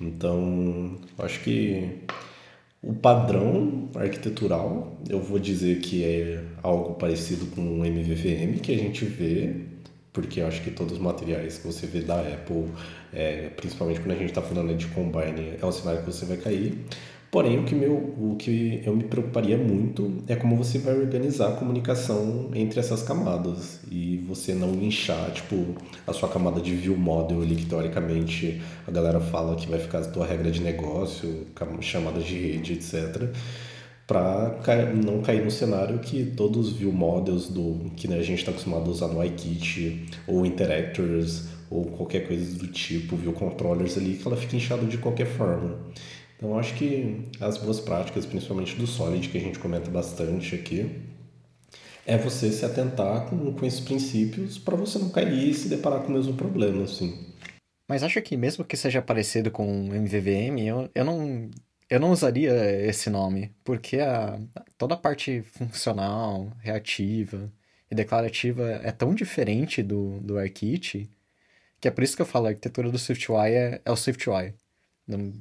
Então, 0.00 0.96
acho 1.18 1.40
que 1.40 2.04
O 2.82 2.94
padrão 2.94 3.90
arquitetural, 3.94 4.98
eu 5.08 5.20
vou 5.20 5.38
dizer 5.38 5.80
que 5.80 6.02
é 6.02 6.42
algo 6.62 6.94
parecido 6.94 7.44
com 7.54 7.80
o 7.80 7.84
MVVM 7.84 8.58
que 8.62 8.72
a 8.72 8.78
gente 8.78 9.04
vê, 9.04 9.54
porque 10.20 10.40
eu 10.40 10.46
acho 10.46 10.62
que 10.62 10.70
todos 10.70 10.94
os 10.94 10.98
materiais 10.98 11.58
que 11.58 11.66
você 11.66 11.86
vê 11.86 12.00
da 12.00 12.20
Apple, 12.20 12.66
é, 13.12 13.48
principalmente 13.56 14.00
quando 14.00 14.12
a 14.12 14.16
gente 14.16 14.28
está 14.28 14.42
falando 14.42 14.74
de 14.76 14.86
Combine, 14.88 15.54
é 15.60 15.64
o 15.64 15.72
cenário 15.72 16.00
que 16.00 16.06
você 16.06 16.26
vai 16.26 16.36
cair. 16.36 16.78
Porém, 17.30 17.60
o 17.60 17.64
que, 17.64 17.76
meu, 17.76 17.92
o 17.92 18.36
que 18.36 18.82
eu 18.84 18.94
me 18.94 19.04
preocuparia 19.04 19.56
muito 19.56 20.20
é 20.26 20.34
como 20.34 20.56
você 20.56 20.78
vai 20.78 20.98
organizar 20.98 21.48
a 21.48 21.52
comunicação 21.52 22.50
entre 22.54 22.80
essas 22.80 23.02
camadas 23.04 23.80
e 23.88 24.18
você 24.26 24.52
não 24.52 24.74
inchar, 24.74 25.30
tipo, 25.30 25.76
a 26.04 26.12
sua 26.12 26.28
camada 26.28 26.60
de 26.60 26.74
view 26.74 26.96
model 26.96 27.40
ali, 27.40 27.54
que 27.54 27.66
teoricamente 27.66 28.60
a 28.86 28.90
galera 28.90 29.20
fala 29.20 29.54
que 29.54 29.68
vai 29.70 29.78
ficar 29.78 30.00
a 30.00 30.04
tua 30.04 30.26
regra 30.26 30.50
de 30.50 30.60
negócio, 30.60 31.46
chamadas 31.80 32.24
de 32.24 32.34
rede, 32.34 32.72
etc 32.72 33.32
para 34.10 34.92
não 34.92 35.22
cair 35.22 35.44
no 35.44 35.52
cenário 35.52 36.00
que 36.00 36.24
todos 36.36 36.66
os 36.66 36.72
view 36.72 36.90
models 36.90 37.48
do 37.48 37.92
que 37.94 38.08
né, 38.08 38.18
a 38.18 38.22
gente 38.22 38.40
está 38.40 38.50
acostumado 38.50 38.86
a 38.86 38.92
usar 38.92 39.06
no 39.06 39.24
iKit 39.24 40.08
ou 40.26 40.44
interactors 40.44 41.44
ou 41.70 41.84
qualquer 41.84 42.26
coisa 42.26 42.58
do 42.58 42.66
tipo, 42.66 43.14
view 43.14 43.32
controllers 43.32 43.96
ali, 43.96 44.16
que 44.16 44.26
ela 44.26 44.36
fica 44.36 44.56
inchada 44.56 44.84
de 44.84 44.98
qualquer 44.98 45.26
forma. 45.26 45.78
Então, 46.36 46.58
acho 46.58 46.74
que 46.74 47.28
as 47.38 47.56
boas 47.58 47.78
práticas, 47.78 48.26
principalmente 48.26 48.74
do 48.74 48.84
Solid, 48.84 49.28
que 49.28 49.38
a 49.38 49.40
gente 49.40 49.60
comenta 49.60 49.88
bastante 49.88 50.56
aqui, 50.56 50.90
é 52.04 52.18
você 52.18 52.50
se 52.50 52.64
atentar 52.64 53.26
com, 53.26 53.52
com 53.52 53.64
esses 53.64 53.78
princípios 53.78 54.58
para 54.58 54.74
você 54.74 54.98
não 54.98 55.10
cair 55.10 55.50
e 55.50 55.54
se 55.54 55.68
deparar 55.68 56.00
com 56.00 56.08
o 56.08 56.16
mesmo 56.16 56.34
problema, 56.34 56.82
assim. 56.82 57.16
Mas 57.86 58.02
acho 58.02 58.20
que 58.22 58.36
mesmo 58.36 58.64
que 58.64 58.76
seja 58.76 59.00
parecido 59.00 59.52
com 59.52 59.64
MVVM, 59.64 60.58
eu, 60.66 60.90
eu, 60.92 61.04
não, 61.04 61.48
eu 61.90 61.98
não 61.98 62.12
usaria 62.12 62.54
esse 62.86 63.10
nome, 63.10 63.50
porque 63.64 63.98
a, 63.98 64.38
toda 64.78 64.94
a 64.94 64.96
parte 64.96 65.42
funcional, 65.42 66.52
reativa 66.60 67.52
e 67.90 67.94
declarativa 67.94 68.80
é 68.84 68.92
tão 68.92 69.12
diferente 69.12 69.82
do, 69.82 70.20
do 70.20 70.38
ArcKit, 70.38 71.10
que 71.80 71.88
é 71.88 71.90
por 71.90 72.04
isso 72.04 72.14
que 72.14 72.22
eu 72.22 72.26
falo, 72.26 72.46
a 72.46 72.50
arquitetura 72.50 72.90
do 72.90 72.98
SwiftUI 72.98 73.50
é, 73.50 73.80
é 73.84 73.90
o 73.90 73.96
SwiftUI. 73.96 74.54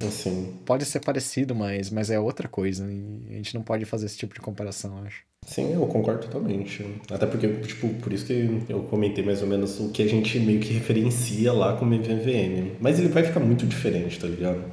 Assim. 0.08 0.58
Pode 0.66 0.84
ser 0.86 1.00
parecido, 1.00 1.54
mas, 1.54 1.92
mas 1.92 2.10
é 2.10 2.20
outra 2.20 2.48
coisa. 2.48 2.92
E 2.92 3.28
a 3.30 3.34
gente 3.34 3.54
não 3.54 3.62
pode 3.62 3.86
fazer 3.86 4.08
esse 4.08 4.18
tipo 4.18 4.34
de 4.34 4.40
comparação, 4.40 4.98
acho. 5.06 5.24
Sim, 5.46 5.74
eu 5.74 5.86
concordo 5.86 6.22
totalmente. 6.22 6.84
Até 7.12 7.28
porque, 7.28 7.48
tipo, 7.62 7.90
por 7.96 8.12
isso 8.12 8.26
que 8.26 8.66
eu 8.68 8.84
comentei 8.84 9.24
mais 9.24 9.44
ou 9.44 9.48
menos 9.48 9.80
o 9.80 9.90
que 9.90 10.02
a 10.02 10.08
gente 10.08 10.40
meio 10.40 10.60
que 10.60 10.74
referencia 10.74 11.54
lá 11.54 11.78
como 11.78 11.94
MVVM. 11.94 12.78
Mas 12.80 12.98
ele 12.98 13.10
vai 13.10 13.24
ficar 13.24 13.40
muito 13.40 13.66
diferente, 13.68 14.20
tá 14.20 14.28
ligado? 14.28 14.64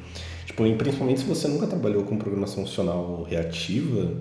Tipo, 0.47 0.63
principalmente 0.77 1.21
se 1.21 1.27
você 1.27 1.49
nunca 1.49 1.67
trabalhou 1.67 2.05
com 2.05 2.17
programação 2.17 2.65
funcional 2.65 3.25
reativa, 3.25 4.17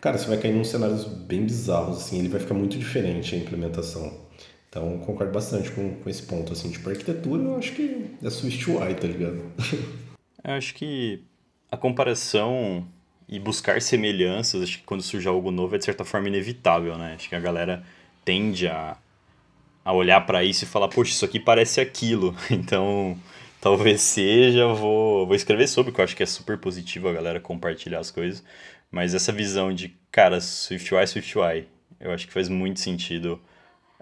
cara, 0.00 0.18
você 0.18 0.26
vai 0.26 0.38
cair 0.38 0.52
num 0.52 0.64
cenários 0.64 1.04
bem 1.04 1.44
bizarros, 1.44 1.98
assim, 1.98 2.18
ele 2.18 2.28
vai 2.28 2.40
ficar 2.40 2.54
muito 2.54 2.76
diferente 2.76 3.34
a 3.34 3.38
implementação. 3.38 4.12
Então, 4.68 4.98
concordo 4.98 5.32
bastante 5.32 5.70
com, 5.70 5.94
com 5.94 6.10
esse 6.10 6.24
ponto, 6.24 6.52
assim, 6.52 6.70
tipo, 6.70 6.90
arquitetura 6.90 7.42
eu 7.42 7.56
acho 7.56 7.72
que 7.72 8.10
é 8.22 8.28
Swift 8.28 8.68
UI, 8.70 8.94
tá 8.94 9.06
ligado? 9.06 9.40
eu 10.44 10.52
acho 10.52 10.74
que 10.74 11.22
a 11.70 11.76
comparação 11.76 12.84
e 13.28 13.38
buscar 13.38 13.80
semelhanças, 13.80 14.62
acho 14.62 14.78
que 14.78 14.84
quando 14.84 15.02
surge 15.02 15.26
algo 15.28 15.50
novo 15.50 15.76
é 15.76 15.78
de 15.78 15.84
certa 15.84 16.04
forma 16.04 16.28
inevitável, 16.28 16.98
né? 16.98 17.14
Acho 17.14 17.28
que 17.28 17.34
a 17.34 17.40
galera 17.40 17.84
tende 18.24 18.66
a, 18.66 18.96
a 19.84 19.92
olhar 19.92 20.26
para 20.26 20.44
isso 20.44 20.64
e 20.64 20.66
falar, 20.66 20.88
poxa, 20.88 21.12
isso 21.12 21.24
aqui 21.24 21.38
parece 21.38 21.80
aquilo, 21.80 22.34
então 22.50 23.16
talvez 23.66 24.00
seja, 24.00 24.68
vou, 24.68 25.26
vou 25.26 25.34
escrever 25.34 25.66
sobre, 25.66 25.90
que 25.90 26.00
eu 26.00 26.04
acho 26.04 26.14
que 26.14 26.22
é 26.22 26.26
super 26.26 26.56
positivo 26.56 27.08
a 27.08 27.12
galera 27.12 27.40
compartilhar 27.40 27.98
as 27.98 28.12
coisas, 28.12 28.44
mas 28.92 29.12
essa 29.12 29.32
visão 29.32 29.74
de, 29.74 29.88
cara, 30.12 30.40
SwiftUI, 30.40 31.04
SwiftUI, 31.04 31.66
eu 31.98 32.12
acho 32.12 32.28
que 32.28 32.32
faz 32.32 32.48
muito 32.48 32.78
sentido 32.78 33.40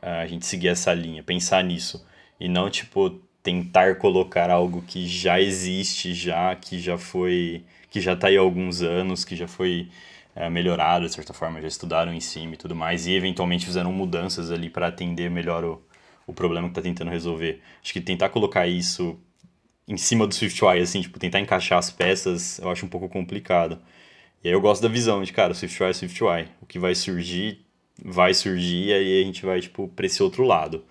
a 0.03 0.27
gente 0.27 0.45
seguir 0.45 0.69
essa 0.69 0.93
linha, 0.93 1.23
pensar 1.23 1.65
nisso. 1.65 2.07
E 2.39 2.47
não, 2.47 2.69
tipo, 2.69 3.09
tentar 3.43 3.97
colocar 3.97 4.51
algo 4.51 4.83
que 4.83 5.07
já 5.07 5.41
existe, 5.41 6.13
já, 6.13 6.55
que 6.55 6.79
já 6.79 6.99
foi. 6.99 7.65
que 7.89 8.03
já 8.03 8.13
está 8.13 8.29
aí 8.29 8.37
há 8.37 8.41
alguns 8.41 8.83
anos, 8.83 9.25
que 9.25 9.35
já 9.35 9.49
foi 9.49 9.89
é, 10.37 10.51
melhorado, 10.51 11.07
de 11.07 11.15
certa 11.15 11.33
forma, 11.33 11.63
já 11.63 11.69
estudaram 11.69 12.13
em 12.13 12.21
cima 12.21 12.53
e 12.53 12.59
tudo 12.59 12.77
mais, 12.77 13.07
e 13.07 13.15
eventualmente 13.15 13.65
fizeram 13.65 13.95
mudanças 13.95 14.51
ali 14.51 14.69
para 14.69 14.89
atender 14.89 15.31
melhor 15.31 15.65
o, 15.65 15.83
o 16.27 16.35
problema 16.35 16.69
que 16.69 16.73
está 16.73 16.83
tentando 16.83 17.11
resolver. 17.11 17.63
Acho 17.83 17.95
que 17.95 18.01
tentar 18.03 18.29
colocar 18.29 18.67
isso 18.67 19.19
em 19.89 19.97
cima 19.97 20.27
do 20.27 20.35
SwiftUI, 20.35 20.81
assim, 20.81 21.01
tipo, 21.03 21.19
tentar 21.19 21.41
encaixar 21.41 21.79
as 21.79 21.91
peças, 21.91 22.59
eu 22.59 22.71
acho 22.71 22.87
um 22.87 22.89
pouco 22.89 23.09
complicado. 23.09 23.79
E 24.43 24.49
aí 24.49 24.55
eu 24.55 24.61
gosto 24.61 24.83
da 24.83 24.89
visão 24.89 25.23
de, 25.23 25.33
cara, 25.33 25.55
SwiftUI 25.55 25.91
é 25.91 25.93
SwiftUI. 25.93 26.49
O 26.63 26.67
que 26.67 26.79
vai 26.79 26.95
surgir 26.95 27.65
vai 28.03 28.35
surgir 28.35 28.89
e 28.89 28.93
aí 28.93 29.23
a 29.23 29.25
gente 29.25 29.45
vai, 29.45 29.61
tipo, 29.61 29.89
para 29.89 30.07
esse 30.07 30.23
outro 30.23 30.45
lado. 30.45 30.85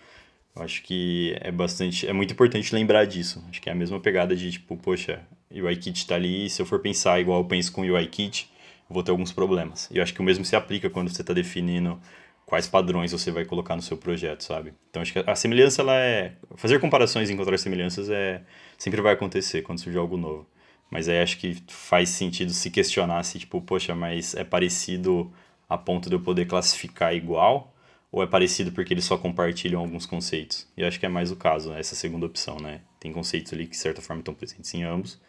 Eu 0.55 0.61
acho 0.63 0.83
que 0.83 1.35
é 1.41 1.51
bastante, 1.51 2.07
é 2.07 2.13
muito 2.13 2.33
importante 2.33 2.73
lembrar 2.73 3.05
disso. 3.05 3.43
Acho 3.49 3.61
que 3.61 3.69
é 3.69 3.71
a 3.71 3.75
mesma 3.75 3.99
pegada 3.99 4.35
de, 4.35 4.51
tipo, 4.51 4.77
poxa, 4.77 5.21
UIKit 5.51 5.97
está 5.97 6.15
ali, 6.15 6.49
se 6.49 6.61
eu 6.61 6.65
for 6.65 6.79
pensar 6.79 7.19
igual 7.19 7.41
eu 7.41 7.45
penso 7.45 7.71
com 7.71 7.81
UIKit, 7.81 8.49
eu 8.89 8.93
vou 8.93 9.03
ter 9.03 9.11
alguns 9.11 9.31
problemas. 9.31 9.89
E 9.91 9.97
eu 9.97 10.03
acho 10.03 10.13
que 10.13 10.21
o 10.21 10.23
mesmo 10.23 10.45
se 10.45 10.55
aplica 10.55 10.89
quando 10.89 11.09
você 11.09 11.21
está 11.21 11.33
definindo 11.33 11.99
quais 12.45 12.67
padrões 12.67 13.11
você 13.11 13.31
vai 13.31 13.45
colocar 13.45 13.75
no 13.75 13.81
seu 13.81 13.97
projeto, 13.97 14.43
sabe? 14.43 14.73
Então 14.89 15.01
acho 15.01 15.13
que 15.13 15.19
a 15.19 15.35
semelhança 15.35 15.81
ela 15.81 15.95
é 15.95 16.33
fazer 16.55 16.79
comparações 16.79 17.29
e 17.29 17.33
encontrar 17.33 17.57
semelhanças 17.57 18.09
é 18.09 18.41
sempre 18.77 19.01
vai 19.01 19.13
acontecer 19.13 19.61
quando 19.61 19.79
surgir 19.79 19.97
algo 19.97 20.17
novo. 20.17 20.47
Mas 20.89 21.09
aí 21.09 21.21
acho 21.21 21.37
que 21.39 21.57
faz 21.67 22.09
sentido 22.09 22.51
se 22.51 22.69
questionar 22.69 23.23
se 23.23 23.39
tipo, 23.39 23.59
poxa, 23.61 23.95
mas 23.95 24.35
é 24.35 24.43
parecido 24.43 25.31
a 25.67 25.77
ponto 25.77 26.09
de 26.09 26.15
eu 26.15 26.19
poder 26.19 26.45
classificar 26.45 27.15
igual? 27.15 27.73
Ou 28.11 28.21
é 28.21 28.27
parecido 28.27 28.71
porque 28.71 28.93
eles 28.93 29.05
só 29.05 29.17
compartilham 29.17 29.81
alguns 29.81 30.05
conceitos? 30.05 30.67
E 30.77 30.83
acho 30.83 30.99
que 30.99 31.05
é 31.05 31.09
mais 31.09 31.31
o 31.31 31.35
caso, 31.35 31.71
né? 31.71 31.79
essa 31.79 31.95
segunda 31.95 32.27
opção, 32.27 32.57
né? 32.57 32.81
Tem 32.99 33.11
conceitos 33.11 33.51
ali 33.53 33.65
que, 33.65 33.71
de 33.71 33.77
certa 33.77 34.03
forma, 34.03 34.21
estão 34.21 34.35
presentes 34.35 34.71
em 34.75 34.83
ambos, 34.83 35.19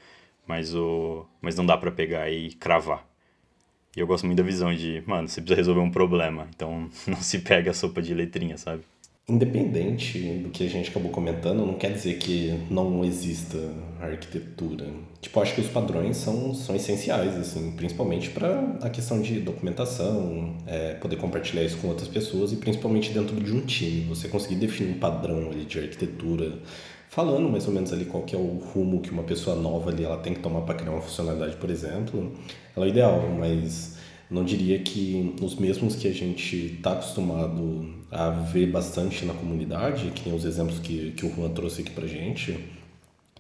mas, 0.46 0.74
o... 0.74 1.26
mas 1.40 1.56
não 1.56 1.64
dá 1.64 1.78
para 1.78 1.90
pegar 1.90 2.30
e 2.30 2.52
cravar. 2.52 3.06
E 3.96 4.00
eu 4.00 4.06
gosto 4.06 4.26
muito 4.26 4.38
da 4.38 4.44
visão 4.44 4.74
de, 4.74 5.02
mano, 5.06 5.28
você 5.28 5.40
precisa 5.40 5.56
resolver 5.56 5.80
um 5.80 5.90
problema, 5.90 6.48
então 6.54 6.88
não 7.06 7.20
se 7.20 7.38
pega 7.38 7.70
a 7.70 7.74
sopa 7.74 8.02
de 8.02 8.12
letrinha, 8.12 8.58
sabe? 8.58 8.82
Independente 9.26 10.18
do 10.42 10.50
que 10.50 10.66
a 10.66 10.68
gente 10.68 10.90
acabou 10.90 11.10
comentando, 11.10 11.64
não 11.64 11.74
quer 11.74 11.92
dizer 11.92 12.18
que 12.18 12.52
não 12.68 13.02
exista 13.02 13.56
arquitetura. 13.98 14.84
Tipo, 15.18 15.40
acho 15.40 15.54
que 15.54 15.62
os 15.62 15.68
padrões 15.68 16.18
são, 16.18 16.52
são 16.52 16.76
essenciais, 16.76 17.34
assim, 17.34 17.72
principalmente 17.72 18.28
para 18.28 18.76
a 18.82 18.90
questão 18.90 19.22
de 19.22 19.40
documentação, 19.40 20.58
é, 20.66 20.92
poder 20.94 21.16
compartilhar 21.16 21.62
isso 21.62 21.78
com 21.78 21.88
outras 21.88 22.08
pessoas 22.08 22.52
e 22.52 22.56
principalmente 22.56 23.12
dentro 23.12 23.34
de 23.36 23.50
um 23.50 23.62
time. 23.62 24.02
Você 24.10 24.28
conseguir 24.28 24.56
definir 24.56 24.90
um 24.90 24.98
padrão 24.98 25.48
ali 25.50 25.64
de 25.64 25.78
arquitetura, 25.78 26.58
falando 27.14 27.48
mais 27.48 27.68
ou 27.68 27.72
menos 27.72 27.92
ali 27.92 28.04
qual 28.06 28.24
que 28.24 28.34
é 28.34 28.38
o 28.38 28.58
rumo 28.58 29.00
que 29.00 29.10
uma 29.10 29.22
pessoa 29.22 29.54
nova 29.54 29.90
ali 29.90 30.02
ela 30.04 30.16
tem 30.16 30.34
que 30.34 30.40
tomar 30.40 30.62
para 30.62 30.74
criar 30.74 30.90
uma 30.90 31.00
funcionalidade, 31.00 31.54
por 31.56 31.70
exemplo, 31.70 32.32
ela 32.74 32.86
é 32.86 32.88
o 32.88 32.90
ideal, 32.90 33.22
mas 33.38 33.96
não 34.28 34.44
diria 34.44 34.80
que 34.80 35.32
os 35.40 35.54
mesmos 35.54 35.94
que 35.94 36.08
a 36.08 36.12
gente 36.12 36.74
está 36.76 36.92
acostumado 36.92 37.88
a 38.10 38.30
ver 38.30 38.66
bastante 38.66 39.24
na 39.24 39.32
comunidade, 39.32 40.10
que 40.10 40.28
nem 40.28 40.36
os 40.36 40.44
exemplos 40.44 40.80
que, 40.80 41.12
que 41.12 41.24
o 41.24 41.32
Juan 41.32 41.50
trouxe 41.50 41.82
aqui 41.82 41.92
pra 41.92 42.04
gente, 42.04 42.58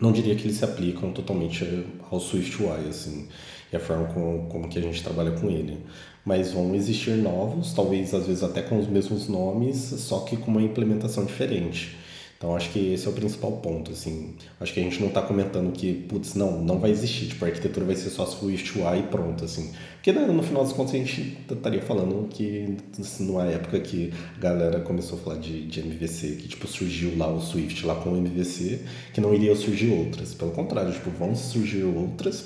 não 0.00 0.12
diria 0.12 0.36
que 0.36 0.44
eles 0.44 0.56
se 0.56 0.64
aplicam 0.64 1.12
totalmente 1.12 1.84
ao 2.10 2.20
SwiftUI, 2.20 2.88
assim, 2.88 3.26
e 3.72 3.76
a 3.76 3.80
forma 3.80 4.06
como, 4.14 4.48
como 4.48 4.68
que 4.68 4.78
a 4.78 4.82
gente 4.82 5.02
trabalha 5.02 5.32
com 5.32 5.50
ele. 5.50 5.78
Mas 6.24 6.52
vão 6.52 6.76
existir 6.76 7.16
novos, 7.16 7.72
talvez 7.72 8.14
às 8.14 8.26
vezes 8.28 8.44
até 8.44 8.62
com 8.62 8.78
os 8.78 8.86
mesmos 8.86 9.26
nomes, 9.28 9.76
só 9.76 10.20
que 10.20 10.36
com 10.36 10.52
uma 10.52 10.62
implementação 10.62 11.24
diferente. 11.24 12.03
Então 12.36 12.54
acho 12.54 12.70
que 12.70 12.92
esse 12.92 13.06
é 13.06 13.10
o 13.10 13.12
principal 13.12 13.52
ponto, 13.52 13.92
assim. 13.92 14.34
Acho 14.60 14.72
que 14.74 14.80
a 14.80 14.82
gente 14.82 15.00
não 15.00 15.08
está 15.08 15.22
comentando 15.22 15.72
que, 15.72 15.94
putz, 15.94 16.34
não, 16.34 16.62
não 16.62 16.78
vai 16.78 16.90
existir, 16.90 17.28
tipo, 17.28 17.44
a 17.44 17.48
arquitetura 17.48 17.86
vai 17.86 17.96
ser 17.96 18.10
só 18.10 18.26
Swift 18.26 18.78
UI 18.78 18.98
e 18.98 19.02
pronto, 19.04 19.44
assim. 19.44 19.72
Porque 19.94 20.12
né, 20.12 20.26
no 20.26 20.42
final 20.42 20.62
das 20.62 20.72
contas 20.72 20.94
a 20.94 20.98
gente 20.98 21.38
estaria 21.50 21.80
falando 21.80 22.28
que 22.28 22.76
assim, 23.00 23.24
numa 23.24 23.46
época 23.46 23.80
que 23.80 24.12
a 24.36 24.38
galera 24.38 24.80
começou 24.80 25.18
a 25.18 25.22
falar 25.22 25.36
de, 25.38 25.66
de 25.66 25.80
MVC, 25.80 26.36
que 26.36 26.48
tipo 26.48 26.66
surgiu 26.66 27.16
lá 27.16 27.26
o 27.32 27.40
Swift 27.40 27.86
lá 27.86 27.94
com 27.94 28.10
o 28.10 28.16
MVC, 28.16 28.80
que 29.14 29.20
não 29.20 29.32
iria 29.32 29.56
surgir 29.56 29.90
outras. 29.90 30.34
Pelo 30.34 30.50
contrário, 30.50 30.92
tipo, 30.92 31.08
vão 31.10 31.34
surgir 31.34 31.84
outras 31.84 32.42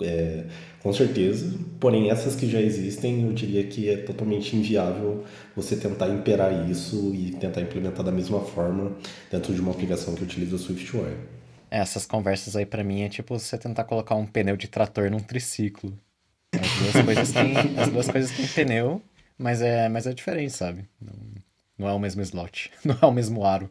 é, 0.00 0.44
com 0.82 0.92
certeza, 0.92 1.58
porém 1.80 2.10
essas 2.10 2.34
que 2.34 2.48
já 2.48 2.60
existem, 2.60 3.24
eu 3.26 3.32
diria 3.32 3.64
que 3.64 3.88
é 3.88 3.96
totalmente 3.96 4.56
inviável 4.56 5.24
você 5.54 5.76
tentar 5.76 6.08
imperar 6.08 6.68
isso 6.68 7.12
e 7.14 7.32
tentar 7.32 7.60
implementar 7.60 8.04
da 8.04 8.12
mesma 8.12 8.40
forma 8.40 8.92
dentro 9.30 9.54
de 9.54 9.60
uma 9.60 9.70
aplicação 9.70 10.14
que 10.14 10.22
utiliza 10.22 10.56
o 10.56 10.58
SwiftUI. 10.58 11.16
É, 11.70 11.78
essas 11.78 12.06
conversas 12.06 12.56
aí 12.56 12.66
para 12.66 12.84
mim 12.84 13.02
é 13.02 13.08
tipo 13.08 13.38
você 13.38 13.58
tentar 13.58 13.84
colocar 13.84 14.14
um 14.14 14.26
pneu 14.26 14.56
de 14.56 14.68
trator 14.68 15.10
num 15.10 15.20
triciclo. 15.20 15.98
As 16.52 16.92
duas 16.92 17.04
coisas 17.04 17.32
têm, 17.32 17.56
as 17.78 17.88
duas 17.88 18.08
coisas 18.08 18.30
têm 18.30 18.46
pneu, 18.46 19.02
mas 19.36 19.60
é, 19.60 19.88
mas 19.88 20.06
é 20.06 20.12
diferente, 20.12 20.52
sabe? 20.52 20.84
Não, 21.00 21.12
não 21.78 21.88
é 21.88 21.92
o 21.92 21.98
mesmo 21.98 22.22
slot, 22.22 22.70
não 22.84 22.96
é 23.00 23.06
o 23.06 23.12
mesmo 23.12 23.44
aro. 23.44 23.70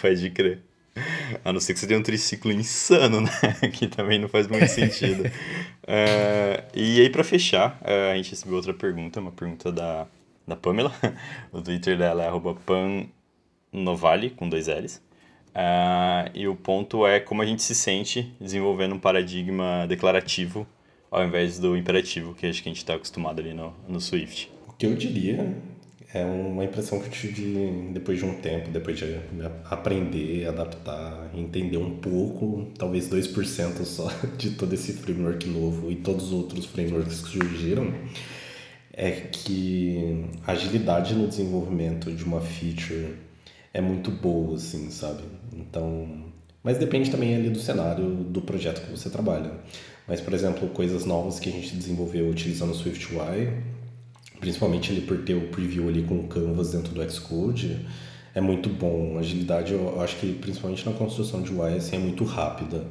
Pode 0.00 0.30
crer. 0.30 0.69
A 1.44 1.52
não 1.52 1.60
ser 1.60 1.74
que 1.74 1.80
você 1.80 1.86
tenha 1.86 1.98
um 1.98 2.02
triciclo 2.02 2.52
insano, 2.52 3.20
né? 3.20 3.30
Que 3.72 3.86
também 3.86 4.18
não 4.18 4.28
faz 4.28 4.46
muito 4.46 4.68
sentido. 4.68 5.24
uh, 5.24 6.62
e 6.74 7.00
aí, 7.00 7.10
para 7.10 7.24
fechar, 7.24 7.80
uh, 7.82 8.12
a 8.12 8.16
gente 8.16 8.30
recebeu 8.30 8.56
outra 8.56 8.74
pergunta, 8.74 9.20
uma 9.20 9.32
pergunta 9.32 9.70
da, 9.70 10.06
da 10.46 10.56
Pamela. 10.56 10.92
O 11.52 11.60
Twitter 11.60 11.96
dela 11.96 12.24
é 12.24 12.30
pannovale, 13.72 14.30
com 14.30 14.48
dois 14.48 14.66
L's. 14.66 15.02
Uh, 15.50 16.30
e 16.32 16.46
o 16.46 16.54
ponto 16.54 17.06
é 17.06 17.18
como 17.18 17.42
a 17.42 17.46
gente 17.46 17.62
se 17.62 17.74
sente 17.74 18.32
desenvolvendo 18.40 18.94
um 18.94 19.00
paradigma 19.00 19.84
declarativo 19.88 20.66
ao 21.10 21.24
invés 21.24 21.58
do 21.58 21.76
imperativo, 21.76 22.34
que 22.34 22.46
acho 22.46 22.62
que 22.62 22.68
a 22.68 22.72
gente 22.72 22.78
está 22.78 22.94
acostumado 22.94 23.40
ali 23.40 23.52
no, 23.52 23.74
no 23.88 24.00
Swift. 24.00 24.50
O 24.68 24.72
que 24.72 24.86
eu 24.86 24.94
diria 24.94 25.56
é 26.12 26.24
uma 26.24 26.64
impressão 26.64 26.98
que 26.98 27.06
eu 27.06 27.10
tive 27.10 27.90
depois 27.92 28.18
de 28.18 28.24
um 28.24 28.34
tempo, 28.40 28.70
depois 28.70 28.98
de 28.98 29.16
aprender, 29.64 30.46
adaptar, 30.46 31.30
entender 31.34 31.76
um 31.76 31.98
pouco, 31.98 32.68
talvez 32.76 33.08
2% 33.08 33.84
só 33.84 34.10
de 34.36 34.50
todo 34.50 34.72
esse 34.72 34.94
framework 34.94 35.48
novo 35.48 35.90
e 35.90 35.96
todos 35.96 36.26
os 36.26 36.32
outros 36.32 36.66
frameworks 36.66 37.20
que 37.20 37.28
surgiram, 37.30 37.94
é 38.92 39.12
que 39.12 40.26
a 40.46 40.52
agilidade 40.52 41.14
no 41.14 41.28
desenvolvimento 41.28 42.10
de 42.10 42.24
uma 42.24 42.40
feature 42.40 43.14
é 43.72 43.80
muito 43.80 44.10
boa, 44.10 44.56
assim, 44.56 44.90
sabe? 44.90 45.22
Então, 45.54 46.24
mas 46.62 46.76
depende 46.76 47.08
também 47.08 47.36
ali 47.36 47.50
do 47.50 47.60
cenário 47.60 48.04
do 48.04 48.42
projeto 48.42 48.84
que 48.84 48.90
você 48.90 49.08
trabalha. 49.08 49.52
Mas, 50.08 50.20
por 50.20 50.34
exemplo, 50.34 50.68
coisas 50.70 51.04
novas 51.04 51.38
que 51.38 51.48
a 51.48 51.52
gente 51.52 51.74
desenvolveu 51.74 52.28
utilizando 52.28 52.72
o 52.72 52.74
SwiftUI, 52.74 53.48
principalmente 54.40 54.90
ali 54.90 55.02
por 55.02 55.18
ter 55.18 55.34
o 55.34 55.48
preview 55.48 55.88
ali 55.88 56.02
com 56.02 56.18
o 56.18 56.26
Canvas 56.26 56.72
dentro 56.72 56.92
do 56.94 57.10
Xcode, 57.10 57.86
é 58.34 58.40
muito 58.40 58.68
bom. 58.68 59.16
A 59.16 59.20
agilidade, 59.20 59.72
eu 59.72 60.00
acho 60.00 60.16
que 60.16 60.32
principalmente 60.32 60.84
na 60.86 60.92
construção 60.92 61.42
de 61.42 61.52
UI, 61.52 61.74
assim, 61.74 61.96
é 61.96 61.98
muito 61.98 62.24
rápida. 62.24 62.86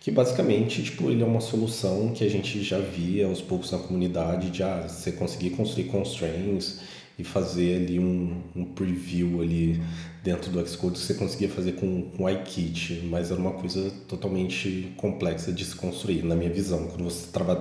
Que 0.00 0.10
basicamente, 0.10 0.82
tipo, 0.84 1.10
ele 1.10 1.22
é 1.22 1.26
uma 1.26 1.40
solução 1.40 2.12
que 2.14 2.22
a 2.24 2.30
gente 2.30 2.62
já 2.62 2.78
via 2.78 3.26
aos 3.26 3.42
poucos 3.42 3.72
na 3.72 3.78
comunidade, 3.78 4.50
de 4.50 4.62
ah, 4.62 4.86
você 4.86 5.10
conseguir 5.10 5.50
construir 5.50 5.84
constraints 5.86 6.80
e 7.18 7.24
fazer 7.24 7.82
ali 7.82 7.98
um, 7.98 8.40
um 8.54 8.64
preview 8.64 9.40
ali 9.40 9.80
dentro 10.22 10.50
do 10.50 10.64
Xcode 10.68 10.94
que 10.94 11.00
você 11.00 11.14
conseguia 11.14 11.48
fazer 11.48 11.72
com, 11.72 12.10
com 12.16 12.28
iKit, 12.28 13.06
mas 13.10 13.30
era 13.30 13.40
uma 13.40 13.52
coisa 13.52 13.90
totalmente 14.06 14.92
complexa 14.96 15.50
de 15.52 15.64
se 15.64 15.74
construir, 15.74 16.22
na 16.24 16.36
minha 16.36 16.50
visão, 16.50 16.86
quando 16.88 17.04
você 17.04 17.26
estava 17.26 17.56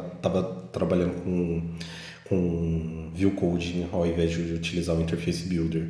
trabalhando 0.72 1.24
com 1.24 1.62
com 2.28 3.12
view 3.14 3.32
coding 3.32 3.88
ao 3.92 4.06
invés 4.06 4.32
de 4.32 4.54
utilizar 4.54 4.96
o 4.96 5.02
interface 5.02 5.48
builder. 5.48 5.90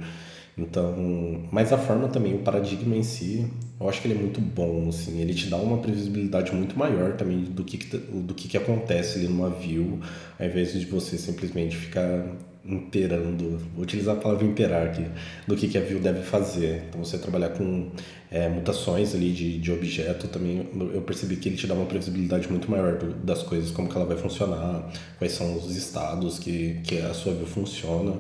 Então, 0.58 1.44
mas 1.52 1.74
a 1.74 1.78
forma 1.78 2.08
também, 2.08 2.34
o 2.34 2.40
paradigma 2.40 2.96
em 2.96 3.04
si, 3.04 3.46
eu 3.78 3.90
acho 3.90 4.02
que 4.02 4.08
ele 4.08 4.18
é 4.18 4.22
muito 4.22 4.40
bom, 4.40 4.88
assim, 4.88 5.20
ele 5.20 5.34
te 5.34 5.48
dá 5.48 5.58
uma 5.58 5.80
previsibilidade 5.80 6.54
muito 6.54 6.80
maior 6.80 7.18
também 7.18 7.42
do 7.44 7.62
que, 7.64 7.78
do 7.98 8.34
que, 8.34 8.48
que 8.48 8.58
acontece 8.58 9.20
ali 9.20 9.28
numa 9.28 9.50
view, 9.50 10.00
ao 10.40 10.46
invés 10.46 10.72
de 10.72 10.86
você 10.86 11.18
simplesmente 11.18 11.76
ficar 11.76 12.26
inteirando, 12.68 13.60
vou 13.74 13.84
utilizar 13.84 14.16
a 14.16 14.20
palavra 14.20 14.46
inteirar 14.46 14.88
aqui, 14.88 15.06
do 15.48 15.56
que, 15.56 15.68
que 15.68 15.78
a 15.78 15.82
view 15.82 16.00
deve 16.00 16.22
fazer. 16.22 16.86
Então, 16.90 17.04
você 17.04 17.18
trabalhar 17.18 17.50
com 17.50 17.92
é, 18.32 18.50
mutações 18.50 19.14
ali 19.14 19.32
de, 19.32 19.60
de 19.60 19.72
objeto 19.72 20.28
também, 20.28 20.68
eu 20.94 21.02
percebi 21.02 21.36
que 21.36 21.50
ele 21.50 21.56
te 21.56 21.68
dá 21.68 21.74
uma 21.74 21.86
previsibilidade 21.86 22.50
muito 22.50 22.70
maior 22.70 22.98
do, 22.98 23.14
das 23.14 23.44
coisas, 23.44 23.72
como 23.72 23.88
que 23.88 23.96
ela 23.96 24.06
vai 24.06 24.18
funcionar, 24.18 24.92
quais 25.18 25.34
são 25.34 25.56
os 25.56 25.76
estados 25.76 26.40
que, 26.40 26.82
que 26.84 27.00
a 27.00 27.14
sua 27.14 27.34
view 27.34 27.48
funciona. 27.48 28.14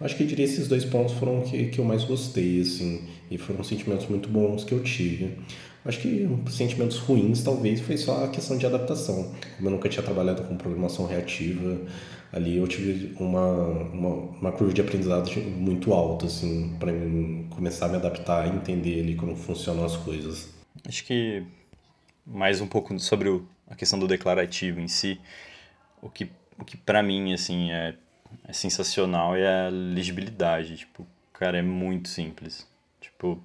Acho 0.00 0.16
que 0.16 0.22
eu 0.22 0.26
diria 0.26 0.46
esses 0.46 0.66
dois 0.66 0.84
pontos 0.84 1.14
foram 1.14 1.42
que, 1.42 1.66
que 1.66 1.78
eu 1.78 1.84
mais 1.84 2.04
gostei, 2.04 2.60
assim, 2.60 3.02
e 3.30 3.36
foram 3.36 3.62
sentimentos 3.62 4.06
muito 4.08 4.28
bons 4.28 4.64
que 4.64 4.72
eu 4.72 4.82
tive. 4.82 5.36
Acho 5.84 5.98
que 6.00 6.28
sentimentos 6.50 6.98
ruins 6.98 7.42
talvez 7.42 7.80
foi 7.80 7.96
só 7.96 8.24
a 8.24 8.28
questão 8.28 8.56
de 8.58 8.66
adaptação. 8.66 9.32
Como 9.56 9.68
eu 9.68 9.72
nunca 9.72 9.88
tinha 9.88 10.02
trabalhado 10.02 10.42
com 10.42 10.56
programação 10.56 11.06
reativa, 11.06 11.78
ali 12.32 12.56
eu 12.56 12.68
tive 12.68 13.14
uma, 13.18 13.46
uma, 13.48 14.08
uma 14.08 14.52
curva 14.52 14.72
de 14.72 14.80
aprendizado 14.80 15.30
muito 15.40 15.92
alta, 15.92 16.26
assim, 16.26 16.76
para 16.78 16.92
começar 17.50 17.86
a 17.86 17.88
me 17.88 17.96
adaptar, 17.96 18.46
entender 18.54 19.00
ali 19.00 19.14
como 19.16 19.36
funcionam 19.36 19.84
as 19.84 19.96
coisas. 19.96 20.52
Acho 20.86 21.04
que 21.04 21.42
mais 22.26 22.60
um 22.60 22.66
pouco 22.66 22.98
sobre 22.98 23.28
o, 23.28 23.46
a 23.68 23.74
questão 23.74 23.98
do 23.98 24.06
declarativo 24.06 24.80
em 24.80 24.88
si, 24.88 25.20
o 26.00 26.08
que, 26.08 26.30
o 26.58 26.64
que 26.64 26.76
para 26.76 27.02
mim, 27.02 27.32
assim, 27.32 27.70
é, 27.72 27.94
é 28.46 28.52
sensacional 28.52 29.36
é 29.36 29.66
a 29.66 29.68
legibilidade, 29.68 30.76
tipo, 30.76 31.06
cara, 31.32 31.58
é 31.58 31.62
muito 31.62 32.08
simples. 32.08 32.66
Tipo, 33.00 33.42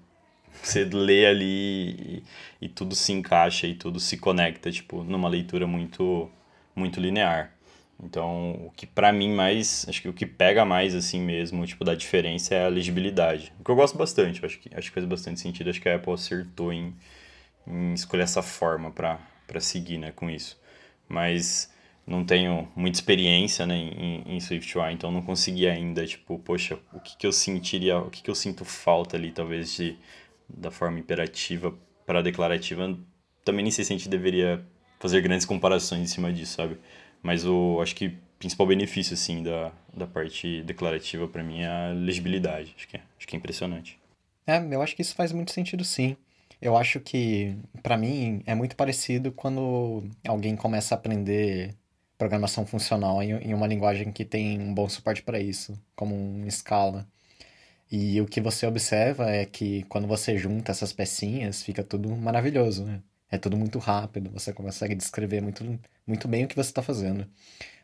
você 0.62 0.84
lê 0.86 1.26
ali 1.26 1.44
e, 1.92 2.24
e 2.62 2.70
tudo 2.70 2.96
se 2.96 3.12
encaixa 3.12 3.66
e 3.68 3.74
tudo 3.74 4.00
se 4.00 4.18
conecta, 4.18 4.72
tipo, 4.72 5.04
numa 5.04 5.28
leitura 5.28 5.66
muito, 5.66 6.30
muito 6.76 7.00
linear. 7.00 7.55
Então, 8.04 8.52
o 8.68 8.72
que 8.76 8.86
para 8.86 9.12
mim 9.14 9.34
mais, 9.34 9.86
acho 9.88 10.02
que 10.02 10.10
o 10.10 10.14
que 10.14 10.26
pega 10.26 10.66
mais 10.66 10.94
assim 10.94 11.22
mesmo, 11.22 11.66
tipo, 11.66 11.84
da 11.86 11.96
diferença 11.96 12.54
é 12.54 12.66
a 12.66 12.70
legibilidade. 12.70 13.54
O 13.60 13.64
que 13.64 13.72
eu 13.72 13.76
gosto 13.76 13.98
bastante, 13.98 14.46
acho 14.46 14.60
que 14.60 14.70
acho 14.76 14.90
que 14.90 14.94
faz 14.94 15.06
bastante 15.06 15.40
sentido, 15.40 15.70
acho 15.70 15.82
que 15.82 15.90
a 15.90 15.96
Apple 15.96 16.14
acertou 16.14 16.74
em, 16.74 16.94
em 17.68 17.94
escolher 17.94 18.24
essa 18.24 18.42
forma 18.44 18.92
para 18.92 19.20
seguir, 19.60 19.98
né, 19.98 20.12
com 20.12 20.30
isso. 20.30 20.60
Mas 21.08 21.72
não 22.06 22.24
tenho 22.26 22.68
muita 22.76 22.98
experiência, 22.98 23.66
né, 23.66 23.76
em, 23.76 24.24
em 24.36 24.40
SwiftUI, 24.40 24.94
então 24.94 25.12
não 25.12 25.22
consegui 25.22 25.68
ainda, 25.68 26.06
tipo, 26.06 26.38
poxa, 26.40 26.78
o 26.94 27.00
que 27.00 27.18
que 27.18 27.28
eu 27.28 27.32
sentiria, 27.32 27.98
o 28.00 28.10
que 28.10 28.22
que 28.22 28.30
eu 28.30 28.36
sinto 28.36 28.66
falta 28.66 29.18
ali, 29.18 29.32
talvez 29.32 29.76
de 29.76 29.98
da 30.48 30.70
forma 30.70 31.00
imperativa 31.00 31.74
para 32.06 32.22
declarativa, 32.22 32.98
também 33.44 33.64
nem 33.64 33.72
sei 33.72 33.84
se 33.84 33.94
a 33.94 33.98
gente 33.98 34.10
deveria 34.10 34.64
fazer 35.00 35.22
grandes 35.22 35.46
comparações 35.46 36.02
em 36.02 36.08
cima 36.08 36.32
disso, 36.32 36.56
sabe? 36.56 36.78
Mas 37.26 37.44
o 37.44 37.82
acho 37.82 37.96
que 37.96 38.16
principal 38.38 38.68
benefício 38.68 39.16
assim 39.16 39.42
da, 39.42 39.72
da 39.92 40.06
parte 40.06 40.62
declarativa 40.62 41.28
para 41.28 41.44
mim 41.44 41.62
é 41.62 41.68
a 41.68 41.92
legibilidade. 41.92 42.76
Acho 42.78 42.88
que 42.88 42.98
é, 42.98 43.02
acho 43.18 43.28
que 43.28 43.36
é 43.36 43.40
impressionante. 43.40 44.00
É, 44.46 44.60
eu 44.60 44.80
acho 44.80 44.96
que 44.96 45.02
isso 45.02 45.16
faz 45.16 45.32
muito 45.32 45.52
sentido 45.52 45.84
sim. 45.84 46.16
Eu 46.62 46.78
acho 46.78 47.00
que 47.00 47.58
para 47.82 47.98
mim 47.98 48.44
é 48.46 48.54
muito 48.54 48.76
parecido 48.76 49.32
quando 49.32 50.04
alguém 50.28 50.56
começa 50.56 50.94
a 50.94 50.98
aprender 51.00 51.74
programação 52.16 52.64
funcional 52.64 53.24
em, 53.24 53.56
uma 53.56 53.66
linguagem 53.66 54.12
que 54.12 54.24
tem 54.24 54.60
um 54.60 54.72
bom 54.72 54.88
suporte 54.88 55.24
para 55.24 55.40
isso, 55.40 55.74
como 55.96 56.14
um 56.14 56.48
Scala. 56.52 57.08
E 57.92 58.22
o 58.22 58.28
que 58.28 58.40
você 58.40 58.68
observa 58.68 59.32
é 59.32 59.46
que 59.46 59.82
quando 59.90 60.08
você 60.08 60.38
junta 60.38 60.72
essas 60.72 60.94
pecinhas, 60.94 61.64
fica 61.64 61.84
tudo 61.84 62.16
maravilhoso, 62.16 62.86
né? 62.86 63.02
É 63.30 63.38
tudo 63.38 63.58
muito 63.58 63.80
rápido, 63.80 64.30
você 64.32 64.54
consegue 64.54 64.96
descrever 64.96 65.42
muito, 65.42 65.64
muito 66.06 66.28
bem 66.28 66.46
o 66.46 66.48
que 66.48 66.56
você 66.56 66.70
está 66.70 66.82
fazendo. 66.82 67.28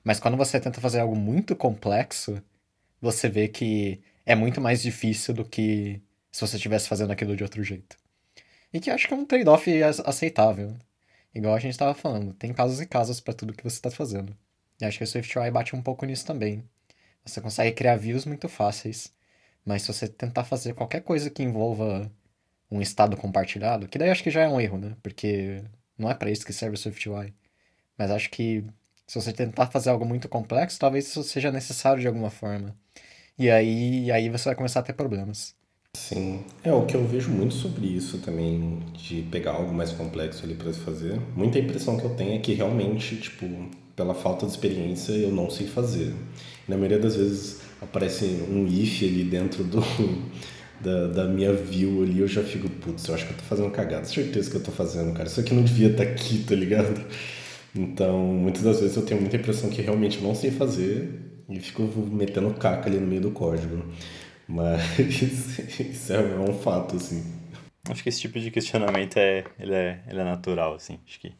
Mas 0.04 0.20
quando 0.20 0.38
você 0.38 0.60
tenta 0.60 0.82
fazer 0.82 1.00
algo 1.00 1.16
muito 1.16 1.56
complexo, 1.56 2.42
você 3.02 3.28
vê 3.30 3.48
que 3.48 4.02
é 4.26 4.36
muito 4.36 4.62
mais 4.62 4.82
difícil 4.82 5.34
do 5.34 5.44
que 5.46 6.02
se 6.32 6.42
você 6.42 6.58
estivesse 6.58 6.88
fazendo 6.88 7.12
aquilo 7.12 7.36
de 7.36 7.44
outro 7.44 7.64
jeito. 7.64 7.98
E 8.74 8.80
que 8.80 8.90
acho 8.90 9.08
que 9.08 9.14
é 9.14 9.18
um 9.18 9.26
trade-off 9.26 9.70
aceitável. 10.06 10.76
Igual 11.34 11.56
a 11.56 11.60
gente 11.60 11.72
estava 11.72 11.94
falando, 11.94 12.34
tem 12.34 12.54
casos 12.54 12.80
e 12.82 12.86
casos 12.86 13.20
para 13.20 13.34
tudo 13.34 13.54
que 13.54 13.64
você 13.64 13.78
está 13.78 13.92
fazendo. 13.92 14.36
E 14.80 14.86
acho 14.86 14.98
que 14.98 15.04
o 15.04 15.08
SwiftUI 15.08 15.52
bate 15.52 15.76
um 15.76 15.82
pouco 15.82 16.06
nisso 16.06 16.26
também. 16.26 16.64
Você 17.26 17.42
consegue 17.42 17.76
criar 17.76 17.98
views 17.98 18.26
muito 18.26 18.50
fáceis, 18.50 19.14
mas 19.66 19.84
se 19.84 19.88
você 19.90 20.08
tentar 20.08 20.44
fazer 20.44 20.74
qualquer 20.74 21.02
coisa 21.02 21.30
que 21.30 21.44
envolva 21.44 22.12
um 22.72 22.82
estado 22.82 23.18
compartilhado, 23.18 23.88
que 23.88 24.00
daí 24.00 24.10
acho 24.10 24.24
que 24.24 24.32
já 24.32 24.42
é 24.42 24.48
um 24.48 24.60
erro, 24.60 24.78
né? 24.78 24.96
Porque 25.04 25.62
não 25.98 26.10
é 26.10 26.14
para 26.14 26.32
isso 26.32 26.46
que 26.46 26.54
serve 26.54 26.76
o 26.76 26.78
SwiftUI. 26.78 27.34
Mas 27.98 28.10
acho 28.10 28.30
que 28.30 28.64
se 29.06 29.20
você 29.20 29.34
tentar 29.34 29.68
fazer 29.68 29.90
algo 29.90 30.06
muito 30.06 30.30
complexo, 30.30 30.80
talvez 30.80 31.08
isso 31.08 31.22
seja 31.24 31.52
necessário 31.52 32.02
de 32.02 32.08
alguma 32.08 32.30
forma. 32.30 32.76
E 33.38 33.50
aí, 33.50 34.10
aí 34.12 34.30
você 34.30 34.46
vai 34.46 34.56
começar 34.56 34.80
a 34.80 34.84
ter 34.84 34.94
problemas. 34.94 35.54
Sim, 35.94 36.46
é 36.64 36.72
o 36.72 36.86
que 36.86 36.96
eu 36.96 37.06
vejo 37.06 37.30
muito 37.30 37.54
sobre 37.54 37.86
isso 37.86 38.20
também, 38.20 38.80
de 38.94 39.24
pegar 39.24 39.52
algo 39.52 39.74
mais 39.74 39.92
complexo 39.92 40.46
ali 40.46 40.56
para 40.56 40.72
se 40.72 40.80
fazer. 40.80 41.20
Muita 41.36 41.60
impressão 41.60 41.98
que 41.98 42.06
eu 42.06 42.16
tenho 42.16 42.34
é 42.36 42.40
que 42.40 42.54
realmente, 42.54 43.18
tipo, 43.18 43.46
pela 43.96 44.14
falta 44.14 44.46
de 44.46 44.54
experiência, 44.54 45.12
eu 45.12 45.32
não 45.32 45.50
sei 45.50 45.68
fazer. 45.68 46.14
Na 46.68 46.78
maioria 46.78 47.00
das 47.00 47.18
vezes 47.18 47.60
aparece 47.82 48.26
um 48.50 48.66
if 48.66 49.04
ali 49.04 49.26
dentro 49.26 49.66
do, 49.66 49.82
da, 50.84 51.08
da 51.08 51.26
minha 51.26 51.54
view 51.54 52.04
ali, 52.04 52.20
eu 52.20 52.28
já 52.28 52.44
fico, 52.44 52.70
putz, 52.70 53.08
eu 53.08 53.16
acho 53.16 53.26
que 53.26 53.34
eu 53.34 53.38
tô 53.38 53.44
fazendo 53.44 53.72
cagada. 53.72 54.06
Certeza 54.06 54.50
que 54.50 54.58
eu 54.58 54.64
tô 54.64 54.72
fazendo, 54.72 55.14
cara. 55.14 55.28
Isso 55.28 55.40
aqui 55.40 55.54
não 55.54 55.64
devia 55.64 55.90
estar 55.90 56.06
tá 56.06 56.12
aqui, 56.12 56.44
tá 56.44 56.56
ligado? 56.56 57.04
Então, 57.76 58.18
muitas 58.20 58.64
das 58.64 58.80
vezes 58.82 58.96
eu 58.98 59.04
tenho 59.04 59.22
muita 59.22 59.38
impressão 59.38 59.70
que 59.70 59.82
realmente 59.82 60.18
eu 60.18 60.24
não 60.24 60.36
sei 60.36 60.52
fazer 60.52 61.10
e 61.50 61.60
fico 61.60 61.84
metendo 62.12 62.54
caca 62.54 62.90
ali 62.90 63.00
no 63.00 63.08
meio 63.08 63.22
do 63.22 63.32
código. 63.32 63.84
Mas 64.48 64.82
isso 65.00 66.14
é 66.14 66.20
um 66.20 66.54
fato, 66.54 66.98
assim. 66.98 67.24
Acho 67.90 68.04
que 68.04 68.10
esse 68.10 68.22
tipo 68.22 68.40
de 68.40 68.52
questionamento 68.52 69.18
é, 69.18 69.44
ele 69.60 69.74
é, 69.74 70.02
ele 70.08 70.20
é 70.20 70.24
natural, 70.24 70.76
assim. 70.76 71.00
Acho 71.08 71.20
que 71.20 71.32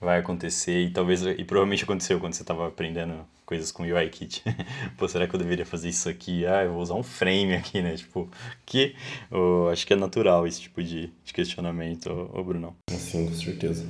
vai 0.00 0.18
acontecer 0.18 0.86
e 0.86 0.90
talvez 0.90 1.22
e 1.22 1.44
provavelmente 1.44 1.84
aconteceu 1.84 2.18
quando 2.18 2.32
você 2.32 2.42
estava 2.42 2.66
aprendendo 2.66 3.26
coisas 3.50 3.72
com 3.72 3.82
UIKit. 3.82 4.44
Pô, 4.96 5.08
será 5.08 5.26
que 5.26 5.34
eu 5.34 5.38
deveria 5.38 5.66
fazer 5.66 5.88
isso 5.88 6.08
aqui? 6.08 6.46
Ah, 6.46 6.62
eu 6.62 6.72
vou 6.72 6.82
usar 6.82 6.94
um 6.94 7.02
frame 7.02 7.54
aqui, 7.54 7.82
né? 7.82 7.96
Tipo, 7.96 8.30
que 8.64 8.94
oh, 9.28 9.68
acho 9.72 9.84
que 9.84 9.92
é 9.92 9.96
natural 9.96 10.46
esse 10.46 10.60
tipo 10.60 10.80
de, 10.80 11.12
de 11.24 11.32
questionamento, 11.32 12.06
ô, 12.06 12.38
ô 12.38 12.44
Brunão. 12.44 12.76
Sim, 12.88 13.26
com 13.26 13.34
certeza. 13.34 13.84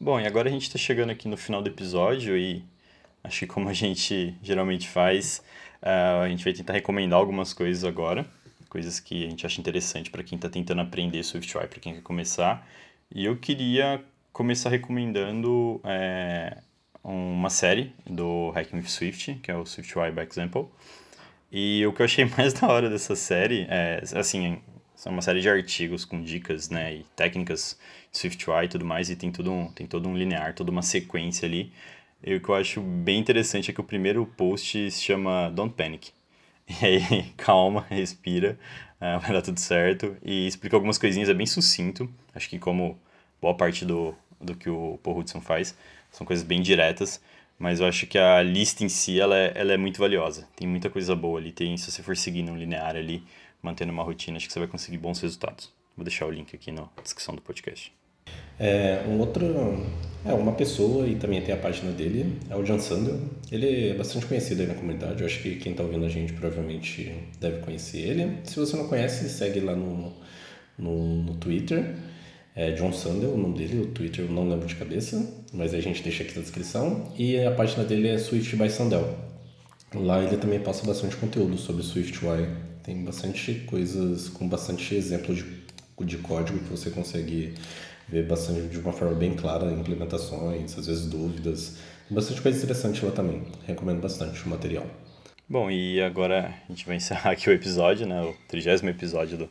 Bom, 0.00 0.20
e 0.20 0.26
agora 0.26 0.48
a 0.48 0.52
gente 0.52 0.68
está 0.68 0.78
chegando 0.78 1.10
aqui 1.10 1.26
no 1.26 1.36
final 1.36 1.60
do 1.60 1.68
episódio 1.68 2.38
e 2.38 2.64
acho 3.24 3.40
que 3.40 3.46
como 3.48 3.68
a 3.68 3.72
gente 3.72 4.36
geralmente 4.40 4.88
faz, 4.88 5.42
uh, 5.82 6.22
a 6.22 6.28
gente 6.28 6.44
vai 6.44 6.52
tentar 6.52 6.74
recomendar 6.74 7.18
algumas 7.18 7.52
coisas 7.52 7.82
agora, 7.82 8.24
coisas 8.68 9.00
que 9.00 9.26
a 9.26 9.30
gente 9.30 9.44
acha 9.44 9.60
interessante 9.60 10.12
para 10.12 10.22
quem 10.22 10.36
está 10.36 10.48
tentando 10.48 10.80
aprender 10.80 11.24
SwiftUI, 11.24 11.66
para 11.66 11.80
quem 11.80 11.94
quer 11.94 12.02
começar. 12.02 12.64
E 13.12 13.24
eu 13.24 13.36
queria 13.36 14.00
começar 14.32 14.68
recomendando 14.68 15.80
é, 15.82 16.58
uma 17.04 17.50
série 17.50 17.92
do 18.08 18.50
Hacking 18.50 18.78
with 18.78 18.88
Swift, 18.88 19.34
que 19.42 19.50
é 19.50 19.56
o 19.56 19.66
SwiftUI 19.66 20.10
by 20.10 20.22
Example. 20.22 20.68
E 21.52 21.86
o 21.86 21.92
que 21.92 22.00
eu 22.00 22.06
achei 22.06 22.24
mais 22.36 22.54
da 22.54 22.66
hora 22.66 22.88
dessa 22.88 23.14
série 23.14 23.66
é, 23.68 24.02
assim, 24.14 24.60
são 24.96 25.12
uma 25.12 25.22
série 25.22 25.40
de 25.40 25.48
artigos 25.48 26.04
com 26.04 26.22
dicas, 26.22 26.70
né, 26.70 26.94
e 26.96 27.04
técnicas 27.14 27.78
de 28.10 28.18
SwiftUI 28.18 28.64
e 28.64 28.68
tudo 28.68 28.84
mais, 28.84 29.10
e 29.10 29.16
tem, 29.16 29.30
tudo 29.30 29.52
um, 29.52 29.70
tem 29.70 29.86
todo 29.86 30.08
um 30.08 30.16
linear, 30.16 30.54
toda 30.54 30.70
uma 30.70 30.82
sequência 30.82 31.46
ali. 31.46 31.70
E 32.22 32.34
o 32.36 32.40
que 32.40 32.48
eu 32.48 32.54
acho 32.54 32.80
bem 32.80 33.18
interessante 33.18 33.70
é 33.70 33.74
que 33.74 33.80
o 33.80 33.84
primeiro 33.84 34.24
post 34.24 34.90
se 34.90 35.02
chama 35.02 35.50
Don't 35.50 35.74
Panic. 35.74 36.10
E 36.66 36.86
aí, 36.86 37.24
calma, 37.36 37.84
respira, 37.90 38.58
uh, 38.98 39.20
vai 39.20 39.32
dar 39.32 39.42
tudo 39.42 39.60
certo. 39.60 40.16
E 40.24 40.46
explica 40.46 40.74
algumas 40.74 40.96
coisinhas, 40.96 41.28
é 41.28 41.34
bem 41.34 41.44
sucinto. 41.44 42.10
Acho 42.34 42.48
que 42.48 42.58
como 42.58 42.98
boa 43.40 43.54
parte 43.54 43.84
do, 43.84 44.14
do 44.40 44.54
que 44.56 44.70
o 44.70 44.98
Paul 45.02 45.18
Hudson 45.18 45.42
faz. 45.42 45.76
São 46.14 46.24
coisas 46.24 46.44
bem 46.44 46.62
diretas, 46.62 47.20
mas 47.58 47.80
eu 47.80 47.86
acho 47.86 48.06
que 48.06 48.16
a 48.16 48.40
lista 48.40 48.84
em 48.84 48.88
si 48.88 49.18
ela 49.18 49.36
é, 49.36 49.52
ela 49.56 49.72
é 49.72 49.76
muito 49.76 49.98
valiosa. 49.98 50.46
Tem 50.54 50.66
muita 50.66 50.88
coisa 50.88 51.16
boa 51.16 51.40
ali. 51.40 51.50
Tem, 51.50 51.76
se 51.76 51.90
você 51.90 52.04
for 52.04 52.16
seguindo 52.16 52.52
um 52.52 52.56
linear 52.56 52.94
ali, 52.94 53.24
mantendo 53.60 53.90
uma 53.90 54.04
rotina, 54.04 54.36
acho 54.36 54.46
que 54.46 54.52
você 54.52 54.60
vai 54.60 54.68
conseguir 54.68 54.96
bons 54.96 55.20
resultados. 55.20 55.72
Vou 55.96 56.04
deixar 56.04 56.26
o 56.26 56.30
link 56.30 56.54
aqui 56.54 56.70
na 56.70 56.84
descrição 57.02 57.34
do 57.34 57.42
podcast. 57.42 57.92
É, 58.60 59.04
um 59.08 59.18
outro, 59.18 59.44
é 60.24 60.32
uma 60.32 60.52
pessoa 60.52 61.04
e 61.08 61.16
também 61.16 61.42
tem 61.42 61.52
a 61.52 61.58
página 61.58 61.90
dele, 61.90 62.38
é 62.48 62.54
o 62.54 62.62
John 62.62 62.78
Sandel. 62.78 63.18
Ele 63.50 63.88
é 63.88 63.94
bastante 63.94 64.26
conhecido 64.26 64.62
aí 64.62 64.68
na 64.68 64.74
comunidade, 64.74 65.20
eu 65.20 65.26
acho 65.26 65.42
que 65.42 65.56
quem 65.56 65.72
está 65.72 65.82
ouvindo 65.82 66.06
a 66.06 66.08
gente 66.08 66.32
provavelmente 66.32 67.12
deve 67.40 67.58
conhecer 67.58 67.98
ele. 67.98 68.38
Se 68.44 68.54
você 68.54 68.76
não 68.76 68.86
conhece, 68.86 69.28
segue 69.28 69.58
lá 69.58 69.74
no, 69.74 70.14
no, 70.78 71.22
no 71.24 71.34
Twitter. 71.34 71.96
É 72.54 72.70
John 72.70 72.92
Sandel, 72.92 73.30
o 73.30 73.36
nome 73.36 73.58
dele, 73.58 73.80
o 73.80 73.86
Twitter 73.88 74.24
eu 74.24 74.30
não 74.30 74.48
lembro 74.48 74.68
de 74.68 74.76
cabeça, 74.76 75.43
mas 75.54 75.72
a 75.72 75.80
gente 75.80 76.02
deixa 76.02 76.24
aqui 76.24 76.34
na 76.34 76.42
descrição. 76.42 77.12
E 77.16 77.38
a 77.38 77.52
página 77.52 77.84
dele 77.84 78.08
é 78.08 78.18
Swift 78.18 78.56
by 78.56 78.68
Sandel. 78.68 79.16
Lá 79.94 80.22
ele 80.22 80.36
também 80.36 80.58
passa 80.58 80.84
bastante 80.84 81.16
conteúdo 81.16 81.56
sobre 81.56 81.82
SwiftUI. 81.82 82.48
Tem 82.82 83.02
bastante 83.04 83.54
coisas 83.66 84.28
com 84.28 84.48
bastante 84.48 84.94
exemplos 84.94 85.38
de, 85.38 85.44
de 86.04 86.18
código 86.18 86.58
que 86.58 86.68
você 86.68 86.90
consegue 86.90 87.54
ver 88.08 88.26
bastante 88.26 88.68
de 88.68 88.78
uma 88.78 88.92
forma 88.92 89.14
bem 89.14 89.34
clara, 89.34 89.70
implementações, 89.70 90.76
às 90.76 90.86
vezes 90.86 91.06
dúvidas. 91.06 91.76
Bastante 92.10 92.42
coisa 92.42 92.58
interessante 92.58 93.04
lá 93.04 93.12
também. 93.12 93.42
Recomendo 93.64 94.00
bastante 94.00 94.44
o 94.44 94.48
material. 94.48 94.84
Bom, 95.48 95.70
e 95.70 96.00
agora 96.00 96.52
a 96.68 96.72
gente 96.72 96.84
vai 96.84 96.96
encerrar 96.96 97.30
aqui 97.30 97.48
o 97.48 97.52
episódio, 97.52 98.06
né? 98.06 98.22
O 98.22 98.34
trigésimo 98.48 98.90
episódio 98.90 99.38
do 99.38 99.48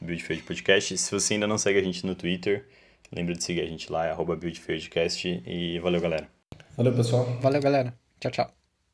Buildfield 0.00 0.42
Podcast. 0.42 0.96
Se 0.98 1.10
você 1.10 1.34
ainda 1.34 1.46
não 1.46 1.56
segue 1.56 1.78
a 1.78 1.82
gente 1.82 2.04
no 2.04 2.14
Twitter, 2.14 2.66
lembra 3.12 3.34
de 3.34 3.42
seguir 3.44 3.62
a 3.62 3.66
gente 3.66 3.90
lá, 3.90 4.06
é 4.06 4.10
arroba 4.10 4.36
BuildFieldcast. 4.36 5.42
E 5.46 5.78
valeu, 5.80 6.00
galera. 6.00 6.28
Valeu, 6.76 6.94
pessoal. 6.94 7.24
Valeu, 7.40 7.60
galera. 7.60 7.98
Tchau, 8.20 8.30
tchau. 8.30 8.65